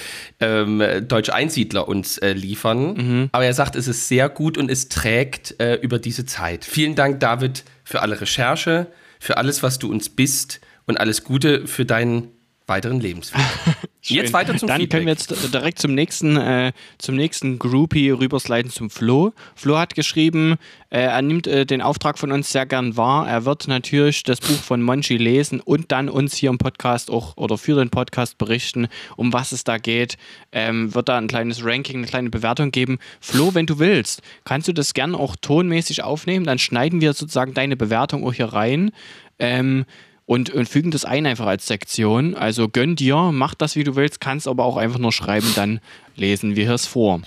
ähm, 0.41 0.83
deutsche 1.07 1.33
Einsiedler 1.33 1.87
uns 1.87 2.19
äh, 2.19 2.33
liefern. 2.33 2.95
Mhm. 2.95 3.29
Aber 3.31 3.45
er 3.45 3.55
sagt, 3.55 3.77
es 3.77 3.87
ist 3.87 4.09
sehr 4.09 4.29
gut 4.29 4.59
und 4.59 4.69
es 4.69 4.89
trägt 4.89 5.61
äh, 5.61 5.77
über 5.77 6.01
diese 6.01 6.27
Zeit. 6.27 6.65
Vielen 6.65 6.97
Dank, 6.97 7.21
David, 7.21 7.63
für 7.89 8.03
alle 8.03 8.21
Recherche, 8.21 8.89
für 9.19 9.39
alles, 9.39 9.63
was 9.63 9.79
du 9.79 9.91
uns 9.91 10.11
bist 10.11 10.61
und 10.87 11.01
alles 11.01 11.25
Gute 11.25 11.67
für 11.67 11.87
deinen 11.87 12.33
weiteren 12.69 13.01
Lebensweg. 13.01 13.41
jetzt 14.03 14.33
weiter 14.33 14.57
zum 14.57 14.69
Dann 14.69 14.81
Feedback. 14.81 14.91
können 14.91 15.07
wir 15.07 15.13
jetzt 15.13 15.53
direkt 15.53 15.79
zum 15.79 15.95
nächsten, 15.95 16.37
äh, 16.37 16.73
zum 16.99 17.17
nächsten 17.17 17.59
Groupie 17.59 18.11
rübersliden 18.11 18.71
zum 18.71 18.91
Flo. 18.91 19.33
Flo 19.55 19.79
hat 19.79 19.95
geschrieben, 19.95 20.57
äh, 20.91 21.01
er 21.01 21.23
nimmt 21.23 21.47
äh, 21.47 21.67
den 21.67 21.83
Auftrag 21.83 22.19
von 22.19 22.33
uns 22.33 22.51
sehr 22.51 22.67
gern 22.67 22.97
wahr. 22.97 23.29
Er 23.29 23.45
wird 23.45 23.69
natürlich 23.69 24.23
das 24.23 24.41
Buch 24.41 24.57
von 24.57 24.83
Monchi 24.83 25.17
lesen 25.17 25.61
und 25.61 25.93
dann 25.93 26.09
uns 26.09 26.35
hier 26.35 26.51
im 26.51 26.59
Podcast 26.59 27.11
auch 27.11 27.37
oder 27.37 27.59
für 27.59 27.77
den 27.77 27.91
Podcast 27.91 28.39
berichten, 28.39 28.89
um 29.17 29.33
was 29.33 29.53
es 29.53 29.65
da 29.65 29.79
geht. 29.79 30.17
Ähm, 30.53 30.95
wird 30.95 31.09
da 31.09 31.19
ein 31.19 31.29
kleines 31.29 31.65
Ranking, 31.65 31.99
eine 31.99 32.07
kleine 32.07 32.31
Bewertung 32.31 32.71
geben. 32.71 32.99
Flo, 33.21 33.55
wenn 33.55 33.67
du 33.67 33.79
willst, 33.79 34.23
kannst 34.45 34.69
du 34.69 34.73
das 34.73 34.95
gern 34.95 35.15
auch 35.15 35.37
tonmäßig 35.37 36.03
aufnehmen. 36.03 36.47
Dann 36.47 36.59
schneiden 36.59 37.01
wir 37.01 37.13
sozusagen 37.13 37.55
deine 37.55 37.77
Bewertung 37.77 38.25
auch 38.27 38.33
hier 38.33 38.53
rein. 38.53 38.93
Ähm, 39.39 39.85
und, 40.29 40.51
und 40.51 40.69
fügen 40.69 40.91
das 40.91 41.07
ein 41.07 41.25
einfach 41.25 41.47
als 41.47 41.67
Sektion. 41.67 42.35
Also 42.35 42.69
gönn 42.69 42.97
dir, 42.97 43.31
mach 43.33 43.55
das, 43.55 43.77
wie 43.77 43.85
du 43.85 43.97
willst, 43.97 44.21
kannst 44.21 44.47
aber 44.47 44.67
auch 44.67 44.77
einfach 44.77 44.99
nur 44.99 45.11
schreiben, 45.11 45.51
dann 45.57 45.81
lesen 46.17 46.55
wir 46.55 46.71
es 46.71 46.85
vor. 46.85 47.23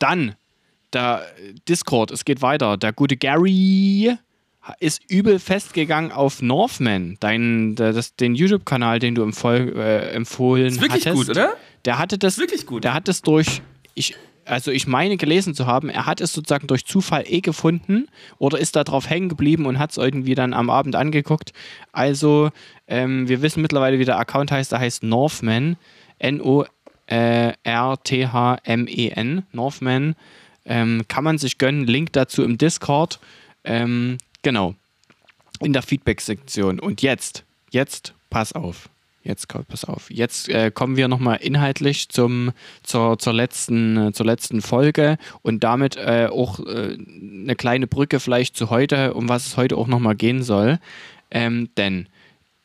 Dann 0.00 0.34
der 0.92 1.24
Discord, 1.68 2.10
es 2.10 2.24
geht 2.24 2.42
weiter. 2.42 2.76
Der 2.76 2.92
gute 2.92 3.16
Gary 3.16 4.16
ist 4.80 5.00
übel 5.08 5.38
festgegangen 5.38 6.10
auf 6.10 6.42
Northman, 6.42 7.18
dein, 7.20 7.76
das, 7.76 8.16
den 8.16 8.34
YouTube-Kanal, 8.34 8.98
den 8.98 9.14
du 9.14 9.22
empfohl, 9.22 9.72
äh, 9.76 10.10
empfohlen 10.10 10.66
hast. 10.66 10.74
Ist 10.74 10.80
wirklich 10.82 11.06
hattest. 11.06 11.28
gut, 11.28 11.30
oder? 11.30 11.54
Der 11.84 11.98
hatte 11.98 12.18
das 12.18 12.36
wirklich 12.36 12.66
gut. 12.66 12.82
Der 12.82 12.94
hat 12.94 13.08
es 13.08 13.22
durch 13.22 13.62
ich 13.94 14.16
also 14.44 14.70
ich 14.70 14.86
meine 14.86 15.16
gelesen 15.16 15.54
zu 15.54 15.66
haben, 15.66 15.88
er 15.88 16.06
hat 16.06 16.20
es 16.20 16.32
sozusagen 16.32 16.66
durch 16.66 16.84
Zufall 16.84 17.24
eh 17.26 17.40
gefunden 17.40 18.08
oder 18.38 18.58
ist 18.58 18.76
da 18.76 18.84
drauf 18.84 19.08
hängen 19.08 19.28
geblieben 19.28 19.66
und 19.66 19.78
hat 19.78 19.90
es 19.92 19.96
irgendwie 19.96 20.34
dann 20.34 20.52
am 20.54 20.70
Abend 20.70 20.96
angeguckt. 20.96 21.52
Also 21.92 22.50
ähm, 22.88 23.28
wir 23.28 23.42
wissen 23.42 23.62
mittlerweile, 23.62 23.98
wie 23.98 24.04
der 24.04 24.18
Account 24.18 24.50
heißt. 24.50 24.72
Der 24.72 24.80
heißt 24.80 25.02
Northman, 25.02 25.76
N-O-R-T-H-M-E-N, 26.18 26.66
Northman. 29.52 30.14
Ähm, 30.64 31.02
kann 31.08 31.24
man 31.24 31.38
sich 31.38 31.58
gönnen. 31.58 31.86
Link 31.86 32.12
dazu 32.12 32.44
im 32.44 32.56
Discord. 32.58 33.18
Ähm, 33.64 34.18
genau. 34.42 34.74
In 35.60 35.72
der 35.72 35.82
Feedback-Sektion. 35.82 36.78
Und 36.80 37.02
jetzt, 37.02 37.44
jetzt, 37.70 38.14
pass 38.30 38.52
auf. 38.52 38.88
Jetzt 39.24 39.46
pass 39.48 39.84
auf. 39.84 40.10
Jetzt 40.10 40.48
äh, 40.48 40.70
kommen 40.72 40.96
wir 40.96 41.06
nochmal 41.06 41.38
inhaltlich 41.40 42.08
zum, 42.08 42.50
zur, 42.82 43.18
zur, 43.18 43.32
letzten, 43.32 44.08
äh, 44.08 44.12
zur 44.12 44.26
letzten 44.26 44.60
Folge 44.62 45.16
und 45.42 45.62
damit 45.62 45.96
äh, 45.96 46.28
auch 46.30 46.58
äh, 46.60 46.98
eine 46.98 47.54
kleine 47.54 47.86
Brücke 47.86 48.18
vielleicht 48.18 48.56
zu 48.56 48.70
heute, 48.70 49.14
um 49.14 49.28
was 49.28 49.46
es 49.46 49.56
heute 49.56 49.76
auch 49.76 49.86
nochmal 49.86 50.16
gehen 50.16 50.42
soll. 50.42 50.80
Ähm, 51.30 51.68
denn 51.76 52.08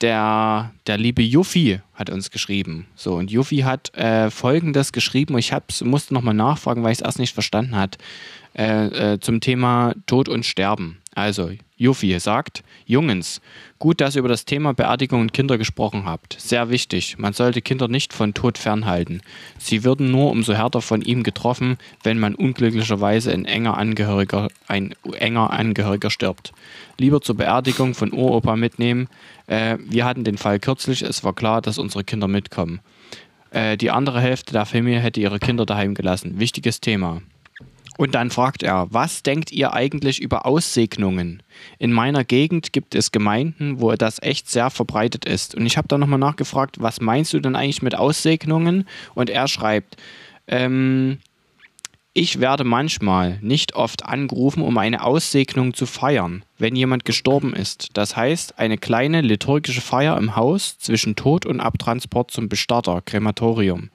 der, 0.02 0.74
der 0.86 0.98
liebe 0.98 1.22
Juffi 1.22 1.80
hat 1.94 2.10
uns 2.10 2.32
geschrieben. 2.32 2.88
So, 2.96 3.16
und 3.16 3.32
Juffi 3.32 3.58
hat 3.58 3.96
äh, 3.96 4.30
folgendes 4.30 4.92
geschrieben. 4.92 5.38
Ich 5.38 5.54
hab's, 5.54 5.82
musste 5.84 6.14
nochmal 6.14 6.34
nachfragen, 6.34 6.84
weil 6.84 6.92
ich 6.92 7.00
es 7.00 7.06
erst 7.06 7.20
nicht 7.20 7.34
verstanden 7.34 7.76
hat. 7.76 7.98
Äh, 8.58 9.14
äh, 9.14 9.20
zum 9.20 9.42
Thema 9.42 9.94
Tod 10.08 10.30
und 10.30 10.46
Sterben. 10.46 10.98
Also, 11.18 11.50
Juffi 11.78 12.20
sagt, 12.20 12.64
Jungens, 12.86 13.42
gut, 13.80 14.02
dass 14.02 14.16
ihr 14.16 14.20
über 14.20 14.30
das 14.30 14.46
Thema 14.46 14.76
Beerdigung 14.76 15.22
und 15.22 15.34
Kinder 15.34 15.58
gesprochen 15.58 16.06
habt. 16.06 16.40
Sehr 16.40 16.70
wichtig, 16.70 17.18
man 17.18 17.34
sollte 17.34 17.64
Kinder 17.64 17.88
nicht 17.88 18.14
von 18.14 18.36
Tod 18.36 18.60
fernhalten. 18.60 19.24
Sie 19.58 19.84
würden 19.84 20.12
nur 20.12 20.30
umso 20.30 20.54
härter 20.54 20.80
von 20.80 21.02
ihm 21.02 21.24
getroffen, 21.24 21.80
wenn 22.04 22.20
man 22.20 22.36
unglücklicherweise 22.36 23.34
ein 23.34 23.46
enger 23.46 23.80
Angehöriger, 23.80 24.50
ein 24.68 24.94
enger 25.14 25.50
Angehöriger 25.50 26.12
stirbt. 26.12 26.54
Lieber 27.00 27.20
zur 27.20 27.36
Beerdigung 27.36 27.96
von 27.96 28.14
Uropa 28.14 28.56
mitnehmen. 28.56 29.08
Äh, 29.48 29.80
wir 29.80 30.06
hatten 30.06 30.24
den 30.24 30.38
Fall 30.38 30.60
kürzlich, 30.60 31.02
es 31.02 31.24
war 31.24 31.34
klar, 31.34 31.64
dass 31.64 31.80
unsere 31.80 32.04
Kinder 32.04 32.28
mitkommen. 32.28 32.80
Äh, 33.50 33.76
die 33.76 33.90
andere 33.90 34.22
Hälfte 34.22 34.54
der 34.54 34.68
Familie 34.68 35.00
hätte 35.00 35.20
ihre 35.20 35.40
Kinder 35.40 35.66
daheim 35.66 35.96
gelassen. 35.96 36.40
Wichtiges 36.40 36.80
Thema. 36.80 37.24
Und 37.98 38.16
dann 38.16 38.30
fragt 38.30 38.64
er, 38.64 38.88
was 38.92 39.24
denkt 39.24 39.52
ihr 39.52 39.74
eigentlich 39.74 40.22
über 40.22 40.46
Aussegnungen? 40.46 41.44
In 41.80 41.92
meiner 41.92 42.24
Gegend 42.24 42.72
gibt 42.72 42.96
es 42.96 43.12
Gemeinden, 43.12 43.82
wo 43.82 43.92
das 43.94 44.22
echt 44.22 44.50
sehr 44.50 44.70
verbreitet 44.70 45.26
ist. 45.26 45.56
Und 45.56 45.66
ich 45.66 45.78
habe 45.78 45.88
da 45.88 45.98
nochmal 45.98 46.20
nachgefragt, 46.20 46.80
was 46.80 47.02
meinst 47.02 47.34
du 47.34 47.40
denn 47.40 47.56
eigentlich 47.56 47.82
mit 47.82 47.96
Aussegnungen? 47.96 48.88
Und 49.16 49.30
er 49.30 49.48
schreibt, 49.48 49.98
ähm, 50.48 51.18
ich 52.14 52.40
werde 52.40 52.64
manchmal, 52.64 53.38
nicht 53.42 53.76
oft 53.76 54.04
angerufen, 54.06 54.64
um 54.64 54.78
eine 54.80 55.04
Aussegnung 55.04 55.76
zu 55.76 55.86
feiern, 55.86 56.44
wenn 56.58 56.76
jemand 56.76 57.06
gestorben 57.06 57.54
ist. 57.54 57.90
Das 57.94 58.16
heißt, 58.16 58.58
eine 58.58 58.80
kleine 58.80 59.22
liturgische 59.22 59.82
Feier 59.82 60.18
im 60.18 60.36
Haus 60.36 60.80
zwischen 60.80 61.16
Tod 61.16 61.46
und 61.46 61.60
Abtransport 61.60 62.32
zum 62.32 62.50
Bestatter, 62.50 63.02
Krematorium. 63.06 63.92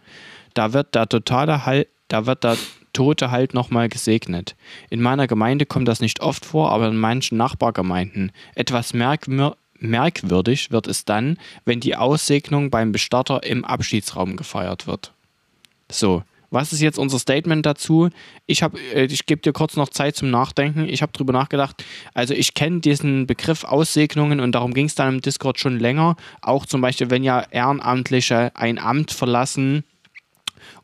Da 0.55 0.73
wird 0.73 0.95
der 0.95 1.09
totale 1.09 1.67
Hall, 1.67 1.89
da 2.07 2.27
wird 2.27 2.45
der 2.45 2.57
Tote 2.93 3.31
halt 3.31 3.55
nochmal 3.55 3.89
gesegnet. 3.89 4.57
In 4.91 5.01
meiner 5.01 5.27
Gemeinde 5.27 5.67
kommt 5.67 5.89
das 5.89 6.01
nicht 6.01 6.21
oft 6.21 6.45
vor, 6.45 6.71
aber 6.71 6.89
in 6.89 6.97
manchen 6.97 7.39
Nachbargemeinden. 7.39 8.33
Etwas 8.55 8.95
merkwür 8.95 9.57
merkwürdig 9.83 10.71
wird 10.71 10.87
es 10.87 11.05
dann, 11.05 11.39
wenn 11.65 11.81
die 11.81 11.97
Aussegnung 11.97 12.71
beim 12.71 12.93
Bestatter 12.93 13.43
im 13.43 13.65
Abschiedsraum 13.65 14.37
gefeiert 14.37 14.87
wird. 14.87 15.13
So, 15.91 16.23
was 16.53 16.73
ist 16.73 16.81
jetzt 16.81 16.99
unser 16.99 17.19
Statement 17.19 17.65
dazu? 17.65 18.11
Ich, 18.47 18.63
äh, 18.63 19.07
ich 19.07 19.25
gebe 19.25 19.41
dir 19.41 19.55
kurz 19.55 19.75
noch 19.75 19.89
Zeit 19.89 20.17
zum 20.17 20.31
Nachdenken. 20.31 20.87
Ich 20.87 21.01
habe 21.01 21.11
darüber 21.13 21.33
nachgedacht. 21.33 21.83
Also 22.13 22.35
ich 22.35 22.53
kenne 22.53 22.81
diesen 22.81 23.27
Begriff 23.27 23.65
Aussegnungen 23.65 24.39
und 24.39 24.53
darum 24.53 24.75
ging 24.75 24.87
es 24.87 24.95
dann 24.95 25.15
im 25.15 25.21
Discord 25.23 25.59
schon 25.59 25.79
länger. 25.79 26.17
Auch 26.43 26.67
zum 26.67 26.83
Beispiel, 26.83 27.11
wenn 27.11 27.25
ja 27.25 27.41
Ehrenamtliche 27.51 28.53
ein 28.55 28.79
Amt 28.79 29.13
verlassen 29.13 29.85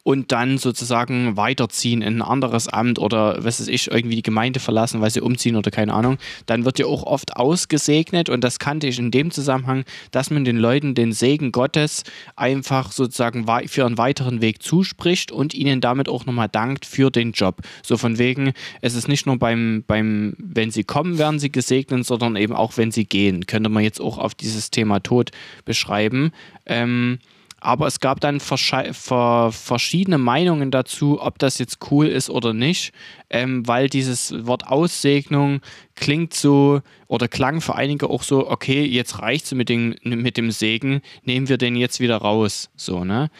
und 0.03 0.33
dann 0.33 0.59
sozusagen 0.59 1.37
weiterziehen 1.37 2.03
in 2.03 2.19
ein 2.19 2.23
anderes 2.23 2.69
Amt 2.69 2.99
oder 2.99 3.45
was 3.45 3.61
weiß 3.61 3.69
ich, 3.69 3.91
irgendwie 3.91 4.17
die 4.17 4.23
Gemeinde 4.23 4.61
verlassen, 4.61 5.01
weil 5.01 5.11
sie 5.11 5.21
umziehen 5.21 5.57
oder 5.57 5.71
keine 5.71 5.93
Ahnung, 5.93 6.19
dann 6.47 6.65
wird 6.65 6.79
ja 6.79 6.87
auch 6.87 7.03
oft 7.03 7.37
ausgesegnet 7.37 8.29
und 8.29 8.43
das 8.43 8.59
kannte 8.59 8.87
ich 8.87 8.99
in 8.99 9.11
dem 9.11 9.31
Zusammenhang, 9.31 9.85
dass 10.11 10.31
man 10.31 10.45
den 10.45 10.57
Leuten 10.57 10.95
den 10.95 11.13
Segen 11.13 11.53
Gottes 11.53 12.05
einfach 12.37 12.93
sozusagen 12.93 13.47
für 13.67 13.87
einen 13.87 13.99
weiteren 13.99 14.41
Weg 14.41 14.63
zuspricht 14.63 15.33
und 15.33 15.55
ihnen 15.55 15.81
damit 15.81 16.09
auch 16.09 16.27
nochmal 16.27 16.49
dankt 16.49 16.87
für 16.87 17.11
den 17.11 17.33
Job. 17.33 17.63
So 17.83 17.97
von 17.97 18.19
wegen, 18.19 18.53
es 18.81 18.95
ist 18.95 19.09
nicht 19.09 19.27
nur 19.27 19.39
beim, 19.39 19.85
beim, 19.87 20.35
wenn 20.39 20.71
sie 20.71 20.85
kommen, 20.85 21.19
werden 21.19 21.39
sie 21.39 21.51
gesegnet, 21.51 22.07
sondern 22.07 22.37
eben 22.37 22.55
auch, 22.55 22.77
wenn 22.77 22.91
sie 22.91 23.05
gehen. 23.05 23.47
Könnte 23.47 23.71
man 23.71 23.83
jetzt 23.83 24.01
auch 24.01 24.19
auf 24.19 24.35
dieses 24.35 24.71
Thema 24.71 25.01
Tod 25.01 25.31
beschreiben. 25.65 26.33
Ähm, 26.67 27.19
aber 27.61 27.87
es 27.87 28.01
gab 28.01 28.21
dann 28.21 28.41
verschiedene 28.41 30.19
Meinungen 30.19 30.71
dazu, 30.71 31.21
ob 31.21 31.39
das 31.39 31.59
jetzt 31.59 31.79
cool 31.91 32.07
ist 32.07 32.31
oder 32.31 32.53
nicht, 32.53 32.93
ähm, 33.31 33.67
weil 33.67 33.89
dieses 33.89 34.47
Wort 34.47 34.67
Aussegnung 34.67 35.61
klingt 35.97 36.35
so 36.35 36.81
oder 37.09 37.27
klang 37.27 37.61
für 37.61 37.75
einige 37.75 38.11
auch 38.11 38.23
so, 38.23 38.49
okay, 38.49 38.85
jetzt 38.85 39.21
reicht 39.21 39.47
es 39.47 39.53
mit, 39.53 39.71
mit 40.05 40.37
dem 40.37 40.51
Segen, 40.51 41.03
nehmen 41.25 41.49
wir 41.49 41.59
den 41.59 41.75
jetzt 41.75 42.01
wieder 42.01 42.19
raus. 42.19 42.71
So, 42.77 43.05
ne? 43.05 43.31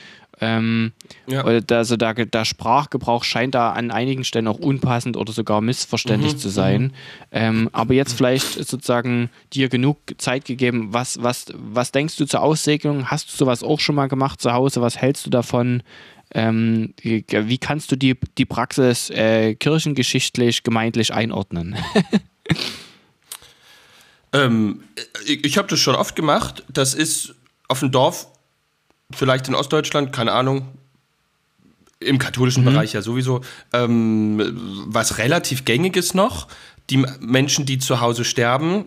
Ähm, 0.41 0.93
ja. 1.27 1.45
Also 1.45 1.97
der, 1.97 2.15
der, 2.15 2.45
Sprachgebrauch 2.45 3.25
scheint 3.25 3.55
da 3.55 3.73
an 3.73 3.91
einigen 3.91 4.25
Stellen 4.25 4.47
auch 4.47 4.59
unpassend 4.59 5.17
oder 5.17 5.33
sogar 5.33 5.61
missverständlich 5.61 6.35
mhm. 6.35 6.39
zu 6.39 6.49
sein. 6.49 6.83
Mhm. 6.83 6.93
Ähm, 7.33 7.71
aber 7.73 7.95
jetzt 7.95 8.13
vielleicht 8.17 8.55
sozusagen 8.55 9.31
dir 9.53 9.69
genug 9.69 9.99
Zeit 10.19 10.45
gegeben. 10.45 10.89
Was, 10.93 11.23
was, 11.23 11.47
was 11.55 11.91
denkst 11.93 12.17
du 12.17 12.25
zur 12.25 12.43
Aussegnung? 12.43 13.11
Hast 13.11 13.33
du 13.33 13.37
sowas 13.37 13.63
auch 13.63 13.81
schon 13.81 13.97
mal 13.97 14.07
gemacht 14.07 14.41
zu 14.41 14.53
Hause? 14.53 14.81
Was 14.81 14.99
hältst 14.99 15.27
du 15.27 15.31
davon? 15.31 15.83
Ähm, 16.35 16.95
wie, 17.01 17.25
wie, 17.29 17.59
kannst 17.59 17.91
du 17.91 17.97
die, 17.97 18.15
die 18.37 18.45
Praxis 18.45 19.11
äh, 19.11 19.55
kirchengeschichtlich, 19.55 20.63
gemeindlich 20.63 21.13
einordnen? 21.13 21.77
ähm, 24.33 24.85
ich 25.27 25.45
ich 25.45 25.59
habe 25.59 25.69
das 25.69 25.81
schon 25.81 25.97
oft 25.97 26.15
gemacht. 26.15 26.65
Das 26.69 26.95
ist 26.95 27.35
auf 27.67 27.81
dem 27.81 27.91
Dorf 27.91 28.29
vielleicht 29.13 29.49
in 29.49 29.55
Ostdeutschland, 29.55 30.13
keine 30.13 30.33
Ahnung, 30.33 30.69
im 32.01 32.19
katholischen 32.19 32.65
mhm. 32.65 32.71
Bereich 32.71 32.93
ja 32.93 33.03
sowieso, 33.03 33.41
ähm, 33.73 34.41
was 34.87 35.19
relativ 35.19 35.65
gängig 35.65 35.97
ist 35.97 36.15
noch. 36.15 36.49
Die 36.91 37.05
Menschen, 37.21 37.67
die 37.67 37.79
zu 37.79 38.01
Hause 38.01 38.25
sterben, 38.25 38.85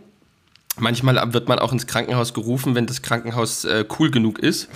manchmal 0.77 1.33
wird 1.33 1.47
man 1.47 1.59
auch 1.59 1.71
ins 1.71 1.87
Krankenhaus 1.87 2.33
gerufen, 2.33 2.73
wenn 2.73 2.87
das 2.87 3.01
Krankenhaus 3.01 3.65
äh, 3.65 3.85
cool 3.99 4.11
genug 4.11 4.39
ist. 4.39 4.69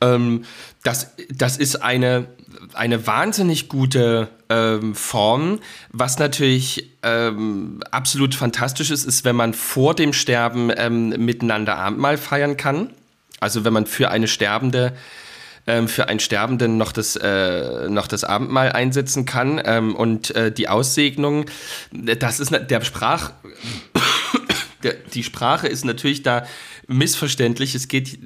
Ähm, 0.00 0.44
das, 0.82 1.12
das 1.30 1.56
ist 1.56 1.76
eine, 1.76 2.28
eine 2.74 3.06
wahnsinnig 3.06 3.68
gute 3.68 4.28
ähm, 4.48 4.94
Form. 4.94 5.60
Was 5.90 6.18
natürlich 6.18 6.90
ähm, 7.02 7.80
absolut 7.90 8.34
fantastisch 8.34 8.90
ist, 8.90 9.04
ist, 9.04 9.24
wenn 9.24 9.36
man 9.36 9.54
vor 9.54 9.94
dem 9.94 10.12
Sterben 10.12 10.70
ähm, 10.76 11.08
miteinander 11.24 11.76
Abendmahl 11.76 12.16
feiern 12.18 12.56
kann. 12.56 12.90
Also 13.40 13.64
wenn 13.64 13.72
man 13.72 13.86
für 13.86 14.10
eine 14.10 14.28
Sterbende 14.28 14.94
ähm, 15.68 15.86
für 15.86 16.08
einen 16.08 16.18
Sterbenden 16.18 16.78
noch 16.78 16.92
das, 16.92 17.14
äh, 17.16 17.88
noch 17.90 18.06
das 18.06 18.24
Abendmahl 18.24 18.72
einsetzen 18.72 19.26
kann 19.26 19.60
ähm, 19.62 19.94
und 19.94 20.34
äh, 20.34 20.50
die 20.50 20.66
Aussegnung, 20.66 21.44
das 21.92 22.40
ist 22.40 22.50
der 22.50 22.80
Sprach, 22.80 23.32
der, 24.82 24.94
die 25.12 25.22
Sprache 25.22 25.68
ist 25.68 25.84
natürlich 25.84 26.22
da 26.22 26.46
missverständlich. 26.86 27.74
Es 27.74 27.86
geht 27.88 28.18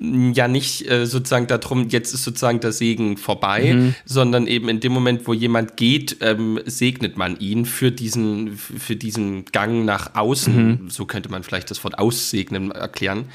ja 0.00 0.48
nicht 0.48 0.90
äh, 0.90 1.06
sozusagen 1.06 1.46
darum, 1.46 1.88
jetzt 1.90 2.12
ist 2.12 2.24
sozusagen 2.24 2.58
der 2.58 2.72
Segen 2.72 3.16
vorbei, 3.16 3.74
mhm. 3.74 3.94
sondern 4.04 4.48
eben 4.48 4.68
in 4.68 4.80
dem 4.80 4.90
Moment, 4.90 5.28
wo 5.28 5.32
jemand 5.32 5.76
geht, 5.76 6.16
ähm, 6.20 6.58
segnet 6.66 7.16
man 7.16 7.38
ihn 7.38 7.66
für 7.66 7.92
diesen, 7.92 8.56
für 8.56 8.96
diesen 8.96 9.44
Gang 9.44 9.84
nach 9.84 10.16
außen. 10.16 10.66
Mhm. 10.66 10.90
So 10.90 11.06
könnte 11.06 11.30
man 11.30 11.44
vielleicht 11.44 11.70
das 11.70 11.84
Wort 11.84 12.00
aussegnen 12.00 12.72
erklären. 12.72 13.26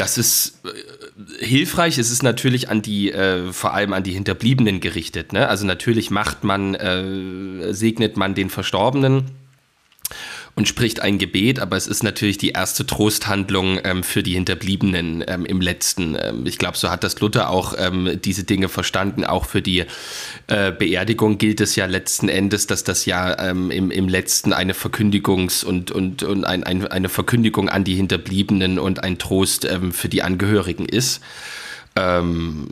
Das 0.00 0.16
ist 0.16 0.60
äh, 0.64 1.44
hilfreich. 1.44 1.98
Es 1.98 2.10
ist 2.10 2.22
natürlich 2.22 2.70
an 2.70 2.80
die, 2.80 3.12
äh, 3.12 3.52
vor 3.52 3.74
allem 3.74 3.92
an 3.92 4.02
die 4.02 4.12
Hinterbliebenen 4.12 4.80
gerichtet. 4.80 5.32
Ne? 5.32 5.46
Also 5.48 5.66
natürlich 5.66 6.10
macht 6.10 6.42
man, 6.42 6.74
äh, 6.74 7.74
segnet 7.74 8.16
man 8.16 8.34
den 8.34 8.48
Verstorbenen. 8.48 9.30
Und 10.54 10.68
spricht 10.68 11.00
ein 11.00 11.18
Gebet, 11.18 11.58
aber 11.60 11.76
es 11.76 11.86
ist 11.86 12.02
natürlich 12.02 12.38
die 12.38 12.50
erste 12.50 12.86
Trosthandlung 12.86 13.80
ähm, 13.84 14.02
für 14.02 14.22
die 14.22 14.34
Hinterbliebenen 14.34 15.24
ähm, 15.26 15.46
im 15.46 15.60
letzten. 15.60 16.16
Ähm, 16.20 16.44
ich 16.46 16.58
glaube, 16.58 16.76
so 16.76 16.90
hat 16.90 17.04
das 17.04 17.18
Luther 17.20 17.50
auch 17.50 17.74
ähm, 17.78 18.20
diese 18.22 18.44
Dinge 18.44 18.68
verstanden. 18.68 19.24
Auch 19.24 19.46
für 19.46 19.62
die 19.62 19.84
äh, 20.48 20.72
Beerdigung 20.72 21.38
gilt 21.38 21.60
es 21.60 21.76
ja 21.76 21.86
letzten 21.86 22.28
Endes, 22.28 22.66
dass 22.66 22.84
das 22.84 23.06
ja 23.06 23.38
ähm, 23.38 23.70
im, 23.70 23.90
im 23.90 24.08
letzten 24.08 24.52
eine 24.52 24.74
Verkündigungs- 24.74 25.64
und, 25.64 25.90
und, 25.90 26.22
und 26.22 26.44
ein, 26.44 26.64
ein, 26.64 26.86
eine 26.86 27.08
Verkündigung 27.08 27.68
an 27.68 27.84
die 27.84 27.94
Hinterbliebenen 27.94 28.78
und 28.78 29.02
ein 29.02 29.18
Trost 29.18 29.64
ähm, 29.64 29.92
für 29.92 30.08
die 30.08 30.22
Angehörigen 30.22 30.86
ist. 30.86 31.20
Ähm, 31.96 32.68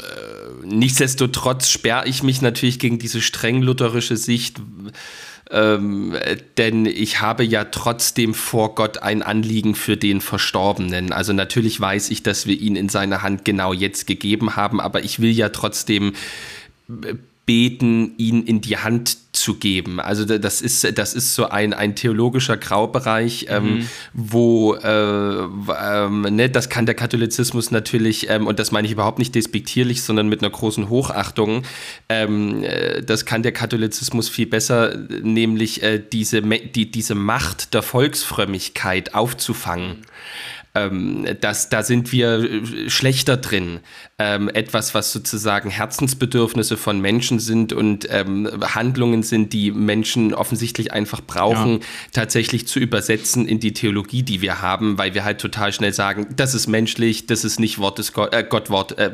äh, 0.00 0.66
nichtsdestotrotz 0.66 1.68
sperre 1.68 2.06
ich 2.06 2.22
mich 2.22 2.40
natürlich 2.40 2.78
gegen 2.78 2.98
diese 2.98 3.20
streng 3.20 3.62
lutherische 3.62 4.16
Sicht, 4.16 4.60
ähm, 5.50 6.16
denn 6.56 6.86
ich 6.86 7.20
habe 7.20 7.44
ja 7.44 7.64
trotzdem 7.64 8.34
vor 8.34 8.74
Gott 8.74 8.98
ein 8.98 9.22
Anliegen 9.22 9.74
für 9.74 9.96
den 9.96 10.20
Verstorbenen. 10.20 11.12
Also 11.12 11.32
natürlich 11.32 11.80
weiß 11.80 12.10
ich, 12.10 12.22
dass 12.22 12.46
wir 12.46 12.58
ihn 12.58 12.76
in 12.76 12.88
seine 12.88 13.22
Hand 13.22 13.44
genau 13.44 13.72
jetzt 13.72 14.06
gegeben 14.06 14.56
haben, 14.56 14.80
aber 14.80 15.02
ich 15.02 15.20
will 15.20 15.32
ja 15.32 15.48
trotzdem 15.48 16.12
äh, 16.88 17.14
beten, 17.50 18.14
ihn 18.16 18.44
in 18.44 18.60
die 18.60 18.76
Hand 18.76 19.16
zu 19.32 19.54
geben. 19.54 19.98
Also 19.98 20.24
das 20.24 20.62
ist, 20.62 20.96
das 20.96 21.14
ist 21.14 21.34
so 21.34 21.48
ein, 21.48 21.72
ein 21.72 21.96
theologischer 21.96 22.56
Graubereich, 22.56 23.46
ähm, 23.48 23.64
mhm. 23.64 23.88
wo 24.12 24.74
äh, 24.74 24.86
ähm, 24.86 26.20
ne, 26.30 26.48
das 26.48 26.68
kann 26.68 26.86
der 26.86 26.94
Katholizismus 26.94 27.72
natürlich, 27.72 28.30
ähm, 28.30 28.46
und 28.46 28.60
das 28.60 28.70
meine 28.70 28.86
ich 28.86 28.92
überhaupt 28.92 29.18
nicht 29.18 29.34
despektierlich, 29.34 30.04
sondern 30.04 30.28
mit 30.28 30.42
einer 30.42 30.50
großen 30.50 30.88
Hochachtung, 30.88 31.64
ähm, 32.08 32.62
äh, 32.62 33.02
das 33.02 33.26
kann 33.26 33.42
der 33.42 33.50
Katholizismus 33.50 34.28
viel 34.28 34.46
besser, 34.46 34.96
nämlich 35.20 35.82
äh, 35.82 36.00
diese, 36.00 36.42
die, 36.42 36.88
diese 36.92 37.16
Macht 37.16 37.74
der 37.74 37.82
Volksfrömmigkeit 37.82 39.12
aufzufangen. 39.16 39.88
Mhm 39.88 40.04
ähm, 40.74 41.26
das, 41.40 41.68
da 41.68 41.82
sind 41.82 42.12
wir 42.12 42.38
äh, 42.38 42.90
schlechter 42.90 43.36
drin. 43.36 43.80
Ähm, 44.18 44.48
etwas, 44.48 44.94
was 44.94 45.12
sozusagen 45.12 45.70
Herzensbedürfnisse 45.70 46.76
von 46.76 47.00
Menschen 47.00 47.40
sind 47.40 47.72
und 47.72 48.06
ähm, 48.10 48.48
Handlungen 48.62 49.22
sind, 49.22 49.52
die 49.52 49.72
Menschen 49.72 50.32
offensichtlich 50.32 50.92
einfach 50.92 51.20
brauchen, 51.22 51.80
ja. 51.80 51.86
tatsächlich 52.12 52.68
zu 52.68 52.78
übersetzen 52.78 53.48
in 53.48 53.58
die 53.58 53.72
Theologie, 53.72 54.22
die 54.22 54.42
wir 54.42 54.62
haben, 54.62 54.96
weil 54.98 55.14
wir 55.14 55.24
halt 55.24 55.40
total 55.40 55.72
schnell 55.72 55.92
sagen, 55.92 56.28
das 56.36 56.54
ist 56.54 56.68
menschlich, 56.68 57.26
das 57.26 57.44
ist 57.44 57.58
nicht 57.58 57.78
Wort 57.78 57.98
des 57.98 58.12
Gott, 58.12 58.32
äh, 58.32 58.44
Gott 58.48 58.70
Wort, 58.70 58.96
äh, 58.98 59.10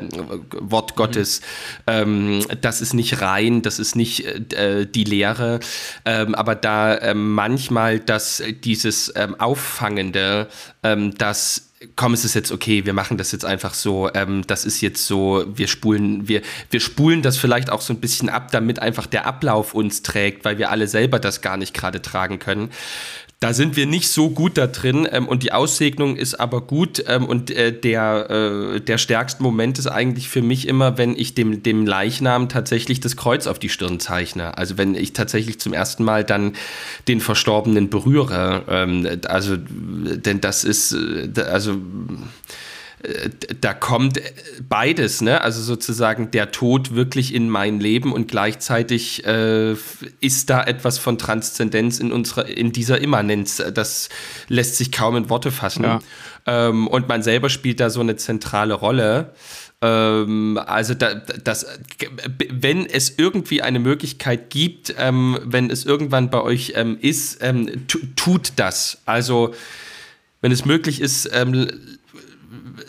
Wort 0.51 0.95
Gottes, 0.95 1.41
mhm. 1.89 2.41
das 2.61 2.81
ist 2.81 2.93
nicht 2.93 3.21
rein, 3.21 3.61
das 3.61 3.79
ist 3.79 3.95
nicht 3.95 4.53
äh, 4.53 4.85
die 4.85 5.05
Lehre, 5.05 5.59
ähm, 6.05 6.35
aber 6.35 6.53
da 6.55 6.99
ähm, 6.99 7.33
manchmal 7.33 7.99
das, 7.99 8.43
dieses 8.63 9.11
ähm, 9.15 9.35
Auffangende, 9.39 10.47
das 11.17 11.46
komm, 11.95 12.13
es 12.13 12.25
ist 12.25 12.33
jetzt 12.33 12.51
okay, 12.51 12.85
wir 12.85 12.93
machen 12.93 13.17
das 13.17 13.31
jetzt 13.31 13.45
einfach 13.45 13.73
so, 13.73 14.09
ähm, 14.13 14.45
das 14.47 14.65
ist 14.65 14.81
jetzt 14.81 15.05
so, 15.05 15.45
wir 15.47 15.67
spulen, 15.67 16.27
wir, 16.27 16.41
wir 16.71 16.79
spulen 16.79 17.21
das 17.21 17.37
vielleicht 17.37 17.69
auch 17.69 17.81
so 17.81 17.93
ein 17.93 17.99
bisschen 17.99 18.29
ab, 18.29 18.51
damit 18.51 18.79
einfach 18.79 19.05
der 19.05 19.25
Ablauf 19.25 19.73
uns 19.73 20.01
trägt, 20.01 20.43
weil 20.43 20.57
wir 20.57 20.71
alle 20.71 20.87
selber 20.87 21.19
das 21.19 21.41
gar 21.41 21.57
nicht 21.57 21.73
gerade 21.73 22.01
tragen 22.01 22.39
können. 22.39 22.71
Da 23.39 23.53
sind 23.53 23.75
wir 23.75 23.85
nicht 23.85 24.09
so 24.09 24.31
gut 24.31 24.57
da 24.57 24.65
drin 24.65 25.07
ähm, 25.11 25.27
und 25.27 25.43
die 25.43 25.51
Aussegnung 25.51 26.15
ist 26.15 26.39
aber 26.39 26.61
gut 26.61 27.03
ähm, 27.07 27.25
und 27.25 27.51
äh, 27.51 27.71
der, 27.71 28.29
äh, 28.31 28.81
der 28.81 28.97
stärkste 28.97 29.43
Moment 29.43 29.77
ist 29.77 29.85
eigentlich 29.85 30.27
für 30.27 30.41
mich 30.41 30.67
immer, 30.67 30.97
wenn 30.97 31.15
ich 31.15 31.35
dem, 31.35 31.61
dem 31.61 31.85
Leichnam 31.85 32.49
tatsächlich 32.49 32.99
das 32.99 33.15
Kreuz 33.15 33.45
auf 33.45 33.59
die 33.59 33.69
Stirn 33.69 33.99
zeichne. 33.99 34.57
Also 34.57 34.79
wenn 34.79 34.95
ich 34.95 35.13
tatsächlich 35.13 35.59
zum 35.59 35.73
ersten 35.73 36.03
Mal 36.03 36.23
dann 36.23 36.53
den 37.07 37.21
Verstorbenen 37.21 37.91
berühre. 37.91 38.63
Ähm, 38.67 39.07
also, 39.27 39.55
denn 39.55 40.41
das 40.41 40.63
ist, 40.63 40.93
äh, 40.93 41.41
also 41.41 41.77
da 43.61 43.73
kommt 43.75 44.19
beides, 44.67 45.21
ne? 45.21 45.41
Also 45.41 45.61
sozusagen 45.61 46.31
der 46.31 46.51
Tod 46.51 46.95
wirklich 46.95 47.33
in 47.33 47.47
mein 47.47 47.79
Leben 47.79 48.11
und 48.11 48.27
gleichzeitig 48.27 49.23
äh, 49.25 49.75
ist 50.19 50.49
da 50.49 50.63
etwas 50.63 50.97
von 50.97 51.19
Transzendenz 51.19 51.99
in 51.99 52.11
unserer, 52.11 52.47
in 52.47 52.71
dieser 52.71 52.99
Immanenz. 52.99 53.61
Das 53.73 54.09
lässt 54.47 54.77
sich 54.77 54.91
kaum 54.91 55.15
in 55.15 55.29
Worte 55.29 55.51
fassen. 55.51 55.83
Ja. 55.83 55.99
Ähm, 56.47 56.87
und 56.87 57.07
man 57.07 57.21
selber 57.21 57.49
spielt 57.49 57.79
da 57.79 57.91
so 57.91 57.99
eine 57.99 58.15
zentrale 58.15 58.73
Rolle. 58.73 59.33
Ähm, 59.81 60.59
also 60.65 60.95
da, 60.95 61.13
das, 61.13 61.67
wenn 62.49 62.87
es 62.87 63.13
irgendwie 63.15 63.61
eine 63.61 63.79
Möglichkeit 63.79 64.49
gibt, 64.49 64.95
ähm, 64.97 65.37
wenn 65.43 65.69
es 65.69 65.85
irgendwann 65.85 66.31
bei 66.31 66.41
euch 66.41 66.73
ähm, 66.75 66.97
ist, 66.99 67.43
ähm, 67.43 67.85
tut 68.15 68.53
das. 68.55 69.01
Also 69.05 69.53
wenn 70.41 70.51
es 70.51 70.65
möglich 70.65 71.01
ist, 71.01 71.29
ähm, 71.33 71.69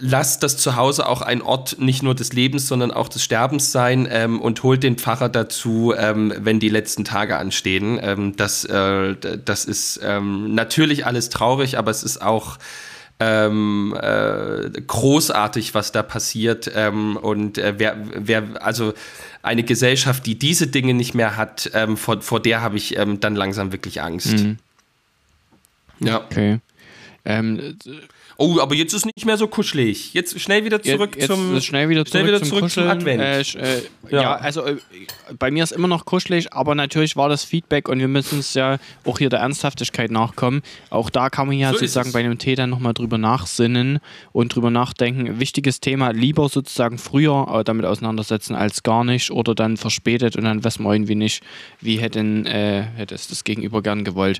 lasst 0.00 0.42
das 0.42 0.56
Zuhause 0.56 1.06
auch 1.08 1.22
ein 1.22 1.42
Ort 1.42 1.76
nicht 1.78 2.02
nur 2.02 2.14
des 2.14 2.32
Lebens, 2.32 2.66
sondern 2.66 2.90
auch 2.90 3.08
des 3.08 3.22
Sterbens 3.22 3.72
sein 3.72 4.08
ähm, 4.10 4.40
und 4.40 4.62
holt 4.62 4.82
den 4.82 4.96
Pfarrer 4.96 5.28
dazu, 5.28 5.94
ähm, 5.96 6.32
wenn 6.38 6.60
die 6.60 6.68
letzten 6.68 7.04
Tage 7.04 7.36
anstehen. 7.36 7.98
Ähm, 8.02 8.36
das, 8.36 8.64
äh, 8.64 9.16
das 9.44 9.64
ist 9.64 10.00
ähm, 10.02 10.54
natürlich 10.54 11.06
alles 11.06 11.28
traurig, 11.30 11.78
aber 11.78 11.90
es 11.90 12.02
ist 12.02 12.22
auch 12.22 12.58
ähm, 13.20 13.96
äh, 14.00 14.70
großartig, 14.86 15.74
was 15.74 15.90
da 15.92 16.02
passiert. 16.02 16.70
Ähm, 16.74 17.16
und 17.16 17.58
äh, 17.58 17.74
wer, 17.78 17.96
wer, 18.14 18.64
also 18.64 18.94
eine 19.42 19.64
Gesellschaft, 19.64 20.26
die 20.26 20.38
diese 20.38 20.68
Dinge 20.68 20.94
nicht 20.94 21.14
mehr 21.14 21.36
hat, 21.36 21.70
vor, 21.94 22.20
vor 22.22 22.40
der 22.40 22.60
habe 22.60 22.76
ich 22.76 22.98
dann 23.20 23.34
langsam 23.34 23.72
wirklich 23.72 24.02
Angst. 24.02 24.32
Mhm. 24.32 24.58
Ja. 26.00 26.18
Okay. 26.20 26.58
Oh, 28.40 28.60
aber 28.60 28.76
jetzt 28.76 28.92
ist 28.92 29.04
nicht 29.04 29.26
mehr 29.26 29.36
so 29.36 29.48
kuschelig. 29.48 30.14
Jetzt 30.14 30.38
schnell 30.40 30.64
wieder 30.64 30.80
zurück 30.80 31.16
jetzt, 31.16 31.26
zum 31.26 31.54
jetzt 31.54 31.66
schnell 31.66 31.88
wieder 31.88 32.04
zurück, 32.04 32.22
schnell 32.22 32.26
wieder 32.28 32.40
zurück 32.40 32.70
zum, 32.70 32.84
zum 32.84 32.88
Advent. 32.88 33.20
Äh, 33.20 33.40
äh, 33.40 33.82
ja. 34.10 34.22
ja. 34.22 34.34
also 34.36 34.64
äh, 34.64 34.76
bei 35.36 35.50
mir 35.50 35.64
ist 35.64 35.72
immer 35.72 35.88
noch 35.88 36.04
kuschelig, 36.04 36.52
aber 36.52 36.76
natürlich 36.76 37.16
war 37.16 37.28
das 37.28 37.42
Feedback 37.42 37.88
und 37.88 37.98
wir 37.98 38.06
müssen 38.06 38.38
es 38.38 38.54
ja 38.54 38.78
auch 39.04 39.18
hier 39.18 39.28
der 39.28 39.40
Ernsthaftigkeit 39.40 40.12
nachkommen. 40.12 40.62
Auch 40.88 41.10
da 41.10 41.30
kann 41.30 41.48
man 41.48 41.58
ja 41.58 41.72
so 41.72 41.78
sozusagen 41.78 42.12
bei 42.12 42.20
einem 42.20 42.38
Tee 42.38 42.54
dann 42.54 42.70
nochmal 42.70 42.94
drüber 42.94 43.18
nachsinnen 43.18 43.98
und 44.30 44.54
drüber 44.54 44.70
nachdenken. 44.70 45.40
Wichtiges 45.40 45.80
Thema, 45.80 46.10
lieber 46.10 46.48
sozusagen 46.48 46.98
früher 46.98 47.48
äh, 47.52 47.64
damit 47.64 47.86
auseinandersetzen 47.86 48.54
als 48.54 48.84
gar 48.84 49.02
nicht 49.02 49.32
oder 49.32 49.56
dann 49.56 49.76
verspätet 49.76 50.36
und 50.36 50.44
dann 50.44 50.62
wissen 50.62 50.84
wir 50.84 50.92
irgendwie 50.92 51.16
nicht, 51.16 51.42
wie 51.80 51.96
hätten, 51.96 52.46
äh, 52.46 52.84
hätte 52.94 53.16
es 53.16 53.26
das 53.26 53.42
Gegenüber 53.42 53.82
gern 53.82 54.04
gewollt. 54.04 54.38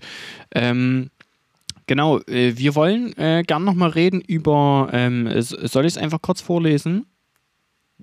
Ähm, 0.55 1.11
Genau, 1.89 2.21
äh, 2.29 2.53
wir 2.57 2.75
wollen 2.77 3.17
äh, 3.17 3.43
gern 3.45 3.65
nochmal 3.65 3.89
reden 3.91 4.21
über, 4.21 4.91
ähm, 4.93 5.29
soll 5.41 5.87
ich 5.87 5.95
es 5.95 5.99
einfach 5.99 6.21
kurz 6.23 6.43
vorlesen? 6.43 7.07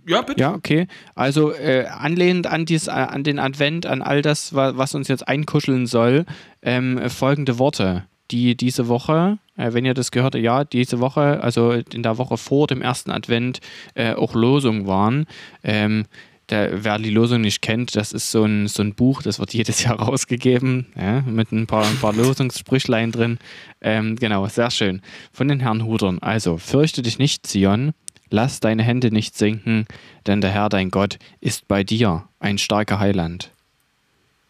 Ja, 0.07 0.23
bitte. 0.23 0.41
Ja, 0.41 0.53
okay. 0.55 0.87
Also 1.13 1.53
äh, 1.53 1.85
anlehnend 1.85 2.47
an, 2.47 2.65
dies, 2.65 2.87
äh, 2.87 2.91
an 2.91 3.23
den 3.23 3.39
Advent, 3.39 3.85
an 3.85 4.01
all 4.01 4.21
das, 4.21 4.53
was 4.53 4.95
uns 4.95 5.07
jetzt 5.07 5.27
einkuscheln 5.27 5.85
soll, 5.85 6.25
ähm, 6.63 7.09
folgende 7.09 7.59
Worte, 7.59 8.05
die 8.31 8.57
diese 8.57 8.87
Woche, 8.87 9.37
äh, 9.55 9.73
wenn 9.73 9.85
ihr 9.85 9.93
das 9.93 10.11
gehört 10.11 10.33
habt, 10.33 10.43
ja, 10.43 10.63
diese 10.63 10.99
Woche, 10.99 11.41
also 11.41 11.71
in 11.71 12.01
der 12.01 12.17
Woche 12.17 12.37
vor 12.37 12.65
dem 12.65 12.81
ersten 12.81 13.11
Advent, 13.11 13.61
äh, 13.93 14.13
auch 14.13 14.33
Losung 14.33 14.87
waren. 14.87 15.27
Ähm, 15.63 16.05
der, 16.49 16.83
wer 16.83 16.97
die 16.97 17.09
Losung 17.09 17.41
nicht 17.41 17.61
kennt, 17.61 17.95
das 17.95 18.11
ist 18.11 18.31
so 18.31 18.43
ein, 18.43 18.67
so 18.67 18.83
ein 18.83 18.93
Buch, 18.93 19.21
das 19.21 19.39
wird 19.39 19.53
jedes 19.53 19.83
Jahr 19.83 19.99
rausgegeben, 19.99 20.87
ja, 20.95 21.21
mit 21.21 21.51
ein 21.51 21.67
paar, 21.67 21.85
ein 21.85 21.97
paar 21.97 22.13
Losungssprüchlein 22.13 23.11
drin. 23.11 23.39
Ähm, 23.81 24.15
genau, 24.15 24.47
sehr 24.47 24.71
schön. 24.71 25.01
Von 25.31 25.47
den 25.47 25.59
Herrn 25.59 25.85
Hudern. 25.85 26.19
Also, 26.19 26.57
fürchte 26.57 27.01
dich 27.01 27.19
nicht, 27.19 27.47
Zion, 27.47 27.93
lass 28.29 28.59
deine 28.59 28.83
Hände 28.83 29.11
nicht 29.11 29.37
sinken, 29.37 29.85
denn 30.27 30.41
der 30.41 30.51
Herr 30.51 30.69
dein 30.69 30.91
Gott 30.91 31.17
ist 31.39 31.67
bei 31.67 31.83
dir, 31.83 32.27
ein 32.39 32.57
starker 32.57 32.99
Heiland. 32.99 33.51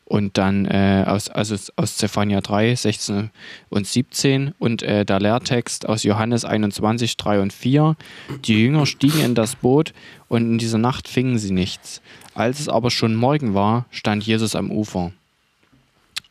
Und 0.07 0.37
dann 0.37 0.65
äh, 0.65 1.03
aus, 1.07 1.29
also 1.29 1.55
aus 1.77 1.97
Zephania 1.97 2.39
3, 2.39 2.75
16 2.75 3.31
und 3.69 3.87
17 3.87 4.53
und 4.59 4.83
äh, 4.83 5.03
der 5.03 5.19
Lehrtext 5.19 5.89
aus 5.89 6.03
Johannes 6.03 6.45
21, 6.45 7.17
3 7.17 7.41
und 7.41 7.51
4. 7.51 7.95
Die 8.45 8.61
Jünger 8.61 8.85
stiegen 8.85 9.21
in 9.21 9.33
das 9.33 9.55
Boot 9.55 9.93
und 10.27 10.43
in 10.43 10.57
dieser 10.59 10.77
Nacht 10.77 11.07
fingen 11.07 11.39
sie 11.39 11.51
nichts. 11.51 12.01
Als 12.35 12.59
es 12.59 12.69
aber 12.69 12.91
schon 12.91 13.15
Morgen 13.15 13.55
war, 13.55 13.87
stand 13.89 14.23
Jesus 14.23 14.55
am 14.55 14.71
Ufer. 14.71 15.11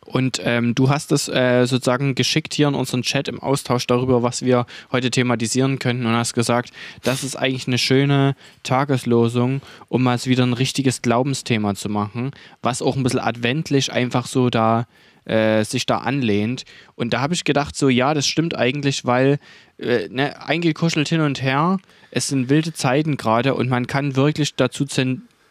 Und 0.04 0.40
ähm, 0.44 0.74
du 0.74 0.90
hast 0.90 1.12
es 1.12 1.28
äh, 1.28 1.66
sozusagen 1.66 2.14
geschickt 2.14 2.54
hier 2.54 2.68
in 2.68 2.74
unseren 2.74 3.02
Chat 3.02 3.28
im 3.28 3.40
Austausch 3.40 3.86
darüber, 3.86 4.22
was 4.22 4.42
wir 4.42 4.66
heute 4.92 5.10
thematisieren 5.10 5.78
könnten 5.78 6.06
und 6.06 6.12
hast 6.12 6.34
gesagt, 6.34 6.72
das 7.02 7.24
ist 7.24 7.36
eigentlich 7.36 7.66
eine 7.66 7.78
schöne 7.78 8.36
Tageslosung, 8.62 9.60
um 9.88 10.02
mal 10.02 10.14
wieder 10.24 10.44
ein 10.44 10.52
richtiges 10.52 11.02
Glaubensthema 11.02 11.74
zu 11.74 11.88
machen, 11.88 12.30
was 12.62 12.82
auch 12.82 12.96
ein 12.96 13.02
bisschen 13.02 13.20
adventlich 13.20 13.92
einfach 13.92 14.26
so 14.26 14.48
da 14.48 14.86
äh, 15.24 15.64
sich 15.64 15.86
da 15.86 15.98
anlehnt. 15.98 16.64
Und 16.94 17.12
da 17.14 17.20
habe 17.20 17.34
ich 17.34 17.44
gedacht, 17.44 17.76
so 17.76 17.88
ja, 17.88 18.14
das 18.14 18.26
stimmt 18.26 18.56
eigentlich, 18.56 19.04
weil 19.04 19.38
äh, 19.78 20.08
ne, 20.08 20.46
eingekuschelt 20.46 21.08
hin 21.08 21.20
und 21.20 21.42
her, 21.42 21.78
es 22.10 22.28
sind 22.28 22.48
wilde 22.48 22.72
Zeiten 22.72 23.16
gerade 23.16 23.54
und 23.54 23.68
man 23.68 23.86
kann 23.86 24.16
wirklich 24.16 24.54
dazu 24.54 24.84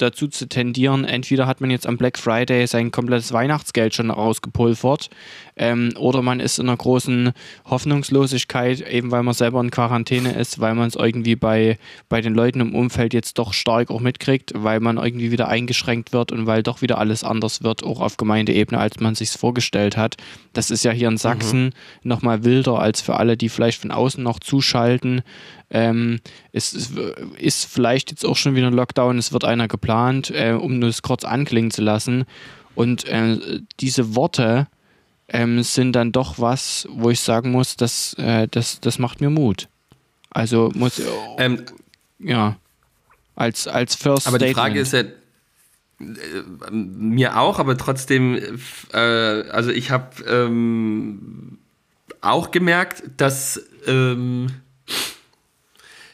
dazu 0.03 0.27
zu 0.27 0.47
tendieren, 0.47 1.05
entweder 1.05 1.47
hat 1.47 1.61
man 1.61 1.71
jetzt 1.71 1.87
am 1.87 1.97
Black 1.97 2.19
Friday 2.19 2.67
sein 2.67 2.91
komplettes 2.91 3.33
Weihnachtsgeld 3.33 3.95
schon 3.95 4.11
rausgepulvert 4.11 5.09
ähm, 5.55 5.93
oder 5.97 6.21
man 6.21 6.39
ist 6.39 6.59
in 6.59 6.67
einer 6.67 6.77
großen 6.77 7.31
Hoffnungslosigkeit, 7.65 8.81
eben 8.81 9.11
weil 9.11 9.23
man 9.23 9.33
selber 9.33 9.61
in 9.61 9.71
Quarantäne 9.71 10.33
ist, 10.33 10.59
weil 10.59 10.75
man 10.75 10.87
es 10.87 10.95
irgendwie 10.95 11.35
bei, 11.35 11.77
bei 12.09 12.21
den 12.21 12.33
Leuten 12.33 12.59
im 12.59 12.75
Umfeld 12.75 13.13
jetzt 13.13 13.37
doch 13.37 13.53
stark 13.53 13.91
auch 13.91 13.99
mitkriegt, 13.99 14.51
weil 14.55 14.79
man 14.79 14.97
irgendwie 14.97 15.31
wieder 15.31 15.47
eingeschränkt 15.47 16.13
wird 16.13 16.31
und 16.31 16.45
weil 16.45 16.63
doch 16.63 16.81
wieder 16.81 16.97
alles 16.97 17.23
anders 17.23 17.63
wird, 17.63 17.83
auch 17.83 18.01
auf 18.01 18.17
Gemeindeebene, 18.17 18.79
als 18.79 18.99
man 18.99 19.15
sich 19.15 19.31
vorgestellt 19.31 19.97
hat. 19.97 20.17
Das 20.53 20.71
ist 20.71 20.83
ja 20.83 20.91
hier 20.91 21.07
in 21.07 21.17
Sachsen 21.17 21.65
mhm. 21.65 21.71
nochmal 22.03 22.43
wilder 22.43 22.79
als 22.79 23.01
für 23.01 23.17
alle, 23.17 23.37
die 23.37 23.49
vielleicht 23.49 23.81
von 23.81 23.91
außen 23.91 24.23
noch 24.23 24.39
zuschalten. 24.39 25.21
Ähm, 25.69 26.19
es, 26.51 26.73
es, 26.73 26.91
ist 27.37 27.65
vielleicht 27.65 28.11
jetzt 28.11 28.25
auch 28.25 28.35
schon 28.35 28.55
wieder 28.55 28.67
ein 28.67 28.73
Lockdown, 28.73 29.17
es 29.17 29.33
wird 29.33 29.43
einer 29.43 29.67
geplant, 29.67 29.92
äh, 30.31 30.57
um 30.59 30.81
es 30.83 31.01
kurz 31.01 31.23
anklingen 31.23 31.71
zu 31.71 31.81
lassen. 31.81 32.25
Und 32.75 33.05
äh, 33.05 33.61
diese 33.79 34.15
Worte 34.15 34.67
ähm, 35.27 35.63
sind 35.63 35.93
dann 35.93 36.11
doch 36.11 36.39
was, 36.39 36.87
wo 36.91 37.09
ich 37.09 37.19
sagen 37.19 37.51
muss, 37.51 37.75
das, 37.75 38.13
äh, 38.15 38.47
das, 38.49 38.79
das 38.79 38.99
macht 38.99 39.21
mir 39.21 39.29
Mut. 39.29 39.67
Also 40.29 40.71
muss 40.73 41.01
ähm, 41.37 41.63
ja 42.19 42.57
als, 43.35 43.67
als 43.67 43.95
First 43.95 44.27
Aber 44.27 44.37
Statement. 44.37 44.49
die 44.49 44.53
Frage 44.53 44.79
ist 44.79 44.93
ja, 44.93 45.01
äh, 45.01 46.71
mir 46.71 47.37
auch, 47.37 47.59
aber 47.59 47.77
trotzdem, 47.77 48.39
äh, 48.93 48.97
also 48.97 49.69
ich 49.69 49.91
habe 49.91 50.23
ähm, 50.27 51.59
auch 52.21 52.51
gemerkt, 52.51 53.03
dass 53.17 53.61
ähm, 53.85 54.47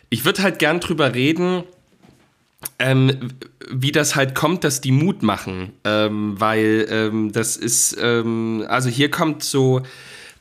ich 0.09 0.25
würde 0.25 0.43
halt 0.43 0.59
gern 0.59 0.79
drüber 0.79 1.13
reden, 1.13 1.63
ähm, 2.79 3.33
wie 3.69 3.91
das 3.91 4.15
halt 4.15 4.33
kommt, 4.35 4.63
dass 4.63 4.81
die 4.81 4.91
Mut 4.91 5.21
machen. 5.21 5.73
Ähm, 5.83 6.39
weil 6.39 6.87
ähm, 6.89 7.31
das 7.31 7.57
ist, 7.57 7.97
ähm, 8.01 8.65
also 8.67 8.89
hier 8.89 9.11
kommt 9.11 9.43
so 9.43 9.81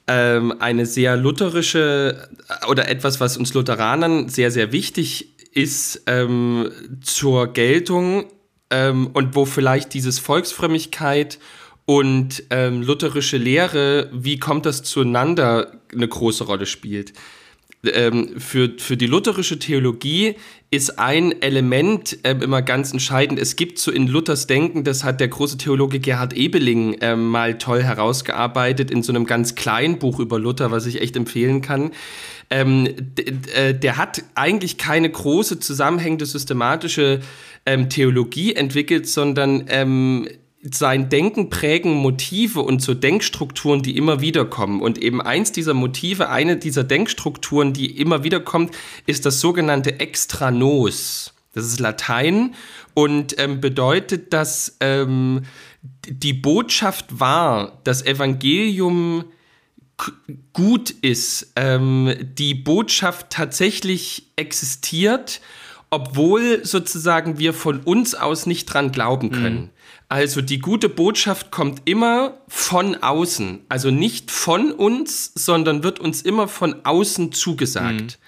ähm, 0.06 0.54
eine 0.60 0.86
sehr 0.86 1.16
lutherische 1.16 2.28
oder 2.68 2.88
etwas, 2.88 3.20
was 3.20 3.36
uns 3.36 3.52
Lutheranern 3.54 4.28
sehr, 4.28 4.50
sehr 4.50 4.72
wichtig 4.72 5.34
ist, 5.52 6.02
ähm, 6.06 6.70
zur 7.02 7.48
Geltung 7.52 8.26
und 8.70 9.34
wo 9.34 9.46
vielleicht 9.46 9.94
dieses 9.94 10.18
Volksfrömmigkeit 10.18 11.38
und 11.86 12.44
lutherische 12.50 13.38
Lehre, 13.38 14.10
wie 14.12 14.38
kommt 14.38 14.66
das 14.66 14.82
zueinander, 14.82 15.72
eine 15.90 16.06
große 16.06 16.44
Rolle 16.44 16.66
spielt 16.66 17.14
ähm, 17.84 18.40
für, 18.40 18.72
für 18.78 18.96
die 18.96 19.06
lutherische 19.06 19.58
Theologie 19.58 20.34
ist 20.70 20.98
ein 20.98 21.40
Element 21.40 22.18
äh, 22.24 22.32
immer 22.32 22.60
ganz 22.60 22.92
entscheidend. 22.92 23.38
Es 23.38 23.56
gibt 23.56 23.78
so 23.78 23.90
in 23.90 24.06
Luthers 24.06 24.46
Denken, 24.46 24.84
das 24.84 25.04
hat 25.04 25.20
der 25.20 25.28
große 25.28 25.58
Theologe 25.58 26.00
Gerhard 26.00 26.32
Ebeling 26.34 26.94
äh, 26.94 27.16
mal 27.16 27.56
toll 27.56 27.82
herausgearbeitet 27.82 28.90
in 28.90 29.02
so 29.02 29.12
einem 29.12 29.26
ganz 29.26 29.54
kleinen 29.54 29.98
Buch 29.98 30.18
über 30.18 30.38
Luther, 30.38 30.70
was 30.70 30.86
ich 30.86 31.00
echt 31.00 31.16
empfehlen 31.16 31.62
kann. 31.62 31.92
Ähm, 32.50 32.88
äh, 33.54 33.74
der 33.74 33.96
hat 33.96 34.24
eigentlich 34.34 34.76
keine 34.76 35.08
große 35.08 35.60
zusammenhängende 35.60 36.26
systematische 36.26 37.20
ähm, 37.64 37.88
Theologie 37.88 38.54
entwickelt, 38.54 39.06
sondern 39.06 39.64
ähm, 39.68 40.28
sein 40.62 41.08
Denken 41.08 41.50
prägen 41.50 41.94
Motive 41.94 42.60
und 42.60 42.82
so 42.82 42.94
Denkstrukturen, 42.94 43.82
die 43.82 43.96
immer 43.96 44.20
wieder 44.20 44.44
kommen. 44.44 44.80
Und 44.80 44.98
eben 44.98 45.22
eins 45.22 45.52
dieser 45.52 45.74
Motive, 45.74 46.28
eine 46.30 46.56
dieser 46.56 46.84
Denkstrukturen, 46.84 47.72
die 47.72 47.98
immer 47.98 48.24
wieder 48.24 48.40
kommt, 48.40 48.74
ist 49.06 49.24
das 49.24 49.40
sogenannte 49.40 50.00
Extranos. 50.00 51.34
Das 51.52 51.64
ist 51.64 51.80
Latein 51.80 52.54
und 52.94 53.38
ähm, 53.38 53.60
bedeutet, 53.60 54.32
dass 54.32 54.76
ähm, 54.80 55.42
die 56.08 56.32
Botschaft 56.32 57.20
war, 57.20 57.80
das 57.84 58.04
Evangelium 58.04 59.24
gut 60.52 60.90
ist, 60.90 61.52
ähm, 61.56 62.14
die 62.20 62.54
Botschaft 62.54 63.30
tatsächlich 63.30 64.26
existiert, 64.36 65.40
obwohl 65.90 66.64
sozusagen 66.64 67.38
wir 67.38 67.54
von 67.54 67.80
uns 67.80 68.14
aus 68.14 68.46
nicht 68.46 68.66
dran 68.66 68.92
glauben 68.92 69.30
können. 69.30 69.60
Mhm. 69.60 69.70
Also 70.08 70.40
die 70.40 70.58
gute 70.58 70.88
Botschaft 70.88 71.50
kommt 71.50 71.82
immer 71.84 72.38
von 72.48 72.94
außen. 72.96 73.60
Also 73.68 73.90
nicht 73.90 74.30
von 74.30 74.72
uns, 74.72 75.32
sondern 75.34 75.82
wird 75.82 76.00
uns 76.00 76.22
immer 76.22 76.48
von 76.48 76.76
außen 76.84 77.32
zugesagt. 77.32 78.18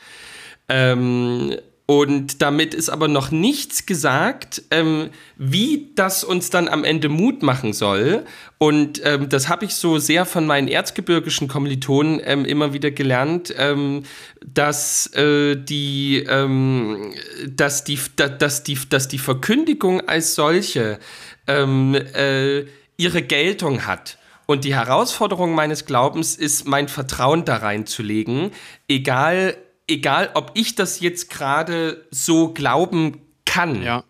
Mhm. 0.68 0.68
Ähm, 0.68 1.56
und 1.90 2.40
damit 2.40 2.72
ist 2.72 2.88
aber 2.88 3.08
noch 3.08 3.32
nichts 3.32 3.84
gesagt, 3.84 4.62
ähm, 4.70 5.10
wie 5.36 5.90
das 5.96 6.22
uns 6.22 6.48
dann 6.48 6.68
am 6.68 6.84
Ende 6.84 7.08
Mut 7.08 7.42
machen 7.42 7.72
soll. 7.72 8.24
Und 8.58 9.04
ähm, 9.04 9.28
das 9.28 9.48
habe 9.48 9.64
ich 9.64 9.74
so 9.74 9.98
sehr 9.98 10.24
von 10.24 10.46
meinen 10.46 10.68
erzgebirgischen 10.68 11.48
Kommilitonen 11.48 12.20
ähm, 12.22 12.44
immer 12.44 12.72
wieder 12.72 12.92
gelernt, 12.92 13.52
ähm, 13.58 14.04
dass, 14.46 15.12
äh, 15.14 15.56
die, 15.56 16.24
ähm, 16.28 17.12
dass, 17.48 17.82
die, 17.82 17.98
da, 18.14 18.28
dass, 18.28 18.62
die, 18.62 18.78
dass 18.88 19.08
die 19.08 19.18
Verkündigung 19.18 20.00
als 20.02 20.36
solche 20.36 21.00
ähm, 21.50 21.94
äh, 21.94 22.66
ihre 22.96 23.22
Geltung 23.22 23.86
hat. 23.86 24.18
Und 24.46 24.64
die 24.64 24.74
Herausforderung 24.74 25.54
meines 25.54 25.84
Glaubens 25.84 26.34
ist, 26.34 26.66
mein 26.66 26.88
Vertrauen 26.88 27.44
da 27.44 27.56
reinzulegen, 27.56 28.50
egal, 28.88 29.56
egal 29.86 30.30
ob 30.34 30.52
ich 30.54 30.74
das 30.74 31.00
jetzt 31.00 31.30
gerade 31.30 32.06
so 32.10 32.52
glauben 32.52 33.20
kann. 33.44 33.82
Ja. 33.82 34.04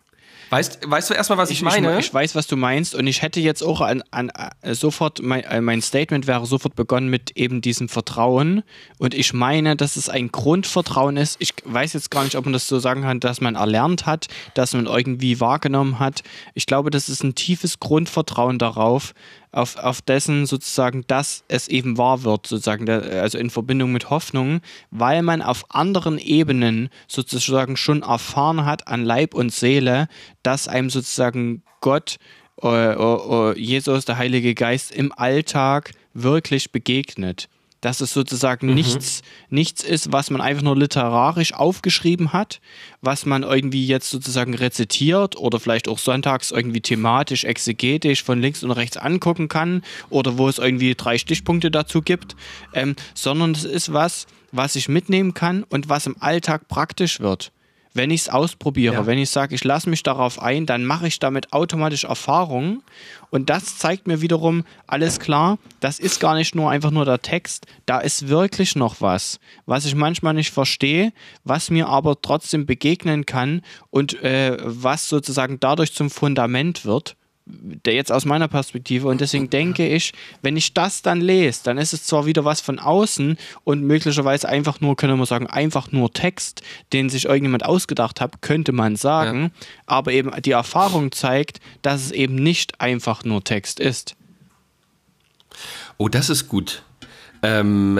Weißt, 0.51 0.79
weißt 0.85 1.09
du 1.09 1.13
erstmal, 1.13 1.37
was 1.37 1.49
ich, 1.49 1.59
ich 1.59 1.63
meine? 1.63 1.97
Ich, 1.97 2.07
ich, 2.07 2.13
weiß, 2.13 2.35
was 2.35 2.45
du 2.45 2.57
meinst 2.57 2.93
und 2.93 3.07
ich 3.07 3.21
hätte 3.21 3.39
jetzt 3.39 3.63
auch 3.63 3.79
an, 3.79 4.03
an 4.11 4.29
äh, 4.61 4.73
sofort, 4.75 5.21
mein, 5.21 5.45
äh, 5.45 5.61
mein 5.61 5.81
Statement 5.81 6.27
wäre 6.27 6.45
sofort 6.45 6.75
begonnen 6.75 7.07
mit 7.07 7.37
eben 7.37 7.61
diesem 7.61 7.87
Vertrauen 7.87 8.61
und 8.97 9.13
ich 9.13 9.33
meine, 9.33 9.77
dass 9.77 9.95
es 9.95 10.09
ein 10.09 10.29
Grundvertrauen 10.29 11.15
ist. 11.15 11.37
Ich 11.39 11.53
weiß 11.63 11.93
jetzt 11.93 12.11
gar 12.11 12.25
nicht, 12.25 12.35
ob 12.35 12.43
man 12.43 12.51
das 12.51 12.67
so 12.67 12.79
sagen 12.79 13.03
kann, 13.03 13.21
dass 13.21 13.39
man 13.39 13.55
erlernt 13.55 14.05
hat, 14.05 14.27
dass 14.53 14.73
man 14.73 14.87
irgendwie 14.87 15.39
wahrgenommen 15.39 15.99
hat. 15.99 16.21
Ich 16.53 16.65
glaube, 16.65 16.89
das 16.89 17.07
ist 17.07 17.23
ein 17.23 17.33
tiefes 17.33 17.79
Grundvertrauen 17.79 18.59
darauf, 18.59 19.13
auf, 19.51 19.75
auf 19.77 20.01
dessen 20.01 20.45
sozusagen, 20.45 21.03
dass 21.07 21.43
es 21.47 21.67
eben 21.67 21.97
wahr 21.97 22.23
wird, 22.23 22.47
sozusagen, 22.47 22.89
also 22.89 23.37
in 23.37 23.49
Verbindung 23.49 23.91
mit 23.91 24.09
Hoffnung, 24.09 24.61
weil 24.91 25.21
man 25.21 25.41
auf 25.41 25.65
anderen 25.69 26.17
Ebenen 26.17 26.89
sozusagen 27.07 27.75
schon 27.77 28.01
erfahren 28.01 28.65
hat 28.65 28.87
an 28.87 29.03
Leib 29.03 29.33
und 29.33 29.51
Seele, 29.51 30.07
dass 30.43 30.67
einem 30.67 30.89
sozusagen 30.89 31.63
Gott, 31.81 32.17
äh, 32.61 32.67
äh, 32.67 33.59
Jesus, 33.59 34.05
der 34.05 34.17
Heilige 34.17 34.53
Geist 34.53 34.91
im 34.91 35.11
Alltag 35.11 35.91
wirklich 36.13 36.71
begegnet 36.71 37.49
dass 37.81 37.99
es 37.99 38.13
sozusagen 38.13 38.67
mhm. 38.67 38.75
nichts, 38.75 39.21
nichts 39.49 39.83
ist, 39.83 40.11
was 40.13 40.29
man 40.29 40.39
einfach 40.39 40.63
nur 40.63 40.77
literarisch 40.77 41.53
aufgeschrieben 41.53 42.31
hat, 42.31 42.61
was 43.01 43.25
man 43.25 43.43
irgendwie 43.43 43.85
jetzt 43.85 44.09
sozusagen 44.09 44.53
rezitiert 44.53 45.35
oder 45.35 45.59
vielleicht 45.59 45.87
auch 45.87 45.99
sonntags 45.99 46.51
irgendwie 46.51 46.81
thematisch, 46.81 47.43
exegetisch 47.43 48.23
von 48.23 48.39
links 48.39 48.63
und 48.63 48.71
rechts 48.71 48.97
angucken 48.97 49.47
kann 49.47 49.83
oder 50.09 50.37
wo 50.37 50.47
es 50.47 50.59
irgendwie 50.59 50.95
drei 50.95 51.17
Stichpunkte 51.17 51.71
dazu 51.71 52.01
gibt, 52.01 52.35
ähm, 52.73 52.95
sondern 53.15 53.51
es 53.51 53.63
ist 53.63 53.91
was, 53.91 54.27
was 54.51 54.75
ich 54.75 54.87
mitnehmen 54.87 55.33
kann 55.33 55.63
und 55.63 55.89
was 55.89 56.05
im 56.05 56.15
Alltag 56.21 56.67
praktisch 56.67 57.19
wird 57.19 57.51
wenn 57.93 58.11
ich 58.11 58.21
es 58.21 58.29
ausprobiere, 58.29 58.93
ja. 58.93 59.05
wenn 59.05 59.17
ich 59.17 59.29
sage, 59.29 59.55
ich 59.55 59.63
lasse 59.63 59.89
mich 59.89 60.03
darauf 60.03 60.41
ein, 60.41 60.65
dann 60.65 60.85
mache 60.85 61.07
ich 61.07 61.19
damit 61.19 61.53
automatisch 61.53 62.05
Erfahrungen 62.05 62.83
und 63.29 63.49
das 63.49 63.77
zeigt 63.77 64.07
mir 64.07 64.21
wiederum, 64.21 64.63
alles 64.87 65.19
klar, 65.19 65.57
das 65.79 65.99
ist 65.99 66.19
gar 66.19 66.35
nicht 66.35 66.55
nur 66.55 66.69
einfach 66.69 66.91
nur 66.91 67.05
der 67.05 67.21
Text, 67.21 67.65
da 67.85 67.99
ist 67.99 68.27
wirklich 68.27 68.75
noch 68.75 69.01
was, 69.01 69.39
was 69.65 69.85
ich 69.85 69.95
manchmal 69.95 70.33
nicht 70.33 70.51
verstehe, 70.51 71.13
was 71.43 71.69
mir 71.69 71.87
aber 71.87 72.21
trotzdem 72.21 72.65
begegnen 72.65 73.25
kann 73.25 73.61
und 73.89 74.21
äh, 74.23 74.57
was 74.61 75.09
sozusagen 75.09 75.59
dadurch 75.59 75.93
zum 75.93 76.09
Fundament 76.09 76.85
wird 76.85 77.15
der 77.85 77.93
jetzt 77.93 78.11
aus 78.11 78.25
meiner 78.25 78.47
Perspektive 78.47 79.07
und 79.07 79.21
deswegen 79.21 79.49
denke 79.49 79.87
ich, 79.87 80.13
wenn 80.41 80.57
ich 80.57 80.73
das 80.73 81.01
dann 81.01 81.21
lese, 81.21 81.61
dann 81.63 81.77
ist 81.77 81.93
es 81.93 82.05
zwar 82.05 82.25
wieder 82.25 82.45
was 82.45 82.61
von 82.61 82.79
außen 82.79 83.37
und 83.63 83.83
möglicherweise 83.83 84.47
einfach 84.47 84.81
nur, 84.81 84.95
können 84.95 85.17
wir 85.17 85.25
sagen, 85.25 85.47
einfach 85.47 85.91
nur 85.91 86.11
Text, 86.13 86.61
den 86.93 87.09
sich 87.09 87.25
irgendjemand 87.25 87.65
ausgedacht 87.65 88.21
hat, 88.21 88.41
könnte 88.41 88.71
man 88.71 88.95
sagen, 88.95 89.43
ja. 89.43 89.65
aber 89.85 90.11
eben 90.11 90.31
die 90.41 90.51
Erfahrung 90.51 91.11
zeigt, 91.11 91.59
dass 91.81 92.05
es 92.05 92.11
eben 92.11 92.35
nicht 92.35 92.79
einfach 92.79 93.23
nur 93.23 93.43
Text 93.43 93.79
ist. 93.79 94.15
Oh, 95.97 96.07
das 96.07 96.29
ist 96.29 96.47
gut. 96.47 96.83
Ähm, 97.43 97.99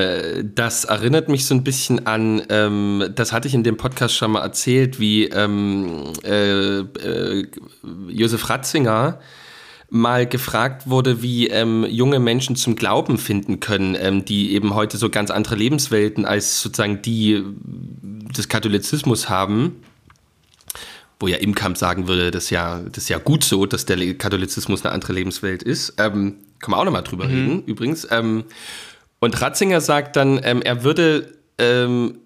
das 0.53 0.85
erinnert 0.85 1.27
mich 1.27 1.45
so 1.45 1.55
ein 1.55 1.63
bisschen 1.63 2.05
an, 2.05 2.43
ähm, 2.49 3.09
das 3.15 3.31
hatte 3.31 3.47
ich 3.47 3.55
in 3.55 3.63
dem 3.63 3.75
Podcast 3.75 4.15
schon 4.15 4.31
mal 4.31 4.41
erzählt, 4.41 4.99
wie 4.99 5.25
ähm, 5.25 6.13
äh, 6.23 6.79
äh, 6.79 7.47
Josef 8.07 8.49
Ratzinger 8.49 9.19
mal 9.93 10.25
gefragt 10.25 10.89
wurde, 10.89 11.21
wie 11.21 11.47
ähm, 11.47 11.85
junge 11.87 12.19
Menschen 12.19 12.55
zum 12.55 12.75
Glauben 12.77 13.17
finden 13.17 13.59
können, 13.59 13.97
ähm, 13.99 14.23
die 14.23 14.53
eben 14.53 14.73
heute 14.73 14.97
so 14.97 15.09
ganz 15.09 15.29
andere 15.31 15.55
Lebenswelten 15.55 16.23
als 16.23 16.61
sozusagen 16.61 17.01
die 17.01 17.43
des 18.35 18.47
Katholizismus 18.47 19.29
haben. 19.29 19.83
wo 21.19 21.27
ja 21.27 21.37
Imkamp 21.37 21.77
sagen 21.77 22.07
würde, 22.07 22.31
das 22.31 22.45
ist 22.45 22.49
ja, 22.49 22.79
das 22.79 23.03
ist 23.03 23.09
ja 23.09 23.19
gut 23.19 23.43
so, 23.43 23.67
dass 23.67 23.85
der 23.85 24.15
Katholizismus 24.15 24.83
eine 24.83 24.93
andere 24.93 25.13
Lebenswelt 25.13 25.61
ist. 25.61 25.93
Ähm, 25.99 26.37
kann 26.59 26.71
man 26.71 26.79
auch 26.79 26.85
nochmal 26.85 27.03
drüber 27.03 27.25
mhm. 27.27 27.31
reden, 27.31 27.63
übrigens. 27.65 28.07
Ähm, 28.09 28.45
und 29.19 29.39
Ratzinger 29.39 29.81
sagt 29.81 30.15
dann, 30.15 30.39
ähm, 30.41 30.61
er 30.63 30.83
würde 30.83 31.37
ähm, 31.59 32.19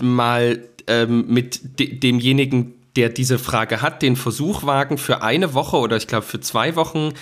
mal 0.00 0.60
mit 1.08 1.78
de 1.78 1.98
demjenigen, 1.98 2.73
der 2.96 3.08
diese 3.08 3.38
Frage 3.38 3.82
hat, 3.82 4.02
den 4.02 4.16
Versuch 4.16 4.64
wagen, 4.64 4.98
für 4.98 5.22
eine 5.22 5.54
Woche 5.54 5.76
oder 5.76 5.96
ich 5.96 6.06
glaube 6.06 6.26
für 6.26 6.40
zwei 6.40 6.76
Wochen 6.76 7.12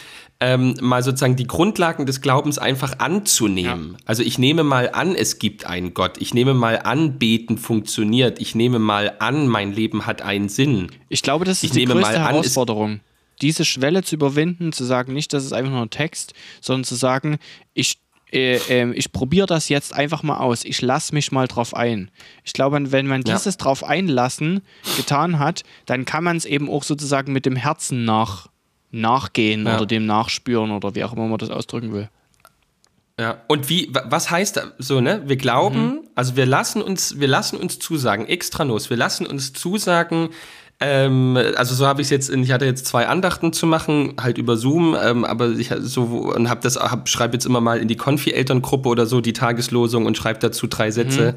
ähm, 0.43 0.75
mal 0.81 1.03
sozusagen 1.05 1.37
die 1.37 1.47
Grundlagen 1.47 2.05
des 2.05 2.21
Glaubens 2.21 2.59
einfach 2.59 2.99
anzunehmen. 2.99 3.93
Ja. 3.93 3.99
Also 4.07 4.25
ich 4.25 4.39
nehme 4.39 4.65
mal 4.65 4.91
an, 4.93 5.15
es 5.15 5.39
gibt 5.39 5.67
einen 5.67 5.95
Gott. 5.95 6.19
Ich 6.19 6.35
nehme 6.35 6.53
mal 6.53 6.81
an, 6.81 7.19
beten 7.19 7.59
funktioniert. 7.59 8.41
Ich 8.41 8.57
nehme 8.57 8.81
mal 8.81 9.15
an, 9.21 9.47
mein 9.47 9.73
Leben 9.73 10.05
hat 10.05 10.21
einen 10.21 10.49
Sinn. 10.49 10.89
Ich 11.09 11.23
glaube, 11.23 11.45
das 11.45 11.59
ist 11.59 11.65
ich 11.65 11.71
die 11.71 11.85
größte 11.85 12.19
Herausforderung. 12.19 13.01
diese 13.41 13.65
Schwelle 13.65 14.03
zu 14.03 14.17
überwinden, 14.17 14.73
zu 14.73 14.85
sagen, 14.85 15.13
nicht, 15.13 15.33
das 15.33 15.45
ist 15.45 15.53
einfach 15.53 15.71
nur 15.71 15.83
ein 15.83 15.91
Text, 15.91 16.35
sondern 16.61 16.85
zu 16.85 16.97
sagen, 16.97 17.39
ich 17.73 17.99
äh, 18.33 18.57
äh, 18.57 18.93
ich 18.95 19.13
probiere 19.13 19.47
das 19.47 19.69
jetzt 19.69 19.95
einfach 19.95 20.23
mal 20.23 20.39
aus. 20.39 20.65
Ich 20.65 20.81
lasse 20.81 21.15
mich 21.15 21.33
mal 21.33 21.47
drauf 21.47 21.75
ein. 21.75 22.11
Ich 22.45 22.53
glaube, 22.53 22.91
wenn 22.91 23.07
man 23.07 23.23
dieses 23.23 23.55
ja. 23.55 23.59
drauf 23.59 23.85
einlassen 23.85 24.63
getan 24.97 25.39
hat, 25.39 25.63
dann 25.87 26.05
kann 26.05 26.25
man 26.25 26.37
es 26.37 26.45
eben 26.45 26.71
auch 26.71 26.83
sozusagen 26.83 27.33
mit 27.33 27.47
dem 27.47 27.57
Herzen 27.57 28.05
nach, 28.05 28.49
nachgehen 28.91 29.67
ja. 29.67 29.77
oder 29.77 29.87
dem 29.87 30.07
nachspüren 30.07 30.71
oder 30.71 30.95
wie 30.95 31.05
auch 31.05 31.13
immer 31.13 31.27
man 31.27 31.39
das 31.39 31.51
ausdrücken 31.51 31.93
will. 31.93 32.09
Ja, 33.21 33.43
und 33.47 33.69
wie, 33.69 33.91
was 33.93 34.31
heißt 34.31 34.61
so, 34.79 35.01
ne? 35.01 35.23
Wir 35.27 35.37
glauben, 35.37 35.87
mhm. 35.87 36.01
also 36.15 36.35
wir 36.35 36.47
lassen 36.47 36.81
uns, 36.81 37.21
wir 37.21 37.29
lassen 37.29 37.57
uns 37.57 37.79
zusagen, 37.79 38.27
extranos, 38.27 38.89
wir 38.89 38.97
lassen 38.97 39.27
uns 39.27 39.53
zusagen, 39.53 40.31
ähm, 40.83 41.39
also 41.57 41.75
so 41.75 41.87
habe 41.87 42.03
ich 42.03 42.07
es 42.07 42.11
jetzt, 42.11 42.31
ich 42.31 42.51
hatte 42.51 42.65
jetzt 42.65 42.87
zwei 42.87 43.07
Andachten 43.07 43.53
zu 43.53 43.67
machen, 43.67 44.15
halt 44.21 44.37
über 44.37 44.57
Zoom, 44.57 44.97
ähm, 45.01 45.25
aber 45.25 45.51
ich 45.51 45.73
so 45.81 46.03
und 46.03 46.49
habe 46.51 46.61
das, 46.61 46.77
hab, 46.77 47.09
schreibe 47.09 47.35
jetzt 47.35 47.47
immer 47.47 47.61
mal 47.61 47.79
in 47.79 47.89
die 47.89 47.97
Konfi-Elterngruppe 47.97 48.89
oder 48.89 49.07
so 49.07 49.21
die 49.21 49.33
Tageslosung 49.33 50.07
und 50.07 50.17
schreibe 50.17 50.41
dazu 50.41 50.67
drei 50.67 50.91
Sätze, 50.91 51.33
mhm. 51.33 51.37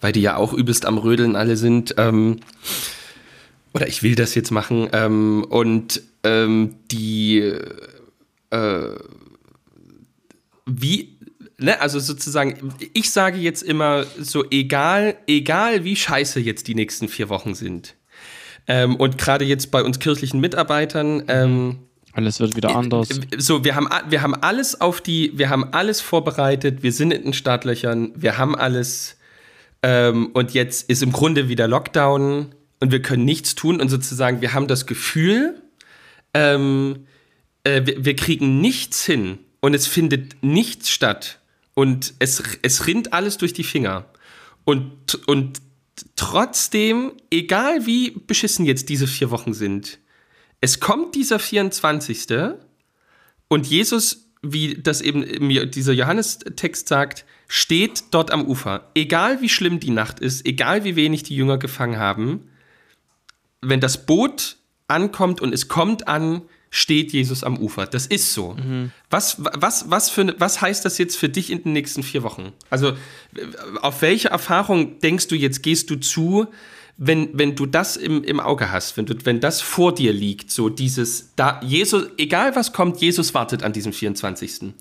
weil 0.00 0.12
die 0.12 0.22
ja 0.22 0.36
auch 0.36 0.52
übelst 0.52 0.86
am 0.86 0.98
Rödeln 0.98 1.36
alle 1.36 1.56
sind. 1.56 1.94
Ähm, 1.98 2.40
oder 3.74 3.86
ich 3.86 4.02
will 4.02 4.14
das 4.14 4.34
jetzt 4.34 4.50
machen. 4.50 4.88
Ähm, 4.92 5.44
und 5.48 6.02
ähm, 6.24 6.74
die 6.90 7.52
äh, 8.50 8.94
wie 10.66 11.18
Ne, 11.60 11.80
also 11.80 11.98
sozusagen, 11.98 12.72
ich 12.92 13.10
sage 13.10 13.38
jetzt 13.38 13.64
immer 13.64 14.06
so, 14.20 14.44
egal, 14.48 15.16
egal 15.26 15.82
wie 15.82 15.96
scheiße 15.96 16.38
jetzt 16.38 16.68
die 16.68 16.76
nächsten 16.76 17.08
vier 17.08 17.28
Wochen 17.30 17.56
sind, 17.56 17.96
ähm, 18.68 18.96
und 18.96 19.18
gerade 19.18 19.44
jetzt 19.44 19.70
bei 19.70 19.82
uns 19.82 19.98
kirchlichen 19.98 20.40
Mitarbeitern. 20.40 21.24
Ähm, 21.28 21.78
alles 22.12 22.38
wird 22.38 22.54
wieder 22.56 22.76
anders. 22.76 23.08
So, 23.36 23.64
wir 23.64 23.74
haben, 23.74 23.88
wir 24.08 24.22
haben 24.22 24.34
alles 24.34 24.80
auf 24.80 25.00
die, 25.00 25.32
wir 25.36 25.48
haben 25.48 25.72
alles 25.72 26.00
vorbereitet, 26.00 26.82
wir 26.82 26.92
sind 26.92 27.12
in 27.12 27.22
den 27.24 27.32
Startlöchern, 27.32 28.12
wir 28.14 28.38
haben 28.38 28.54
alles. 28.54 29.16
Ähm, 29.82 30.30
und 30.34 30.52
jetzt 30.52 30.90
ist 30.90 31.02
im 31.02 31.12
Grunde 31.12 31.48
wieder 31.48 31.68
Lockdown 31.68 32.54
und 32.80 32.92
wir 32.92 33.00
können 33.00 33.24
nichts 33.24 33.54
tun 33.54 33.80
und 33.80 33.88
sozusagen, 33.88 34.40
wir 34.40 34.52
haben 34.52 34.66
das 34.66 34.86
Gefühl, 34.86 35.62
ähm, 36.34 37.06
äh, 37.62 37.82
wir, 37.84 38.04
wir, 38.04 38.16
kriegen 38.16 38.60
nichts 38.60 39.04
hin 39.04 39.38
und 39.60 39.74
es 39.74 39.86
findet 39.86 40.42
nichts 40.42 40.90
statt 40.90 41.38
und 41.74 42.14
es, 42.18 42.42
es 42.62 42.88
rinnt 42.88 43.12
alles 43.12 43.38
durch 43.38 43.52
die 43.52 43.62
Finger. 43.62 44.06
Und, 44.64 45.26
und 45.28 45.60
trotzdem, 46.16 47.12
egal 47.30 47.86
wie 47.86 48.10
beschissen 48.10 48.66
jetzt 48.66 48.88
diese 48.88 49.06
vier 49.06 49.30
Wochen 49.30 49.54
sind, 49.54 49.98
es 50.60 50.80
kommt 50.80 51.14
dieser 51.14 51.38
24. 51.38 52.26
und 53.48 53.66
Jesus, 53.66 54.30
wie 54.42 54.74
das 54.74 55.00
eben 55.00 55.70
dieser 55.70 55.92
Johannes-Text 55.92 56.88
sagt, 56.88 57.24
steht 57.48 58.04
dort 58.10 58.30
am 58.30 58.46
Ufer. 58.46 58.90
Egal 58.94 59.40
wie 59.40 59.48
schlimm 59.48 59.80
die 59.80 59.90
Nacht 59.90 60.20
ist, 60.20 60.46
egal 60.46 60.84
wie 60.84 60.96
wenig 60.96 61.22
die 61.22 61.36
Jünger 61.36 61.58
gefangen 61.58 61.98
haben, 61.98 62.50
wenn 63.60 63.80
das 63.80 64.06
Boot 64.06 64.56
ankommt 64.86 65.40
und 65.40 65.52
es 65.52 65.68
kommt 65.68 66.08
an, 66.08 66.42
steht 66.70 67.12
Jesus 67.12 67.44
am 67.44 67.58
Ufer. 67.58 67.86
Das 67.86 68.06
ist 68.06 68.34
so. 68.34 68.54
Mhm. 68.54 68.92
Was, 69.10 69.36
was, 69.38 69.90
was, 69.90 70.10
für, 70.10 70.34
was 70.38 70.60
heißt 70.60 70.84
das 70.84 70.98
jetzt 70.98 71.16
für 71.16 71.28
dich 71.28 71.50
in 71.50 71.62
den 71.62 71.72
nächsten 71.72 72.02
vier 72.02 72.22
Wochen? 72.22 72.52
Also, 72.70 72.92
auf 73.80 74.02
welche 74.02 74.28
Erfahrung 74.28 74.98
denkst 75.00 75.28
du 75.28 75.34
jetzt, 75.34 75.62
gehst 75.62 75.90
du 75.90 75.96
zu, 75.96 76.46
wenn, 76.98 77.30
wenn 77.32 77.54
du 77.54 77.64
das 77.66 77.96
im, 77.96 78.24
im 78.24 78.40
Auge 78.40 78.70
hast, 78.72 78.96
wenn, 78.96 79.06
du, 79.06 79.14
wenn 79.24 79.40
das 79.40 79.60
vor 79.60 79.94
dir 79.94 80.12
liegt, 80.12 80.50
so 80.50 80.68
dieses, 80.68 81.32
da 81.36 81.60
Jesus, 81.62 82.08
egal 82.18 82.56
was 82.56 82.72
kommt, 82.72 83.00
Jesus 83.00 83.32
wartet 83.34 83.62
an 83.62 83.72
diesem 83.72 83.92
24. 83.92 84.74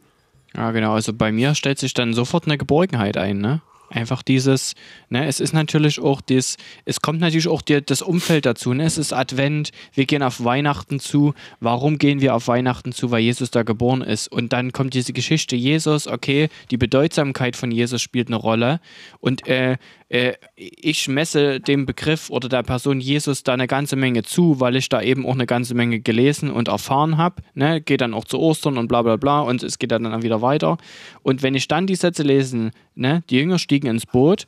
Ja, 0.55 0.71
genau. 0.71 0.93
Also 0.93 1.13
bei 1.13 1.31
mir 1.31 1.53
stellt 1.55 1.77
sich 1.77 1.93
dann 1.93 2.13
sofort 2.13 2.45
eine 2.45 2.57
Geborgenheit 2.57 3.17
ein, 3.17 3.37
ne? 3.37 3.61
Einfach 3.89 4.21
dieses, 4.21 4.75
ne, 5.09 5.27
es 5.27 5.39
ist 5.39 5.53
natürlich 5.53 5.99
auch 5.99 6.19
das, 6.21 6.57
es 6.85 7.01
kommt 7.01 7.21
natürlich 7.21 7.47
auch 7.47 7.61
die, 7.61 7.81
das 7.81 8.01
Umfeld 8.01 8.45
dazu, 8.45 8.73
ne? 8.73 8.83
Es 8.83 8.97
ist 8.97 9.13
Advent, 9.13 9.71
wir 9.93 10.05
gehen 10.05 10.23
auf 10.23 10.43
Weihnachten 10.43 10.99
zu. 10.99 11.33
Warum 11.59 11.97
gehen 11.97 12.19
wir 12.19 12.35
auf 12.35 12.47
Weihnachten 12.47 12.91
zu? 12.91 13.11
Weil 13.11 13.21
Jesus 13.21 13.49
da 13.49 13.63
geboren 13.63 14.01
ist. 14.01 14.31
Und 14.31 14.51
dann 14.51 14.73
kommt 14.73 14.93
diese 14.93 15.13
Geschichte 15.13 15.55
Jesus, 15.55 16.07
okay, 16.07 16.49
die 16.69 16.77
Bedeutsamkeit 16.77 17.55
von 17.55 17.71
Jesus 17.71 18.01
spielt 18.01 18.27
eine 18.27 18.35
Rolle. 18.35 18.81
Und 19.19 19.47
äh, 19.47 19.77
äh, 20.09 20.33
ich 20.55 21.07
messe 21.07 21.59
dem 21.59 21.85
Begriff 21.85 22.29
oder 22.29 22.49
der 22.49 22.63
Person 22.63 22.99
Jesus 22.99 23.43
da 23.43 23.53
eine 23.53 23.67
ganze 23.67 23.95
Menge 23.95 24.23
zu, 24.23 24.59
weil 24.59 24.75
ich 24.75 24.89
da 24.89 25.01
eben 25.01 25.25
auch 25.25 25.33
eine 25.33 25.45
ganze 25.45 25.75
Menge 25.75 25.99
gelesen 25.99 26.49
und 26.49 26.67
erfahren 26.67 27.17
habe. 27.17 27.41
Ne? 27.53 27.81
Geht 27.81 28.01
dann 28.01 28.13
auch 28.13 28.25
zu 28.25 28.39
Ostern 28.39 28.77
und 28.77 28.87
bla 28.87 29.01
bla 29.01 29.17
bla 29.17 29.41
und 29.41 29.63
es 29.63 29.79
geht 29.79 29.91
dann, 29.91 30.03
dann 30.03 30.23
wieder 30.23 30.41
weiter. 30.41 30.77
Und 31.23 31.43
wenn 31.43 31.55
ich 31.55 31.67
dann 31.67 31.87
die 31.87 31.95
Sätze 31.95 32.23
lesen, 32.23 32.71
ne? 32.95 33.23
die 33.29 33.37
Jünger 33.37 33.59
stiegen 33.59 33.89
ins 33.89 34.05
Boot 34.05 34.45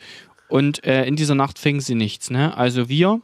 und 0.47 0.83
äh, 0.85 1.05
in 1.05 1.15
dieser 1.15 1.35
Nacht 1.35 1.59
fingen 1.59 1.81
sie 1.81 1.95
nichts. 1.95 2.29
Ne? 2.29 2.55
Also 2.55 2.89
wir 2.89 3.21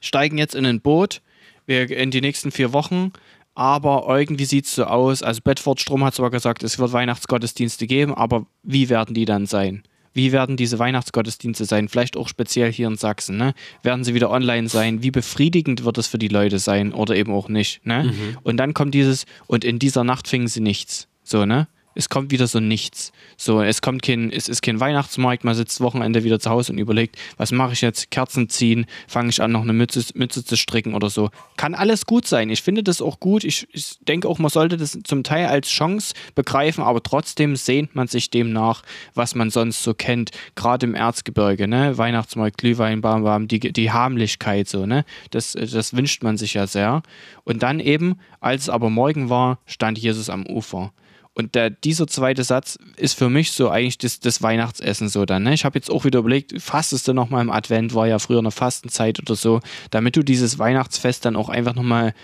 steigen 0.00 0.38
jetzt 0.38 0.54
in 0.54 0.66
ein 0.66 0.80
Boot 0.80 1.20
wir, 1.66 1.90
in 1.90 2.10
die 2.10 2.20
nächsten 2.20 2.50
vier 2.50 2.72
Wochen 2.72 3.12
aber 3.54 4.06
irgendwie 4.08 4.46
sieht 4.46 4.64
es 4.64 4.74
so 4.74 4.84
aus. 4.84 5.22
Also 5.22 5.42
Bedford 5.44 5.80
Strom 5.80 6.04
hat 6.04 6.14
zwar 6.14 6.30
gesagt, 6.30 6.62
es 6.62 6.78
wird 6.78 6.92
Weihnachtsgottesdienste 6.92 7.86
geben, 7.86 8.14
aber 8.14 8.46
wie 8.62 8.88
werden 8.88 9.14
die 9.14 9.26
dann 9.26 9.46
sein? 9.46 9.82
Wie 10.14 10.32
werden 10.32 10.56
diese 10.56 10.78
Weihnachtsgottesdienste 10.78 11.64
sein? 11.64 11.88
Vielleicht 11.88 12.16
auch 12.16 12.28
speziell 12.28 12.72
hier 12.72 12.88
in 12.88 12.96
Sachsen. 12.96 13.36
Ne? 13.36 13.54
Werden 13.82 14.04
sie 14.04 14.14
wieder 14.14 14.30
online 14.30 14.68
sein? 14.68 15.02
Wie 15.02 15.10
befriedigend 15.10 15.84
wird 15.84 15.98
es 15.98 16.06
für 16.06 16.18
die 16.18 16.28
Leute 16.28 16.58
sein 16.58 16.92
oder 16.92 17.16
eben 17.16 17.32
auch 17.32 17.48
nicht? 17.48 17.84
Ne? 17.86 18.04
Mhm. 18.04 18.38
Und 18.42 18.56
dann 18.58 18.74
kommt 18.74 18.94
dieses, 18.94 19.26
und 19.46 19.64
in 19.64 19.78
dieser 19.78 20.04
Nacht 20.04 20.28
fingen 20.28 20.48
sie 20.48 20.60
nichts. 20.60 21.08
So, 21.24 21.46
ne? 21.46 21.68
Es 21.94 22.08
kommt 22.08 22.30
wieder 22.30 22.46
so 22.46 22.60
nichts. 22.60 23.12
So, 23.36 23.62
es 23.62 23.82
kommt 23.82 24.02
kein, 24.02 24.30
es 24.30 24.48
ist 24.48 24.62
kein 24.62 24.80
Weihnachtsmarkt, 24.80 25.44
man 25.44 25.54
sitzt 25.54 25.80
Wochenende 25.80 26.24
wieder 26.24 26.40
zu 26.40 26.50
Hause 26.50 26.72
und 26.72 26.78
überlegt, 26.78 27.16
was 27.36 27.52
mache 27.52 27.72
ich 27.72 27.80
jetzt? 27.80 28.10
Kerzen 28.10 28.48
ziehen, 28.48 28.86
fange 29.08 29.30
ich 29.30 29.42
an, 29.42 29.52
noch 29.52 29.62
eine 29.62 29.72
Mütze, 29.72 30.04
Mütze 30.14 30.44
zu 30.44 30.56
stricken 30.56 30.94
oder 30.94 31.10
so. 31.10 31.30
Kann 31.56 31.74
alles 31.74 32.06
gut 32.06 32.26
sein. 32.26 32.50
Ich 32.50 32.62
finde 32.62 32.82
das 32.82 33.02
auch 33.02 33.20
gut. 33.20 33.44
Ich, 33.44 33.66
ich 33.72 33.98
denke 34.00 34.28
auch, 34.28 34.38
man 34.38 34.50
sollte 34.50 34.76
das 34.76 34.98
zum 35.04 35.24
Teil 35.24 35.46
als 35.46 35.68
Chance 35.68 36.14
begreifen, 36.34 36.82
aber 36.84 37.02
trotzdem 37.02 37.56
sehnt 37.56 37.94
man 37.94 38.08
sich 38.08 38.30
dem 38.30 38.52
nach, 38.52 38.82
was 39.14 39.34
man 39.34 39.50
sonst 39.50 39.82
so 39.82 39.94
kennt. 39.94 40.30
Gerade 40.54 40.86
im 40.86 40.94
Erzgebirge, 40.94 41.68
ne? 41.68 41.98
Weihnachtsmarkt, 41.98 42.58
Glühwein, 42.58 43.00
Bam, 43.00 43.24
Bam, 43.24 43.48
die, 43.48 43.60
die 43.60 43.90
Harmlichkeit, 43.90 44.68
so, 44.68 44.86
ne? 44.86 45.04
Das, 45.30 45.52
das 45.52 45.94
wünscht 45.94 46.22
man 46.22 46.36
sich 46.36 46.54
ja 46.54 46.66
sehr. 46.66 47.02
Und 47.44 47.62
dann 47.62 47.80
eben, 47.80 48.16
als 48.40 48.62
es 48.62 48.68
aber 48.68 48.90
morgen 48.90 49.28
war, 49.28 49.58
stand 49.66 49.98
Jesus 49.98 50.30
am 50.30 50.46
Ufer. 50.46 50.92
Und 51.34 51.54
der, 51.54 51.70
dieser 51.70 52.06
zweite 52.06 52.44
Satz 52.44 52.78
ist 52.96 53.14
für 53.14 53.30
mich 53.30 53.52
so 53.52 53.70
eigentlich 53.70 53.96
das, 53.98 54.20
das 54.20 54.42
Weihnachtsessen 54.42 55.08
so 55.08 55.24
dann. 55.24 55.44
Ne? 55.44 55.54
Ich 55.54 55.64
habe 55.64 55.78
jetzt 55.78 55.90
auch 55.90 56.04
wieder 56.04 56.18
überlegt, 56.18 56.60
fastest 56.60 57.08
du 57.08 57.14
nochmal 57.14 57.40
im 57.40 57.50
Advent, 57.50 57.94
war 57.94 58.06
ja 58.06 58.18
früher 58.18 58.38
eine 58.38 58.50
Fastenzeit 58.50 59.18
oder 59.18 59.34
so, 59.34 59.60
damit 59.90 60.16
du 60.16 60.22
dieses 60.22 60.58
Weihnachtsfest 60.58 61.24
dann 61.24 61.36
auch 61.36 61.48
einfach 61.48 61.74
nochmal 61.74 62.14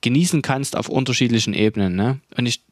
genießen 0.00 0.40
kannst 0.40 0.74
auf 0.74 0.88
unterschiedlichen 0.88 1.52
Ebenen. 1.52 1.96
Ne? 1.96 2.20
Und 2.36 2.46
ich 2.46 2.62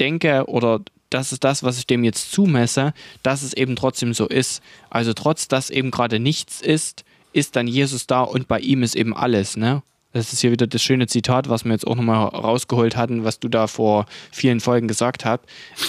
denke, 0.00 0.46
oder 0.46 0.80
das 1.10 1.32
ist 1.32 1.44
das, 1.44 1.62
was 1.62 1.78
ich 1.78 1.86
dem 1.86 2.04
jetzt 2.04 2.32
zumesse, 2.32 2.92
dass 3.22 3.42
es 3.42 3.52
eben 3.54 3.76
trotzdem 3.76 4.14
so 4.14 4.26
ist. 4.26 4.62
Also 4.90 5.12
trotz, 5.12 5.48
dass 5.48 5.70
eben 5.70 5.90
gerade 5.90 6.18
nichts 6.18 6.60
ist, 6.60 7.04
ist 7.32 7.56
dann 7.56 7.68
Jesus 7.68 8.06
da 8.06 8.22
und 8.22 8.48
bei 8.48 8.58
ihm 8.58 8.82
ist 8.82 8.96
eben 8.96 9.14
alles. 9.14 9.56
Ne? 9.56 9.82
Das 10.12 10.32
ist 10.32 10.40
hier 10.40 10.50
wieder 10.50 10.66
das 10.66 10.82
schöne 10.82 11.06
Zitat, 11.06 11.48
was 11.48 11.64
wir 11.64 11.72
jetzt 11.72 11.86
auch 11.86 11.94
nochmal 11.94 12.28
rausgeholt 12.28 12.96
hatten, 12.96 13.24
was 13.24 13.40
du 13.40 13.48
da 13.48 13.66
vor 13.66 14.06
vielen 14.32 14.60
Folgen 14.60 14.88
gesagt 14.88 15.24
hast, 15.24 15.40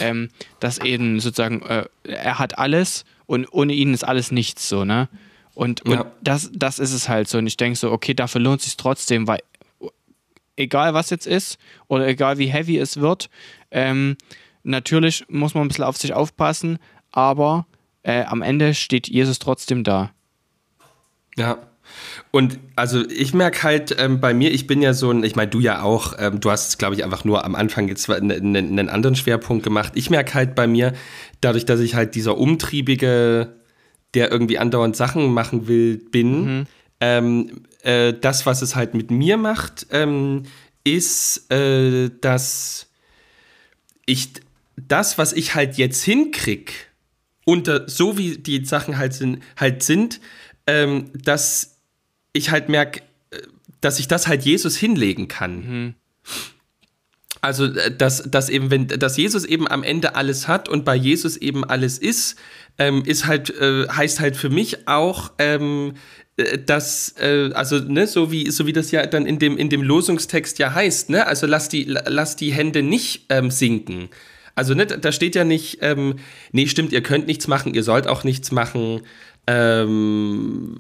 ähm, 0.01 0.29
dass 0.59 0.77
eben 0.79 1.19
sozusagen, 1.19 1.61
äh, 1.61 1.85
er 2.03 2.37
hat 2.37 2.57
alles 2.57 3.05
und 3.27 3.47
ohne 3.51 3.73
ihn 3.73 3.93
ist 3.93 4.03
alles 4.03 4.31
nichts 4.31 4.67
so, 4.67 4.83
ne? 4.83 5.07
Und, 5.55 5.83
ja. 5.87 6.01
und 6.01 6.11
das, 6.21 6.49
das 6.53 6.79
ist 6.79 6.93
es 6.93 7.09
halt 7.09 7.27
so. 7.27 7.37
Und 7.37 7.47
ich 7.47 7.57
denke 7.57 7.77
so, 7.77 7.91
okay, 7.91 8.13
dafür 8.13 8.41
lohnt 8.41 8.59
es 8.59 8.65
sich 8.65 8.77
trotzdem, 8.77 9.27
weil 9.27 9.39
egal 10.55 10.93
was 10.93 11.09
jetzt 11.09 11.27
ist 11.27 11.57
oder 11.87 12.07
egal 12.07 12.37
wie 12.37 12.47
heavy 12.47 12.77
es 12.77 12.99
wird, 12.99 13.29
ähm, 13.71 14.17
natürlich 14.63 15.25
muss 15.29 15.53
man 15.53 15.63
ein 15.63 15.67
bisschen 15.69 15.85
auf 15.85 15.97
sich 15.97 16.13
aufpassen, 16.13 16.79
aber 17.11 17.65
äh, 18.03 18.23
am 18.23 18.41
Ende 18.41 18.73
steht 18.73 19.07
Jesus 19.07 19.39
trotzdem 19.39 19.83
da. 19.83 20.11
Ja, 21.37 21.57
Und 22.31 22.59
also 22.75 23.07
ich 23.09 23.33
merke 23.33 23.63
halt 23.63 23.95
ähm, 23.97 24.19
bei 24.19 24.33
mir, 24.33 24.51
ich 24.51 24.67
bin 24.67 24.81
ja 24.81 24.93
so 24.93 25.11
ein, 25.11 25.23
ich 25.23 25.35
meine, 25.35 25.49
du 25.49 25.59
ja 25.59 25.81
auch, 25.81 26.13
ähm, 26.19 26.39
du 26.39 26.51
hast, 26.51 26.77
glaube 26.77 26.95
ich, 26.95 27.03
einfach 27.03 27.25
nur 27.25 27.43
am 27.43 27.55
Anfang 27.55 27.87
jetzt 27.87 28.09
einen, 28.09 28.55
einen 28.55 28.89
anderen 28.89 29.15
Schwerpunkt 29.15 29.63
gemacht. 29.63 29.93
Ich 29.95 30.09
merke 30.09 30.35
halt 30.35 30.55
bei 30.55 30.67
mir, 30.67 30.93
dadurch, 31.41 31.65
dass 31.65 31.79
ich 31.79 31.95
halt 31.95 32.15
dieser 32.15 32.37
umtriebige, 32.37 33.55
der 34.13 34.31
irgendwie 34.31 34.59
andauernd 34.59 34.95
Sachen 34.95 35.33
machen 35.33 35.67
will, 35.67 35.97
bin, 35.97 36.45
mhm. 36.45 36.67
ähm, 37.01 37.61
äh, 37.81 38.13
das, 38.13 38.45
was 38.45 38.61
es 38.61 38.75
halt 38.75 38.93
mit 38.93 39.09
mir 39.09 39.37
macht, 39.37 39.87
ähm, 39.91 40.43
ist, 40.83 41.51
äh, 41.51 42.09
dass 42.21 42.87
ich 44.05 44.29
das, 44.77 45.17
was 45.17 45.33
ich 45.33 45.55
halt 45.55 45.77
jetzt 45.77 46.03
hinkrieg, 46.03 46.89
unter 47.45 47.89
so 47.89 48.17
wie 48.19 48.37
die 48.37 48.63
Sachen 48.65 48.97
halt 48.97 49.13
sind, 49.13 49.41
halt 49.57 49.81
sind 49.81 50.19
ähm, 50.69 51.09
dass 51.13 51.68
ich 52.33 52.51
halt 52.51 52.69
merke, 52.69 53.01
äh, 53.31 53.37
dass 53.81 53.99
ich 53.99 54.07
das 54.07 54.27
halt 54.27 54.43
Jesus 54.43 54.77
hinlegen 54.77 55.27
kann. 55.27 55.55
Mhm. 55.55 55.93
Also, 57.41 57.65
äh, 57.65 57.95
dass, 57.95 58.29
dass 58.29 58.49
eben, 58.49 58.71
wenn, 58.71 58.87
dass 58.87 59.17
Jesus 59.17 59.45
eben 59.45 59.67
am 59.67 59.83
Ende 59.83 60.15
alles 60.15 60.47
hat 60.47 60.67
und 60.67 60.85
bei 60.85 60.95
Jesus 60.95 61.37
eben 61.37 61.63
alles 61.63 61.97
ist, 61.97 62.37
ähm, 62.77 63.03
ist 63.05 63.25
halt, 63.25 63.49
äh, 63.49 63.87
heißt 63.87 64.19
halt 64.19 64.35
für 64.35 64.49
mich 64.49 64.87
auch, 64.87 65.31
ähm, 65.37 65.93
äh, 66.37 66.57
dass, 66.57 67.15
äh, 67.19 67.51
also, 67.53 67.79
ne, 67.79 68.07
so 68.07 68.31
wie, 68.31 68.49
so 68.51 68.65
wie 68.65 68.73
das 68.73 68.91
ja 68.91 69.05
dann 69.05 69.25
in 69.25 69.39
dem, 69.39 69.57
in 69.57 69.69
dem 69.69 69.81
Losungstext 69.81 70.59
ja 70.59 70.73
heißt, 70.73 71.09
ne, 71.09 71.27
also 71.27 71.47
lass 71.47 71.69
die, 71.69 71.85
lass 71.85 72.35
die 72.35 72.51
Hände 72.51 72.83
nicht 72.83 73.25
ähm, 73.29 73.51
sinken. 73.51 74.09
Also, 74.55 74.73
ne, 74.73 74.85
da 74.85 75.11
steht 75.13 75.35
ja 75.35 75.45
nicht, 75.45 75.77
ähm, 75.81 76.15
nee, 76.51 76.67
stimmt, 76.67 76.91
ihr 76.91 77.01
könnt 77.03 77.27
nichts 77.27 77.47
machen, 77.47 77.73
ihr 77.73 77.83
sollt 77.83 78.07
auch 78.07 78.25
nichts 78.25 78.51
machen, 78.51 79.01
ähm, 79.49 80.75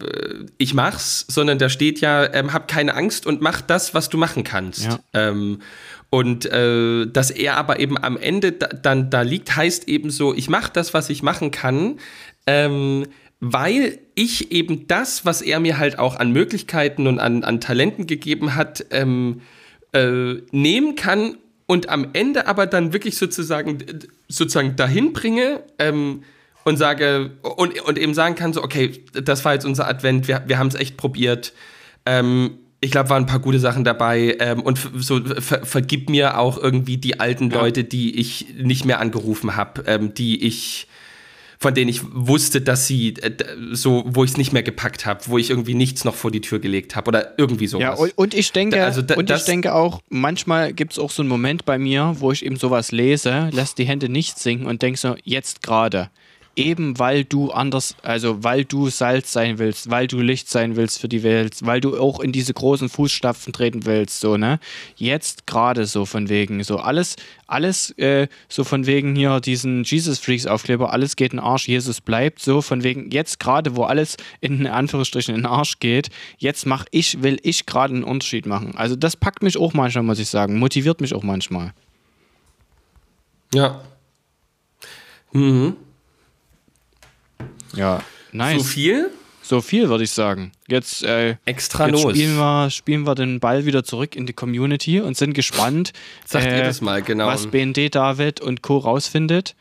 ich 0.59 0.75
mach's, 0.75 1.25
sondern 1.27 1.57
da 1.57 1.69
steht 1.69 2.01
ja, 2.01 2.31
ähm, 2.31 2.53
hab 2.53 2.67
keine 2.67 2.93
Angst 2.93 3.25
und 3.25 3.41
mach 3.41 3.61
das, 3.61 3.95
was 3.95 4.09
du 4.09 4.17
machen 4.19 4.43
kannst. 4.43 4.83
Ja. 4.85 4.99
Ähm, 5.13 5.63
und 6.11 6.45
äh, 6.45 7.07
dass 7.07 7.31
er 7.31 7.57
aber 7.57 7.79
eben 7.79 7.97
am 7.97 8.15
Ende 8.15 8.51
da, 8.51 8.67
dann 8.67 9.09
da 9.09 9.23
liegt, 9.23 9.55
heißt 9.55 9.87
eben 9.87 10.11
so, 10.11 10.35
ich 10.35 10.49
mach 10.49 10.69
das, 10.69 10.93
was 10.93 11.09
ich 11.09 11.23
machen 11.23 11.49
kann, 11.49 11.97
ähm, 12.45 13.07
weil 13.39 13.97
ich 14.13 14.51
eben 14.51 14.87
das, 14.87 15.25
was 15.25 15.41
er 15.41 15.59
mir 15.59 15.79
halt 15.79 15.97
auch 15.97 16.17
an 16.17 16.31
Möglichkeiten 16.31 17.07
und 17.07 17.17
an, 17.17 17.43
an 17.43 17.59
Talenten 17.61 18.05
gegeben 18.05 18.53
hat, 18.55 18.85
ähm, 18.91 19.41
äh, 19.93 20.33
nehmen 20.51 20.95
kann 20.95 21.37
und 21.65 21.89
am 21.89 22.09
Ende 22.13 22.45
aber 22.45 22.67
dann 22.67 22.93
wirklich 22.93 23.17
sozusagen 23.17 23.79
sozusagen 24.27 24.75
dahin 24.75 25.11
bringe, 25.13 25.63
ähm, 25.79 26.23
und 26.63 26.77
sage 26.77 27.31
und, 27.41 27.79
und 27.81 27.97
eben 27.97 28.13
sagen 28.13 28.35
kann, 28.35 28.53
so, 28.53 28.63
okay, 28.63 29.03
das 29.13 29.45
war 29.45 29.53
jetzt 29.53 29.65
unser 29.65 29.87
Advent, 29.87 30.27
wir, 30.27 30.43
wir 30.47 30.57
haben 30.57 30.67
es 30.67 30.75
echt 30.75 30.97
probiert. 30.97 31.53
Ähm, 32.05 32.59
ich 32.81 32.91
glaube, 32.91 33.09
waren 33.09 33.23
ein 33.23 33.27
paar 33.27 33.39
gute 33.39 33.59
Sachen 33.59 33.83
dabei 33.83 34.37
ähm, 34.39 34.61
und 34.61 34.79
so 34.95 35.19
ver 35.21 35.65
vergib 35.65 36.09
mir 36.09 36.37
auch 36.37 36.57
irgendwie 36.57 36.97
die 36.97 37.19
alten 37.19 37.51
ja. 37.51 37.59
Leute, 37.59 37.83
die 37.83 38.17
ich 38.17 38.47
nicht 38.57 38.85
mehr 38.85 38.99
angerufen 38.99 39.55
habe, 39.55 39.83
ähm, 39.85 40.13
die 40.13 40.45
ich 40.45 40.87
von 41.61 41.73
denen 41.73 41.89
ich 41.89 42.01
wusste, 42.13 42.61
dass 42.61 42.87
sie 42.87 43.15
äh, 43.15 43.35
so, 43.71 44.05
wo 44.07 44.23
ich 44.23 44.31
es 44.31 44.37
nicht 44.37 44.53
mehr 44.53 44.63
gepackt 44.63 45.05
habe, 45.05 45.19
wo 45.25 45.37
ich 45.37 45.49
irgendwie 45.49 45.73
nichts 45.73 46.05
noch 46.05 46.15
vor 46.15 46.31
die 46.31 46.39
Tür 46.39 46.59
gelegt 46.59 46.95
habe 46.95 47.09
oder 47.09 47.33
irgendwie 47.37 47.67
sowas. 47.67 47.83
Ja, 47.83 47.93
und, 47.95 48.17
und 48.17 48.33
ich 48.33 48.53
denke, 48.53 48.77
da, 48.77 48.85
also 48.85 49.01
da, 49.01 49.15
und 49.15 49.29
ich 49.29 49.43
denke 49.43 49.75
auch, 49.75 49.99
manchmal 50.07 50.71
gibt 50.71 50.93
es 50.93 50.99
auch 50.99 51.11
so 51.11 51.21
einen 51.21 51.27
Moment 51.27 51.65
bei 51.65 51.77
mir, 51.77 52.15
wo 52.19 52.31
ich 52.31 52.45
eben 52.45 52.55
sowas 52.55 52.93
lese, 52.93 53.49
lass 53.51 53.75
die 53.75 53.83
Hände 53.83 54.07
nicht 54.07 54.39
sinken 54.39 54.67
und 54.67 54.81
denke 54.81 54.97
so, 54.97 55.17
jetzt 55.25 55.61
gerade 55.61 56.09
eben 56.59 56.99
weil 56.99 57.23
du 57.23 57.51
anders, 57.51 57.95
also 58.03 58.43
weil 58.43 58.65
du 58.65 58.89
Salz 58.89 59.31
sein 59.31 59.57
willst, 59.57 59.89
weil 59.89 60.07
du 60.07 60.19
Licht 60.19 60.49
sein 60.49 60.75
willst 60.75 60.99
für 60.99 61.07
die 61.07 61.23
Welt, 61.23 61.57
weil 61.61 61.79
du 61.79 61.97
auch 61.97 62.19
in 62.19 62.31
diese 62.31 62.53
großen 62.53 62.89
Fußstapfen 62.89 63.53
treten 63.53 63.85
willst, 63.85 64.19
so, 64.19 64.37
ne? 64.37 64.59
Jetzt 64.97 65.47
gerade 65.47 65.85
so 65.85 66.05
von 66.05 66.27
wegen, 66.27 66.61
so 66.63 66.77
alles, 66.77 67.15
alles 67.47 67.91
äh, 67.97 68.27
so 68.49 68.63
von 68.63 68.85
wegen 68.85 69.15
hier 69.15 69.39
diesen 69.39 69.83
Jesus 69.83 70.19
Freaks 70.19 70.45
Aufkleber, 70.45 70.91
alles 70.91 71.15
geht 71.15 71.31
in 71.31 71.37
den 71.37 71.45
Arsch, 71.45 71.67
Jesus 71.67 72.01
bleibt, 72.01 72.39
so 72.39 72.61
von 72.61 72.83
wegen, 72.83 73.09
jetzt 73.11 73.39
gerade, 73.39 73.75
wo 73.75 73.83
alles 73.83 74.17
in 74.41 74.67
Anführungsstrichen 74.67 75.33
in 75.33 75.41
den 75.41 75.47
Arsch 75.47 75.79
geht, 75.79 76.09
jetzt 76.37 76.65
mach 76.65 76.85
ich, 76.91 77.23
will 77.23 77.39
ich 77.41 77.65
gerade 77.65 77.93
einen 77.95 78.03
Unterschied 78.03 78.45
machen. 78.45 78.73
Also 78.75 78.97
das 78.97 79.15
packt 79.15 79.43
mich 79.43 79.57
auch 79.57 79.73
manchmal, 79.73 80.03
muss 80.03 80.19
ich 80.19 80.27
sagen, 80.27 80.59
motiviert 80.59 80.99
mich 80.99 81.13
auch 81.13 81.23
manchmal. 81.23 81.73
Ja. 83.53 83.81
Mhm. 85.31 85.75
Ja, 87.75 88.03
nice. 88.31 88.57
So 88.57 88.63
viel? 88.63 89.11
So 89.41 89.61
viel, 89.61 89.89
würde 89.89 90.03
ich 90.03 90.11
sagen. 90.11 90.51
Jetzt, 90.67 91.01
äh, 91.01 91.35
Extra 91.45 91.87
jetzt 91.87 92.01
spielen 92.01 92.37
wir, 92.37 92.69
spielen 92.69 93.07
wir 93.07 93.15
den 93.15 93.39
Ball 93.39 93.65
wieder 93.65 93.83
zurück 93.83 94.15
in 94.15 94.27
die 94.27 94.33
Community 94.33 95.01
und 95.01 95.17
sind 95.17 95.33
gespannt, 95.33 95.91
Sagt 96.27 96.45
äh, 96.45 96.59
ihr 96.59 96.63
das 96.65 96.81
mal, 96.81 97.01
genau. 97.01 97.25
was 97.25 97.47
BND 97.47 97.95
David 97.95 98.41
und 98.41 98.61
Co. 98.61 98.77
rausfindet. 98.77 99.55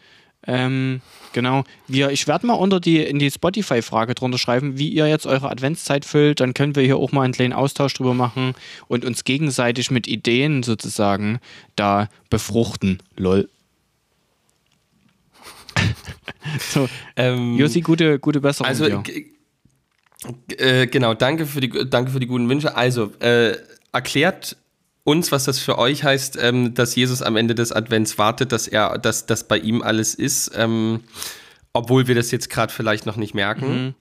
Ähm, 0.47 1.01
genau. 1.33 1.65
Wir, 1.87 2.11
ich 2.11 2.27
werde 2.27 2.47
mal 2.47 2.53
unter 2.53 2.81
die, 2.81 2.99
in 2.99 3.19
die 3.19 3.31
Spotify-Frage 3.31 4.15
drunter 4.15 4.37
schreiben, 4.37 4.79
wie 4.79 4.89
ihr 4.89 5.07
jetzt 5.07 5.27
eure 5.27 5.51
Adventszeit 5.51 6.05
füllt. 6.05 6.41
Dann 6.41 6.53
können 6.53 6.77
wir 6.77 6.83
hier 6.83 6.99
auch 6.99 7.13
mal 7.13 7.23
einen 7.23 7.33
kleinen 7.33 7.55
Austausch 7.55 7.95
drüber 7.95 8.15
machen 8.15 8.55
und 8.89 9.05
uns 9.05 9.25
gegenseitig 9.25 9.91
mit 9.91 10.07
Ideen 10.07 10.63
sozusagen 10.63 11.39
da 11.77 12.09
befruchten. 12.29 12.99
Lol. 13.17 13.49
so, 16.59 16.89
ähm, 17.17 17.57
Josi, 17.57 17.81
gute, 17.81 18.19
gute 18.19 18.41
Besserung. 18.41 18.69
Also, 18.69 19.03
äh, 20.57 20.87
genau, 20.87 21.15
danke 21.15 21.47
für, 21.47 21.61
die, 21.61 21.71
danke 21.89 22.11
für 22.11 22.21
die 22.21 22.27
guten 22.27 22.49
Wünsche. 22.49 22.77
Also, 22.77 23.13
äh, 23.21 23.57
erklärt 23.93 24.57
uns, 25.09 25.33
was 25.33 25.45
das 25.45 25.59
für 25.59 25.79
euch 25.79 26.05
heißt, 26.05 26.39
ähm, 26.41 26.75
dass 26.75 26.95
Jesus 26.95 27.23
am 27.23 27.37
Ende 27.37 27.55
des 27.55 27.73
Advents 27.73 28.19
wartet, 28.19 28.53
dass 28.53 28.69
er, 28.69 28.99
dass 28.99 29.25
das 29.25 29.45
bei 29.45 29.59
ihm 29.59 29.81
alles 29.83 30.15
ist, 30.15 30.53
ähm, 30.55 31.01
obwohl 31.73 32.09
wir 32.09 32.15
das 32.15 32.31
jetzt 32.31 32.51
gerade 32.51 32.73
vielleicht 32.73 33.07
noch 33.07 33.17
nicht 33.17 33.35
merken. 33.35 33.85
Mhm. 33.85 33.95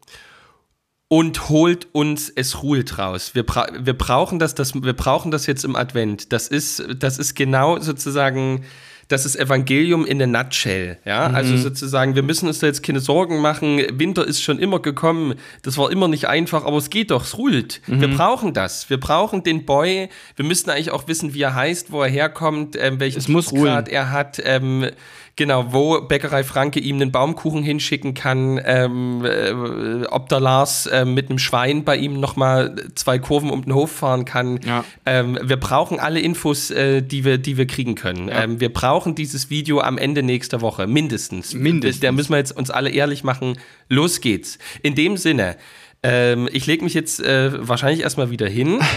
Und 1.09 1.47
holt 1.47 1.87
uns 1.93 2.29
es 2.29 2.61
ruht 2.61 2.97
raus. 2.97 3.33
Wir, 3.33 3.43
bra 3.43 3.67
wir 3.79 3.97
brauchen 3.97 4.39
das, 4.39 4.55
das, 4.55 4.73
wir 4.75 4.91
brauchen 4.91 5.31
das 5.31 5.45
jetzt 5.45 5.63
im 5.63 5.77
Advent. 5.77 6.33
Das 6.33 6.49
ist, 6.49 6.83
das 6.99 7.17
ist 7.17 7.33
genau 7.33 7.79
sozusagen 7.79 8.65
das 9.07 9.25
ist 9.25 9.35
Evangelium 9.37 10.05
in 10.05 10.21
a 10.21 10.27
nutshell. 10.27 10.97
Ja, 11.05 11.29
mhm. 11.29 11.35
also 11.35 11.57
sozusagen, 11.57 12.15
wir 12.15 12.23
müssen 12.23 12.47
uns 12.47 12.59
da 12.59 12.67
jetzt 12.67 12.83
keine 12.83 12.99
Sorgen 12.99 13.39
machen. 13.41 13.81
Winter 13.93 14.27
ist 14.27 14.41
schon 14.41 14.59
immer 14.59 14.79
gekommen. 14.79 15.35
Das 15.61 15.77
war 15.77 15.91
immer 15.91 16.07
nicht 16.07 16.27
einfach, 16.27 16.65
aber 16.65 16.77
es 16.77 16.89
geht 16.89 17.11
doch, 17.11 17.23
es 17.23 17.37
ruht. 17.37 17.81
Mhm. 17.87 18.01
Wir 18.01 18.07
brauchen 18.09 18.53
das. 18.53 18.89
Wir 18.89 18.99
brauchen 18.99 19.43
den 19.43 19.65
Boy. 19.65 20.09
Wir 20.35 20.45
müssen 20.45 20.69
eigentlich 20.69 20.91
auch 20.91 21.07
wissen, 21.07 21.33
wie 21.33 21.41
er 21.41 21.55
heißt, 21.55 21.91
wo 21.91 22.01
er 22.01 22.09
herkommt, 22.09 22.75
ähm, 22.79 22.99
welches 22.99 23.27
Grad 23.27 23.89
er 23.89 24.11
hat. 24.11 24.41
Ähm, 24.43 24.89
Genau, 25.37 25.71
wo 25.71 26.01
Bäckerei 26.01 26.43
Franke 26.43 26.79
ihm 26.79 26.95
einen 26.95 27.11
Baumkuchen 27.11 27.61
hinschicken 27.61 28.15
kann, 28.15 28.59
ähm, 28.65 29.23
äh, 29.23 30.07
ob 30.07 30.29
der 30.29 30.39
Lars 30.39 30.87
äh, 30.87 31.05
mit 31.05 31.29
einem 31.29 31.37
Schwein 31.37 31.83
bei 31.83 31.95
ihm 31.95 32.19
nochmal 32.19 32.75
zwei 32.95 33.19
Kurven 33.19 33.51
um 33.51 33.63
den 33.63 33.75
Hof 33.75 33.91
fahren 33.91 34.25
kann. 34.25 34.59
Ja. 34.65 34.83
Ähm, 35.05 35.37
wir 35.43 35.57
brauchen 35.57 35.99
alle 35.99 36.21
Infos, 36.21 36.71
äh, 36.71 37.03
die, 37.03 37.23
wir, 37.23 37.37
die 37.37 37.55
wir 37.55 37.67
kriegen 37.67 37.93
können. 37.93 38.29
Ja. 38.29 38.45
Ähm, 38.45 38.59
wir 38.59 38.73
brauchen 38.73 39.13
dieses 39.13 39.51
Video 39.51 39.79
am 39.79 39.99
Ende 39.99 40.23
nächster 40.23 40.61
Woche, 40.61 40.87
mindestens. 40.87 41.53
Mindestens. 41.53 41.99
Da 41.99 42.11
müssen 42.11 42.31
wir 42.31 42.37
jetzt 42.37 42.57
uns 42.57 42.71
alle 42.71 42.89
ehrlich 42.89 43.23
machen. 43.23 43.59
Los 43.89 44.21
geht's. 44.21 44.57
In 44.81 44.95
dem 44.95 45.17
Sinne, 45.17 45.55
ähm, 46.01 46.49
ich 46.51 46.65
lege 46.65 46.83
mich 46.83 46.95
jetzt 46.95 47.19
äh, 47.19 47.51
wahrscheinlich 47.67 48.01
erstmal 48.01 48.31
wieder 48.31 48.49
hin. 48.49 48.79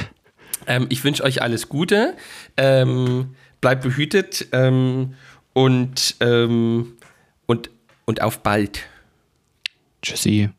Ähm, 0.67 0.87
ich 0.91 1.03
wünsche 1.05 1.25
euch 1.25 1.41
alles 1.41 1.71
Gute. 1.71 2.15
Ähm, 2.59 3.35
bleibt 3.63 3.83
behütet. 3.83 4.47
Und, 5.53 6.17
ähm, 6.21 6.97
und, 7.47 7.71
und 8.05 8.23
auf 8.23 8.41
bald. 8.41 8.87
Tschüssi. 10.03 10.51